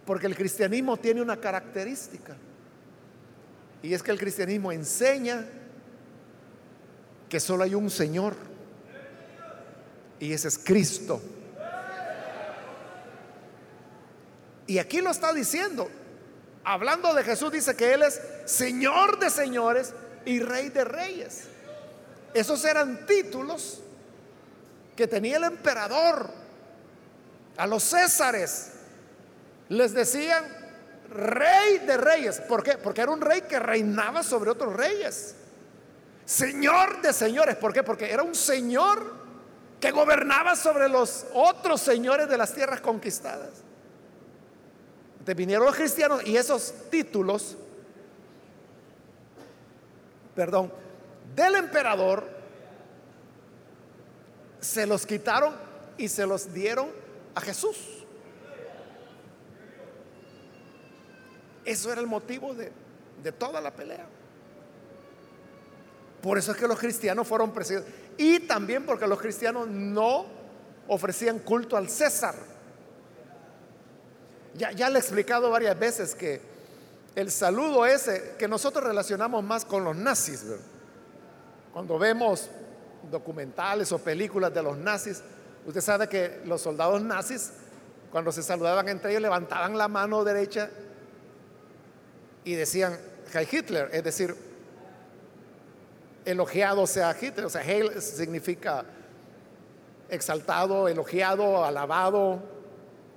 Porque 0.05 0.27
el 0.27 0.35
cristianismo 0.35 0.97
tiene 0.97 1.23
una 1.23 1.37
característica. 1.37 2.37
Y 3.81 3.95
es 3.95 4.03
que 4.03 4.11
el 4.11 4.19
cristianismo 4.19 4.73
enseña 4.73 5.47
que 7.29 7.39
solo 7.39 7.63
hay 7.63 7.77
un 7.77 7.91
Señor. 7.91 8.35
Y 10.19 10.33
ese 10.33 10.49
es 10.49 10.59
Cristo. 10.59 11.23
Y 14.73 14.79
aquí 14.79 15.03
lo 15.03 15.11
está 15.11 15.35
diciendo. 15.35 15.91
Hablando 16.65 17.13
de 17.13 17.23
Jesús 17.25 17.53
dice 17.53 17.77
que 17.77 17.93
Él 17.93 18.05
es 18.05 18.19
Señor 18.47 19.19
de 19.19 19.29
señores 19.29 19.93
y 20.25 20.41
Rey 20.41 20.71
de 20.71 20.83
reyes. 20.83 21.43
Esos 22.33 22.65
eran 22.65 23.05
títulos 23.05 23.83
que 24.97 25.07
tenía 25.07 25.37
el 25.37 25.45
emperador. 25.45 26.31
A 27.59 27.67
los 27.67 27.83
césares 27.83 28.73
les 29.69 29.93
decían 29.93 30.43
Rey 31.11 31.81
de 31.81 31.99
reyes. 31.99 32.41
¿Por 32.41 32.63
qué? 32.63 32.79
Porque 32.79 33.03
era 33.03 33.11
un 33.11 33.21
rey 33.21 33.43
que 33.43 33.59
reinaba 33.59 34.23
sobre 34.23 34.53
otros 34.53 34.73
reyes. 34.73 35.35
Señor 36.25 37.03
de 37.03 37.13
señores. 37.13 37.57
¿Por 37.57 37.75
qué? 37.75 37.83
Porque 37.83 38.11
era 38.11 38.23
un 38.23 38.35
señor 38.35 39.17
que 39.79 39.91
gobernaba 39.91 40.57
sobre 40.57 40.89
los 40.89 41.27
otros 41.35 41.79
señores 41.83 42.27
de 42.27 42.39
las 42.39 42.55
tierras 42.55 42.81
conquistadas 42.81 43.51
vinieron 45.25 45.67
los 45.67 45.77
cristianos 45.77 46.27
y 46.27 46.37
esos 46.37 46.75
títulos, 46.91 47.57
perdón, 50.35 50.73
del 51.35 51.57
emperador, 51.57 52.29
se 54.61 54.87
los 54.87 55.07
quitaron 55.07 55.55
y 55.97 56.09
se 56.09 56.27
los 56.27 56.53
dieron 56.53 56.89
a 57.35 57.41
Jesús. 57.41 57.77
Eso 61.65 61.93
era 61.93 62.01
el 62.01 62.07
motivo 62.07 62.55
de, 62.55 62.73
de 63.23 63.33
toda 63.33 63.61
la 63.61 63.73
pelea. 63.73 64.07
Por 66.21 66.39
eso 66.39 66.53
es 66.53 66.59
que 66.59 66.69
los 66.69 66.79
cristianos 66.79 67.27
fueron 67.27 67.53
perseguidos. 67.53 67.89
Y 68.17 68.41
también 68.41 68.87
porque 68.87 69.07
los 69.07 69.21
cristianos 69.21 69.69
no 69.69 70.27
ofrecían 70.89 71.41
culto 71.41 71.77
al 71.77 71.89
César. 71.89 72.52
Ya, 74.55 74.91
le 74.91 74.97
he 74.97 75.01
explicado 75.01 75.51
varias 75.51 75.79
veces 75.79 76.15
que 76.15 76.41
el 77.15 77.31
saludo 77.31 77.87
ese 77.87 78.35
que 78.39 78.47
nosotros 78.49 78.85
relacionamos 78.85 79.43
más 79.43 79.65
con 79.65 79.85
los 79.85 79.97
nazis, 79.97 80.45
cuando 81.73 81.99
vemos 81.99 82.51
documentales 83.11 83.91
o 83.93 83.99
películas 83.99 84.53
de 84.53 84.63
los 84.63 84.77
nazis, 84.77 85.23
usted 85.67 85.81
sabe 85.81 86.09
que 86.09 86.43
los 86.45 86.61
soldados 86.61 87.01
nazis, 87.03 87.53
cuando 88.11 88.31
se 88.31 88.43
saludaban 88.43 88.89
entre 88.89 89.11
ellos, 89.11 89.23
levantaban 89.23 89.77
la 89.79 89.89
mano 89.89 90.23
derecha 90.23 90.69
y 92.45 92.55
decían 92.55 92.99
Heil 93.33 93.49
Hitler, 93.51 93.89
es 93.93 94.05
decir, 94.05 94.37
elogiado 96.25 96.87
sea 96.87 97.17
Hitler, 97.19 97.47
o 97.47 97.51
sea, 97.51 97.63
Heil 97.63 98.01
significa 98.03 98.85
exaltado, 100.09 100.89
elogiado, 100.89 101.65
alabado, 101.65 102.43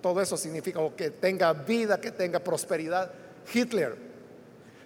todo 0.06 0.22
eso 0.22 0.38
significa 0.38 0.80
que 0.96 1.10
tenga 1.10 1.52
vida, 1.52 2.00
que 2.00 2.12
tenga 2.12 2.38
prosperidad. 2.38 3.12
Hitler, 3.52 3.98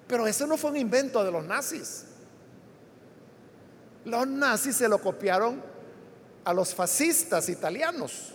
Pero 0.07 0.25
eso 0.25 0.47
no 0.47 0.55
fue 0.55 0.71
un 0.71 0.77
invento 0.77 1.21
de 1.25 1.29
los 1.29 1.43
nazis. 1.43 2.05
Los 4.05 4.25
nazis 4.25 4.77
se 4.77 4.87
lo 4.87 4.97
copiaron 5.01 5.61
a 6.45 6.53
los 6.53 6.73
fascistas 6.73 7.49
italianos. 7.49 8.31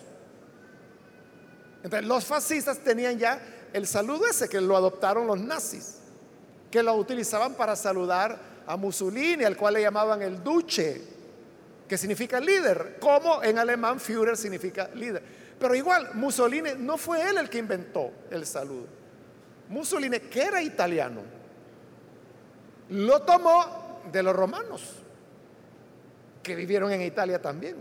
Entonces 1.83 2.07
los 2.07 2.27
fascistas 2.27 2.77
tenían 2.81 3.19
ya 3.19 3.41
el 3.73 3.87
saludo 3.87 4.27
ese 4.27 4.47
que 4.47 4.61
lo 4.61 4.77
adoptaron 4.77 5.27
los 5.27 5.41
nazis, 5.41 6.01
que 6.71 6.83
lo 6.83 6.97
utilizaban 6.97 7.55
para 7.55 7.77
saludar 7.77 8.39
a 8.67 8.77
Mussolini, 8.77 9.45
al 9.45 9.57
cual 9.57 9.73
le 9.73 9.81
llamaban 9.81 10.21
el 10.21 10.45
duce, 10.45 11.01
que 11.89 11.97
significa 11.97 12.39
líder, 12.41 12.99
como 13.01 13.43
en 13.43 13.59
alemán 13.59 13.99
Führer 13.99 14.37
significa 14.37 14.91
líder. 14.95 15.44
Pero 15.59 15.75
igual, 15.75 16.11
Mussolini 16.15 16.71
no 16.77 16.97
fue 16.97 17.29
él 17.29 17.39
el 17.39 17.49
que 17.49 17.59
inventó 17.59 18.11
el 18.31 18.45
saludo. 18.47 18.87
Mussolini, 19.69 20.21
que 20.21 20.43
era 20.43 20.63
italiano, 20.63 21.23
lo 22.91 23.23
tomó 23.23 24.03
de 24.11 24.23
los 24.23 24.35
romanos, 24.35 24.97
que 26.43 26.55
vivieron 26.55 26.93
en 26.93 27.03
Italia 27.03 27.41
también. 27.41 27.77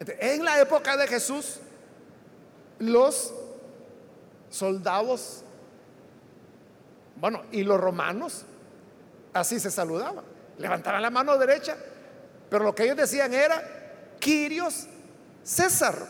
En 0.00 0.44
la 0.44 0.60
época 0.60 0.96
de 0.96 1.06
Jesús, 1.06 1.60
los 2.78 3.32
soldados, 4.50 5.42
bueno, 7.16 7.42
y 7.50 7.62
los 7.64 7.80
romanos, 7.80 8.44
así 9.32 9.58
se 9.58 9.70
saludaban. 9.70 10.24
Levantaban 10.58 11.02
la 11.02 11.10
mano 11.10 11.36
derecha, 11.38 11.76
pero 12.50 12.64
lo 12.64 12.74
que 12.74 12.84
ellos 12.84 12.96
decían 12.96 13.32
era, 13.32 13.62
Quirios 14.18 14.86
César. 15.42 16.06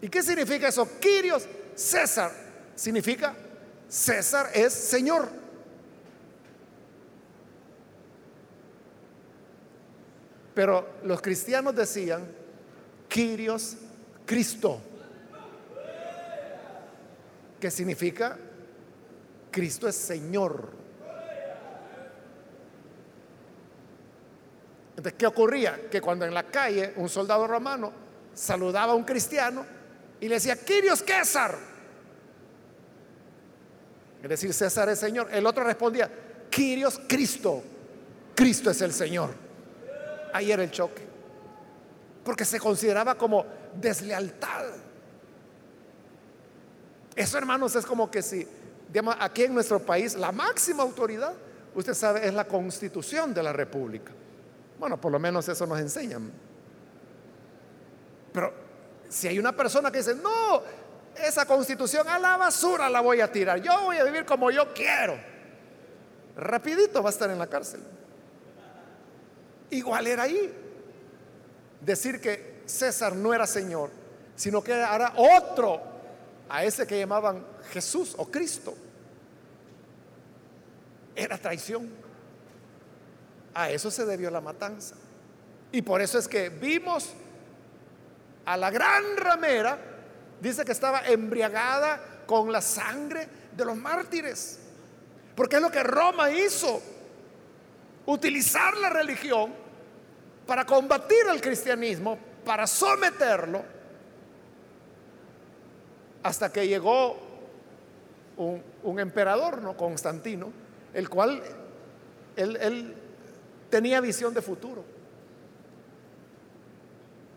¿Y 0.00 0.08
qué 0.08 0.22
significa 0.22 0.68
eso? 0.68 0.88
Quirios 1.00 1.46
César. 1.74 2.30
Significa 2.74 3.34
César 3.88 4.50
es 4.54 4.72
Señor. 4.72 5.28
Pero 10.54 10.88
los 11.04 11.20
cristianos 11.20 11.74
decían, 11.74 12.26
Quirios 13.08 13.76
Cristo, 14.24 14.80
que 17.60 17.70
significa 17.70 18.38
Cristo 19.50 19.86
es 19.86 19.96
Señor. 19.96 20.85
¿Qué 25.14 25.26
ocurría? 25.26 25.88
Que 25.90 26.00
cuando 26.00 26.24
en 26.24 26.34
la 26.34 26.44
calle 26.44 26.92
un 26.96 27.08
soldado 27.08 27.46
romano 27.46 27.92
saludaba 28.34 28.92
a 28.92 28.96
un 28.96 29.04
cristiano 29.04 29.64
y 30.20 30.28
le 30.28 30.36
decía, 30.36 30.56
Quirios 30.56 31.00
César, 31.00 31.56
es 34.22 34.28
decir, 34.28 34.52
César 34.52 34.88
es 34.88 34.98
Señor, 34.98 35.28
el 35.30 35.46
otro 35.46 35.64
respondía, 35.64 36.10
Quirios 36.50 37.00
Cristo, 37.06 37.62
Cristo 38.34 38.70
es 38.70 38.80
el 38.80 38.92
Señor. 38.92 39.30
Ahí 40.32 40.50
era 40.50 40.62
el 40.62 40.70
choque, 40.70 41.02
porque 42.24 42.44
se 42.44 42.58
consideraba 42.58 43.16
como 43.16 43.46
deslealtad. 43.74 44.64
Eso, 47.14 47.38
hermanos, 47.38 47.74
es 47.76 47.86
como 47.86 48.10
que 48.10 48.20
si, 48.22 48.46
aquí 49.18 49.44
en 49.44 49.54
nuestro 49.54 49.80
país, 49.80 50.14
la 50.16 50.32
máxima 50.32 50.82
autoridad, 50.82 51.32
usted 51.74 51.94
sabe, 51.94 52.26
es 52.26 52.34
la 52.34 52.46
constitución 52.46 53.32
de 53.32 53.42
la 53.42 53.52
República. 53.52 54.12
Bueno, 54.78 55.00
por 55.00 55.12
lo 55.12 55.18
menos 55.18 55.48
eso 55.48 55.66
nos 55.66 55.80
enseñan. 55.80 56.30
Pero 58.32 58.52
si 59.08 59.28
hay 59.28 59.38
una 59.38 59.52
persona 59.52 59.90
que 59.90 59.98
dice, 59.98 60.14
no, 60.14 60.62
esa 61.16 61.46
constitución 61.46 62.06
a 62.08 62.18
la 62.18 62.36
basura 62.36 62.90
la 62.90 63.00
voy 63.00 63.20
a 63.20 63.30
tirar, 63.30 63.60
yo 63.62 63.84
voy 63.84 63.96
a 63.96 64.04
vivir 64.04 64.24
como 64.26 64.50
yo 64.50 64.72
quiero, 64.74 65.18
rapidito 66.36 67.02
va 67.02 67.08
a 67.08 67.12
estar 67.12 67.30
en 67.30 67.38
la 67.38 67.46
cárcel. 67.46 67.80
Igual 69.70 70.06
era 70.06 70.24
ahí. 70.24 70.54
Decir 71.80 72.20
que 72.20 72.62
César 72.66 73.14
no 73.14 73.32
era 73.32 73.46
Señor, 73.46 73.90
sino 74.34 74.62
que 74.62 74.72
era 74.72 75.12
otro 75.16 75.80
a 76.48 76.64
ese 76.64 76.86
que 76.86 76.98
llamaban 76.98 77.44
Jesús 77.72 78.14
o 78.16 78.26
Cristo. 78.26 78.74
Era 81.14 81.38
traición. 81.38 81.88
A 83.58 83.70
eso 83.70 83.90
se 83.90 84.04
debió 84.04 84.30
la 84.30 84.42
matanza. 84.42 84.96
Y 85.72 85.80
por 85.80 86.02
eso 86.02 86.18
es 86.18 86.28
que 86.28 86.50
vimos 86.50 87.14
a 88.44 88.54
la 88.58 88.70
gran 88.70 89.16
ramera, 89.16 89.78
dice 90.42 90.62
que 90.62 90.72
estaba 90.72 91.06
embriagada 91.06 92.24
con 92.26 92.52
la 92.52 92.60
sangre 92.60 93.26
de 93.56 93.64
los 93.64 93.74
mártires. 93.74 94.58
Porque 95.34 95.56
es 95.56 95.62
lo 95.62 95.70
que 95.70 95.82
Roma 95.82 96.30
hizo, 96.30 96.82
utilizar 98.04 98.76
la 98.76 98.90
religión 98.90 99.54
para 100.46 100.66
combatir 100.66 101.26
al 101.30 101.40
cristianismo, 101.40 102.18
para 102.44 102.66
someterlo 102.66 103.64
hasta 106.22 106.52
que 106.52 106.68
llegó 106.68 107.16
un, 108.36 109.00
emperador, 109.00 109.62
¿no? 109.62 109.78
Constantino, 109.78 110.52
el 110.92 111.08
cual 111.08 111.42
él, 112.36 112.94
tenía 113.70 114.00
visión 114.00 114.34
de 114.34 114.42
futuro. 114.42 114.84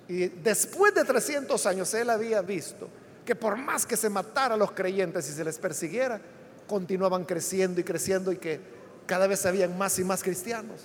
Y 0.07 0.27
después 0.27 0.93
de 0.93 1.03
300 1.03 1.65
años 1.67 1.93
él 1.93 2.09
había 2.09 2.41
visto 2.41 2.89
que 3.25 3.35
por 3.35 3.55
más 3.57 3.85
que 3.85 3.95
se 3.95 4.09
matara 4.09 4.55
a 4.55 4.57
los 4.57 4.71
creyentes 4.71 5.29
y 5.29 5.33
se 5.33 5.43
les 5.43 5.59
persiguiera, 5.59 6.19
continuaban 6.67 7.25
creciendo 7.25 7.79
y 7.79 7.83
creciendo 7.83 8.31
y 8.31 8.37
que 8.37 8.59
cada 9.05 9.27
vez 9.27 9.45
habían 9.45 9.77
más 9.77 9.99
y 9.99 10.03
más 10.03 10.23
cristianos. 10.23 10.81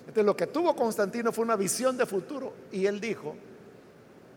Entonces 0.00 0.24
lo 0.24 0.36
que 0.36 0.46
tuvo 0.46 0.76
Constantino 0.76 1.32
fue 1.32 1.44
una 1.44 1.56
visión 1.56 1.96
de 1.96 2.04
futuro 2.04 2.52
y 2.70 2.84
él 2.84 3.00
dijo, 3.00 3.34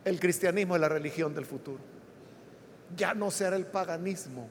el 0.05 0.19
cristianismo 0.19 0.75
es 0.75 0.81
la 0.81 0.89
religión 0.89 1.33
del 1.33 1.45
futuro. 1.45 1.79
Ya 2.95 3.13
no 3.13 3.31
será 3.31 3.55
el 3.55 3.65
paganismo. 3.65 4.47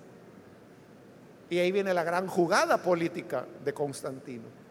Y 1.49 1.59
ahí 1.59 1.71
viene 1.71 1.95
la 1.95 2.05
gran 2.05 2.27
jugada 2.27 2.79
política 2.83 3.47
de 3.65 3.73
Constantino. 3.73 4.62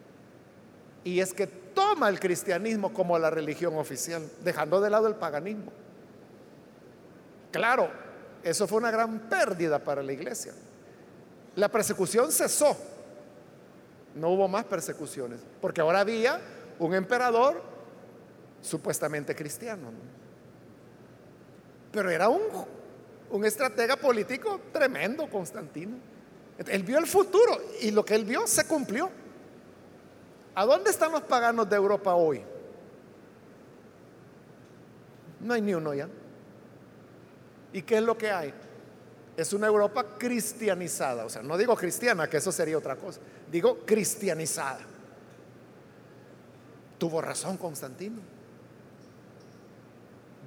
Y 1.03 1.19
es 1.19 1.33
que 1.33 1.47
toma 1.47 2.09
el 2.09 2.19
cristianismo 2.19 2.93
como 2.93 3.17
la 3.17 3.29
religión 3.29 3.77
oficial, 3.77 4.27
dejando 4.43 4.81
de 4.81 4.89
lado 4.89 5.07
el 5.07 5.15
paganismo. 5.15 5.71
Claro, 7.51 7.89
eso 8.43 8.67
fue 8.67 8.77
una 8.79 8.91
gran 8.91 9.19
pérdida 9.29 9.79
para 9.79 10.03
la 10.03 10.13
iglesia. 10.13 10.53
La 11.55 11.69
persecución 11.69 12.31
cesó. 12.31 12.77
No 14.15 14.29
hubo 14.29 14.47
más 14.47 14.65
persecuciones, 14.65 15.39
porque 15.61 15.81
ahora 15.81 16.01
había 16.01 16.39
un 16.79 16.93
emperador 16.93 17.61
supuestamente 18.61 19.35
cristiano. 19.35 19.89
Pero 21.91 22.09
era 22.09 22.29
un, 22.29 22.41
un 23.31 23.45
estratega 23.45 23.95
político 23.95 24.61
tremendo, 24.71 25.29
Constantino. 25.29 25.97
Él 26.57 26.83
vio 26.83 26.99
el 26.99 27.07
futuro 27.07 27.57
y 27.81 27.91
lo 27.91 28.05
que 28.05 28.15
él 28.15 28.25
vio 28.25 28.45
se 28.47 28.65
cumplió. 28.65 29.09
¿A 30.53 30.65
dónde 30.65 30.89
están 30.89 31.11
los 31.11 31.21
paganos 31.21 31.69
de 31.69 31.75
Europa 31.75 32.13
hoy? 32.13 32.43
No 35.39 35.53
hay 35.53 35.61
ni 35.61 35.73
uno 35.73 35.93
ya. 35.93 36.07
¿Y 37.73 37.81
qué 37.81 37.97
es 37.97 38.03
lo 38.03 38.17
que 38.17 38.29
hay? 38.29 38.53
Es 39.37 39.53
una 39.53 39.67
Europa 39.67 40.05
cristianizada. 40.17 41.25
O 41.25 41.29
sea, 41.29 41.41
no 41.41 41.57
digo 41.57 41.75
cristiana, 41.75 42.29
que 42.29 42.37
eso 42.37 42.51
sería 42.51 42.77
otra 42.77 42.95
cosa. 42.95 43.21
Digo 43.49 43.79
cristianizada. 43.85 44.81
Tuvo 46.97 47.21
razón 47.21 47.57
Constantino. 47.57 48.21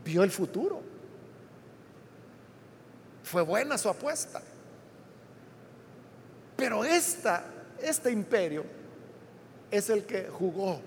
Vio 0.05 0.23
el 0.23 0.31
futuro. 0.31 0.83
Fue 3.23 3.41
buena 3.43 3.79
su 3.79 3.89
apuesta. 3.89 4.43
Pero 6.57 6.85
esta, 6.85 7.45
este 7.81 8.11
imperio 8.11 8.84
es 9.77 9.91
el 9.91 10.05
que 10.05 10.29
jugó 10.31 10.81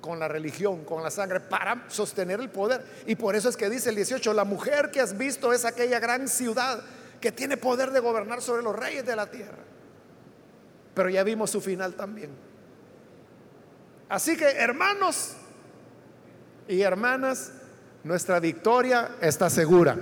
con 0.00 0.18
la 0.18 0.28
religión, 0.28 0.84
con 0.84 1.02
la 1.02 1.10
sangre, 1.10 1.40
para 1.40 1.84
sostener 1.88 2.40
el 2.40 2.50
poder. 2.50 2.84
Y 3.06 3.16
por 3.16 3.36
eso 3.36 3.48
es 3.48 3.56
que 3.56 3.70
dice 3.70 3.90
el 3.90 3.96
18, 3.96 4.34
la 4.34 4.44
mujer 4.44 4.90
que 4.90 5.00
has 5.00 5.16
visto 5.16 5.52
es 5.52 5.64
aquella 5.64 6.00
gran 6.00 6.28
ciudad 6.28 6.82
que 7.20 7.32
tiene 7.32 7.56
poder 7.56 7.92
de 7.92 8.00
gobernar 8.00 8.42
sobre 8.42 8.62
los 8.62 8.76
reyes 8.76 9.06
de 9.06 9.16
la 9.16 9.30
tierra. 9.30 9.62
Pero 10.94 11.08
ya 11.08 11.22
vimos 11.22 11.50
su 11.50 11.60
final 11.60 11.94
también. 11.94 12.30
Así 14.08 14.36
que 14.36 14.44
hermanos 14.44 15.36
y 16.68 16.82
hermanas, 16.82 17.52
nuestra 18.04 18.40
victoria 18.40 19.12
está 19.20 19.48
segura. 19.48 19.96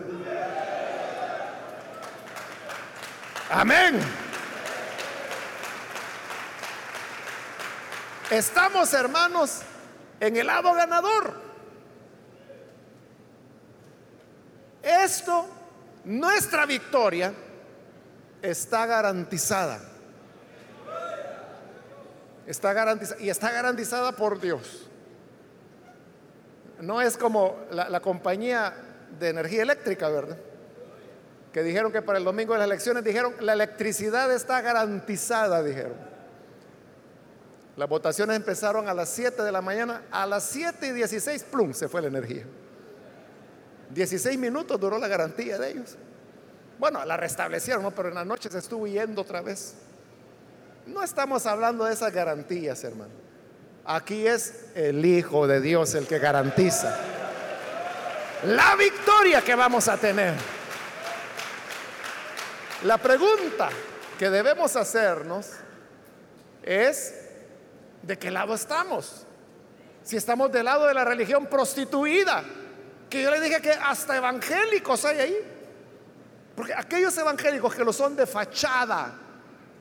Amén. 3.50 4.00
Estamos, 8.30 8.94
hermanos, 8.94 9.62
en 10.20 10.36
el 10.36 10.46
lado 10.46 10.72
ganador. 10.72 11.34
Esto, 14.82 15.46
nuestra 16.04 16.64
victoria, 16.64 17.34
está 18.40 18.86
garantizada. 18.86 19.80
Está 22.46 22.72
garantizada 22.72 23.20
y 23.20 23.30
está 23.30 23.50
garantizada 23.50 24.12
por 24.12 24.40
Dios. 24.40 24.86
No 26.80 27.02
es 27.02 27.16
como 27.16 27.56
la, 27.70 28.00
compañía 28.00 28.74
de 29.18 29.28
energía 29.28 29.62
eléctrica, 29.62 30.08
¿verdad? 30.08 30.38
Que 31.52 31.62
dijeron 31.62 31.90
que 31.90 32.00
para 32.00 32.18
el 32.18 32.24
domingo 32.24 32.52
de 32.52 32.60
las 32.60 32.66
elecciones 32.66 33.02
dijeron 33.04 33.34
la 33.40 33.52
electricidad 33.54 34.32
está 34.32 34.60
garantizada, 34.60 35.62
dijeron. 35.62 36.09
Las 37.76 37.88
votaciones 37.88 38.36
empezaron 38.36 38.88
a 38.88 38.94
las 38.94 39.08
7 39.10 39.42
de 39.42 39.52
la 39.52 39.62
mañana, 39.62 40.02
a 40.10 40.26
las 40.26 40.44
7 40.44 40.86
y 40.88 40.92
16, 40.92 41.44
plum, 41.44 41.72
se 41.72 41.88
fue 41.88 42.02
la 42.02 42.08
energía. 42.08 42.44
16 43.90 44.38
minutos 44.38 44.78
duró 44.78 44.98
la 44.98 45.08
garantía 45.08 45.58
de 45.58 45.70
ellos. 45.70 45.96
Bueno, 46.78 47.04
la 47.04 47.16
restablecieron, 47.16 47.82
¿no? 47.82 47.90
pero 47.90 48.08
en 48.08 48.14
la 48.14 48.24
noche 48.24 48.50
se 48.50 48.58
estuvo 48.58 48.86
yendo 48.86 49.22
otra 49.22 49.40
vez. 49.40 49.74
No 50.86 51.02
estamos 51.02 51.46
hablando 51.46 51.84
de 51.84 51.92
esas 51.92 52.12
garantías, 52.12 52.82
hermano. 52.84 53.12
Aquí 53.84 54.26
es 54.26 54.66
el 54.74 55.04
Hijo 55.04 55.46
de 55.46 55.60
Dios 55.60 55.94
el 55.94 56.06
que 56.06 56.18
garantiza 56.18 56.96
la 58.44 58.74
victoria 58.76 59.42
que 59.42 59.54
vamos 59.54 59.88
a 59.88 59.96
tener. 59.96 60.34
La 62.84 62.96
pregunta 62.96 63.68
que 64.18 64.30
debemos 64.30 64.76
hacernos 64.76 65.50
es, 66.62 67.19
¿de 68.02 68.18
qué 68.18 68.30
lado 68.30 68.54
estamos? 68.54 69.26
Si 70.02 70.16
estamos 70.16 70.50
del 70.50 70.64
lado 70.64 70.86
de 70.86 70.94
la 70.94 71.04
religión 71.04 71.46
prostituida, 71.46 72.42
que 73.10 73.22
yo 73.22 73.30
le 73.30 73.40
dije 73.40 73.60
que 73.60 73.72
hasta 73.72 74.16
evangélicos 74.16 75.04
hay 75.04 75.18
ahí. 75.18 75.36
Porque 76.54 76.72
aquellos 76.74 77.16
evangélicos 77.18 77.74
que 77.74 77.84
lo 77.84 77.92
son 77.92 78.16
de 78.16 78.26
fachada 78.26 79.14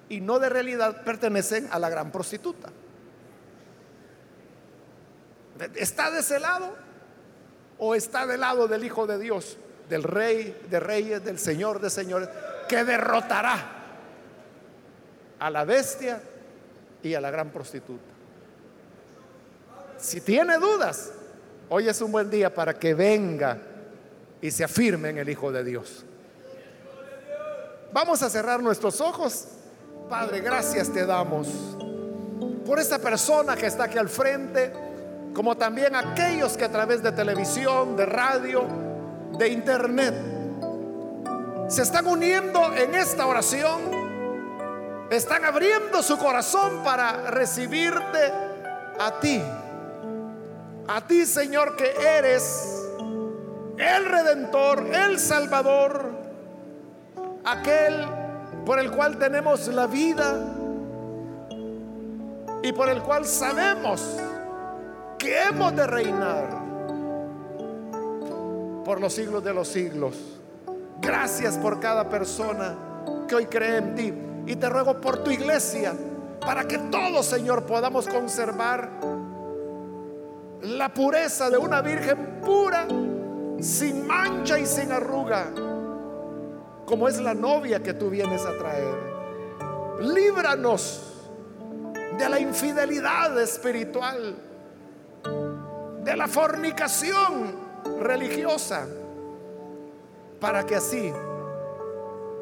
y 0.10 0.20
no 0.20 0.40
de 0.40 0.50
realidad 0.50 1.04
pertenecen 1.04 1.68
a 1.72 1.80
la 1.80 1.90
gran 1.90 2.12
prostituta. 2.12 2.70
¿Está 5.76 6.10
de 6.10 6.20
ese 6.20 6.40
lado? 6.40 6.76
¿O 7.78 7.96
está 7.96 8.26
del 8.26 8.42
lado 8.42 8.68
del 8.68 8.84
Hijo 8.84 9.06
de 9.08 9.20
Dios, 9.20 9.58
del 9.90 10.04
Rey 10.04 10.68
de 10.70 10.80
Reyes, 10.80 11.24
del 11.24 11.38
Señor 11.38 11.80
de 11.80 11.90
Señores, 11.90 12.30
que 12.68 12.84
derrotará 12.84 13.76
a 15.40 15.50
la 15.50 15.66
bestia 15.66 16.22
y 17.04 17.14
a 17.14 17.22
la 17.22 17.30
gran 17.30 17.50
prostituta? 17.52 18.09
Si 20.00 20.22
tiene 20.22 20.58
dudas, 20.58 21.12
hoy 21.68 21.90
es 21.90 22.02
un 22.02 22.12
buen 22.12 22.30
día 22.30 22.54
para 22.54 22.74
que 22.74 22.94
venga 22.94 23.58
y 24.42 24.50
se 24.50 24.64
afirme 24.64 25.10
en 25.10 25.18
el 25.18 25.30
Hijo 25.30 25.52
de 25.52 25.64
Dios. 25.64 26.06
Vamos 27.92 28.24
a 28.24 28.30
cerrar 28.30 28.64
nuestros 28.64 29.02
ojos. 29.02 29.46
Padre, 30.10 30.40
gracias 30.40 30.90
te 30.92 31.06
damos 31.06 31.48
por 32.66 32.80
esta 32.80 33.00
persona 33.00 33.56
que 33.56 33.66
está 33.66 33.86
aquí 33.86 33.98
al 33.98 34.08
frente, 34.08 34.72
como 35.34 35.58
también 35.58 35.96
aquellos 35.96 36.56
que 36.56 36.66
a 36.66 36.72
través 36.72 37.04
de 37.04 37.12
televisión, 37.12 37.98
de 37.98 38.06
radio, 38.06 38.66
de 39.38 39.50
internet, 39.50 40.14
se 41.68 41.82
están 41.82 42.08
uniendo 42.08 42.74
en 42.74 42.96
esta 42.96 43.26
oración, 43.26 43.82
están 45.10 45.44
abriendo 45.44 46.02
su 46.02 46.18
corazón 46.18 46.84
para 46.84 47.32
recibirte 47.32 48.32
a 49.00 49.20
ti. 49.20 49.42
A 50.92 51.02
ti, 51.02 51.24
Señor, 51.28 51.76
que 51.76 51.94
eres 52.18 52.84
el 53.78 54.06
redentor, 54.06 54.88
el 54.92 55.20
salvador, 55.20 56.10
aquel 57.46 58.08
por 58.66 58.80
el 58.80 58.90
cual 58.90 59.20
tenemos 59.20 59.68
la 59.68 59.86
vida 59.86 60.48
y 62.64 62.74
por 62.74 62.90
el 62.90 63.04
cual 63.04 63.26
sabemos 63.26 64.18
que 65.20 65.44
hemos 65.44 65.76
de 65.76 65.86
reinar 65.86 66.48
por 68.84 69.00
los 69.00 69.14
siglos 69.14 69.44
de 69.44 69.54
los 69.54 69.68
siglos. 69.68 70.16
Gracias 71.00 71.56
por 71.60 71.80
cada 71.80 72.10
persona 72.10 72.76
que 73.28 73.36
hoy 73.36 73.46
cree 73.46 73.78
en 73.78 73.94
ti. 73.94 74.14
Y 74.48 74.56
te 74.56 74.68
ruego 74.68 75.00
por 75.00 75.24
tu 75.24 75.30
iglesia, 75.30 75.94
para 76.42 76.68
que 76.68 76.80
todos, 76.80 77.28
Señor, 77.28 77.68
podamos 77.68 78.08
conservar 78.08 78.90
la 80.62 80.94
pureza 80.94 81.50
de 81.50 81.58
una 81.58 81.82
virgen 81.82 82.42
pura, 82.44 82.88
sin 83.60 84.06
mancha 84.06 84.58
y 84.60 84.66
sin 84.66 84.92
arruga 84.92 85.52
como 86.90 87.08
es 87.08 87.22
la 87.22 87.36
novia 87.36 87.84
que 87.84 87.94
tú 87.94 88.10
vienes 88.10 88.44
a 88.48 88.58
traer. 88.58 88.96
Líbranos 90.02 91.04
de 92.18 92.28
la 92.28 92.40
infidelidad 92.40 93.40
espiritual, 93.40 94.36
de 96.04 96.18
la 96.18 96.28
fornicación 96.28 97.56
religiosa, 98.00 98.88
para 100.40 100.66
que 100.66 100.78
así 100.78 101.14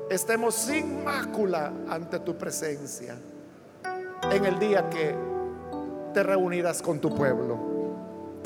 estemos 0.10 0.56
sin 0.56 1.04
mácula 1.04 1.74
ante 1.90 2.20
tu 2.20 2.38
presencia 2.38 3.18
en 4.32 4.46
el 4.46 4.58
día 4.60 4.90
que 4.90 5.14
te 6.14 6.24
reunirás 6.24 6.82
con 6.82 7.02
tu 7.02 7.14
pueblo. 7.14 7.77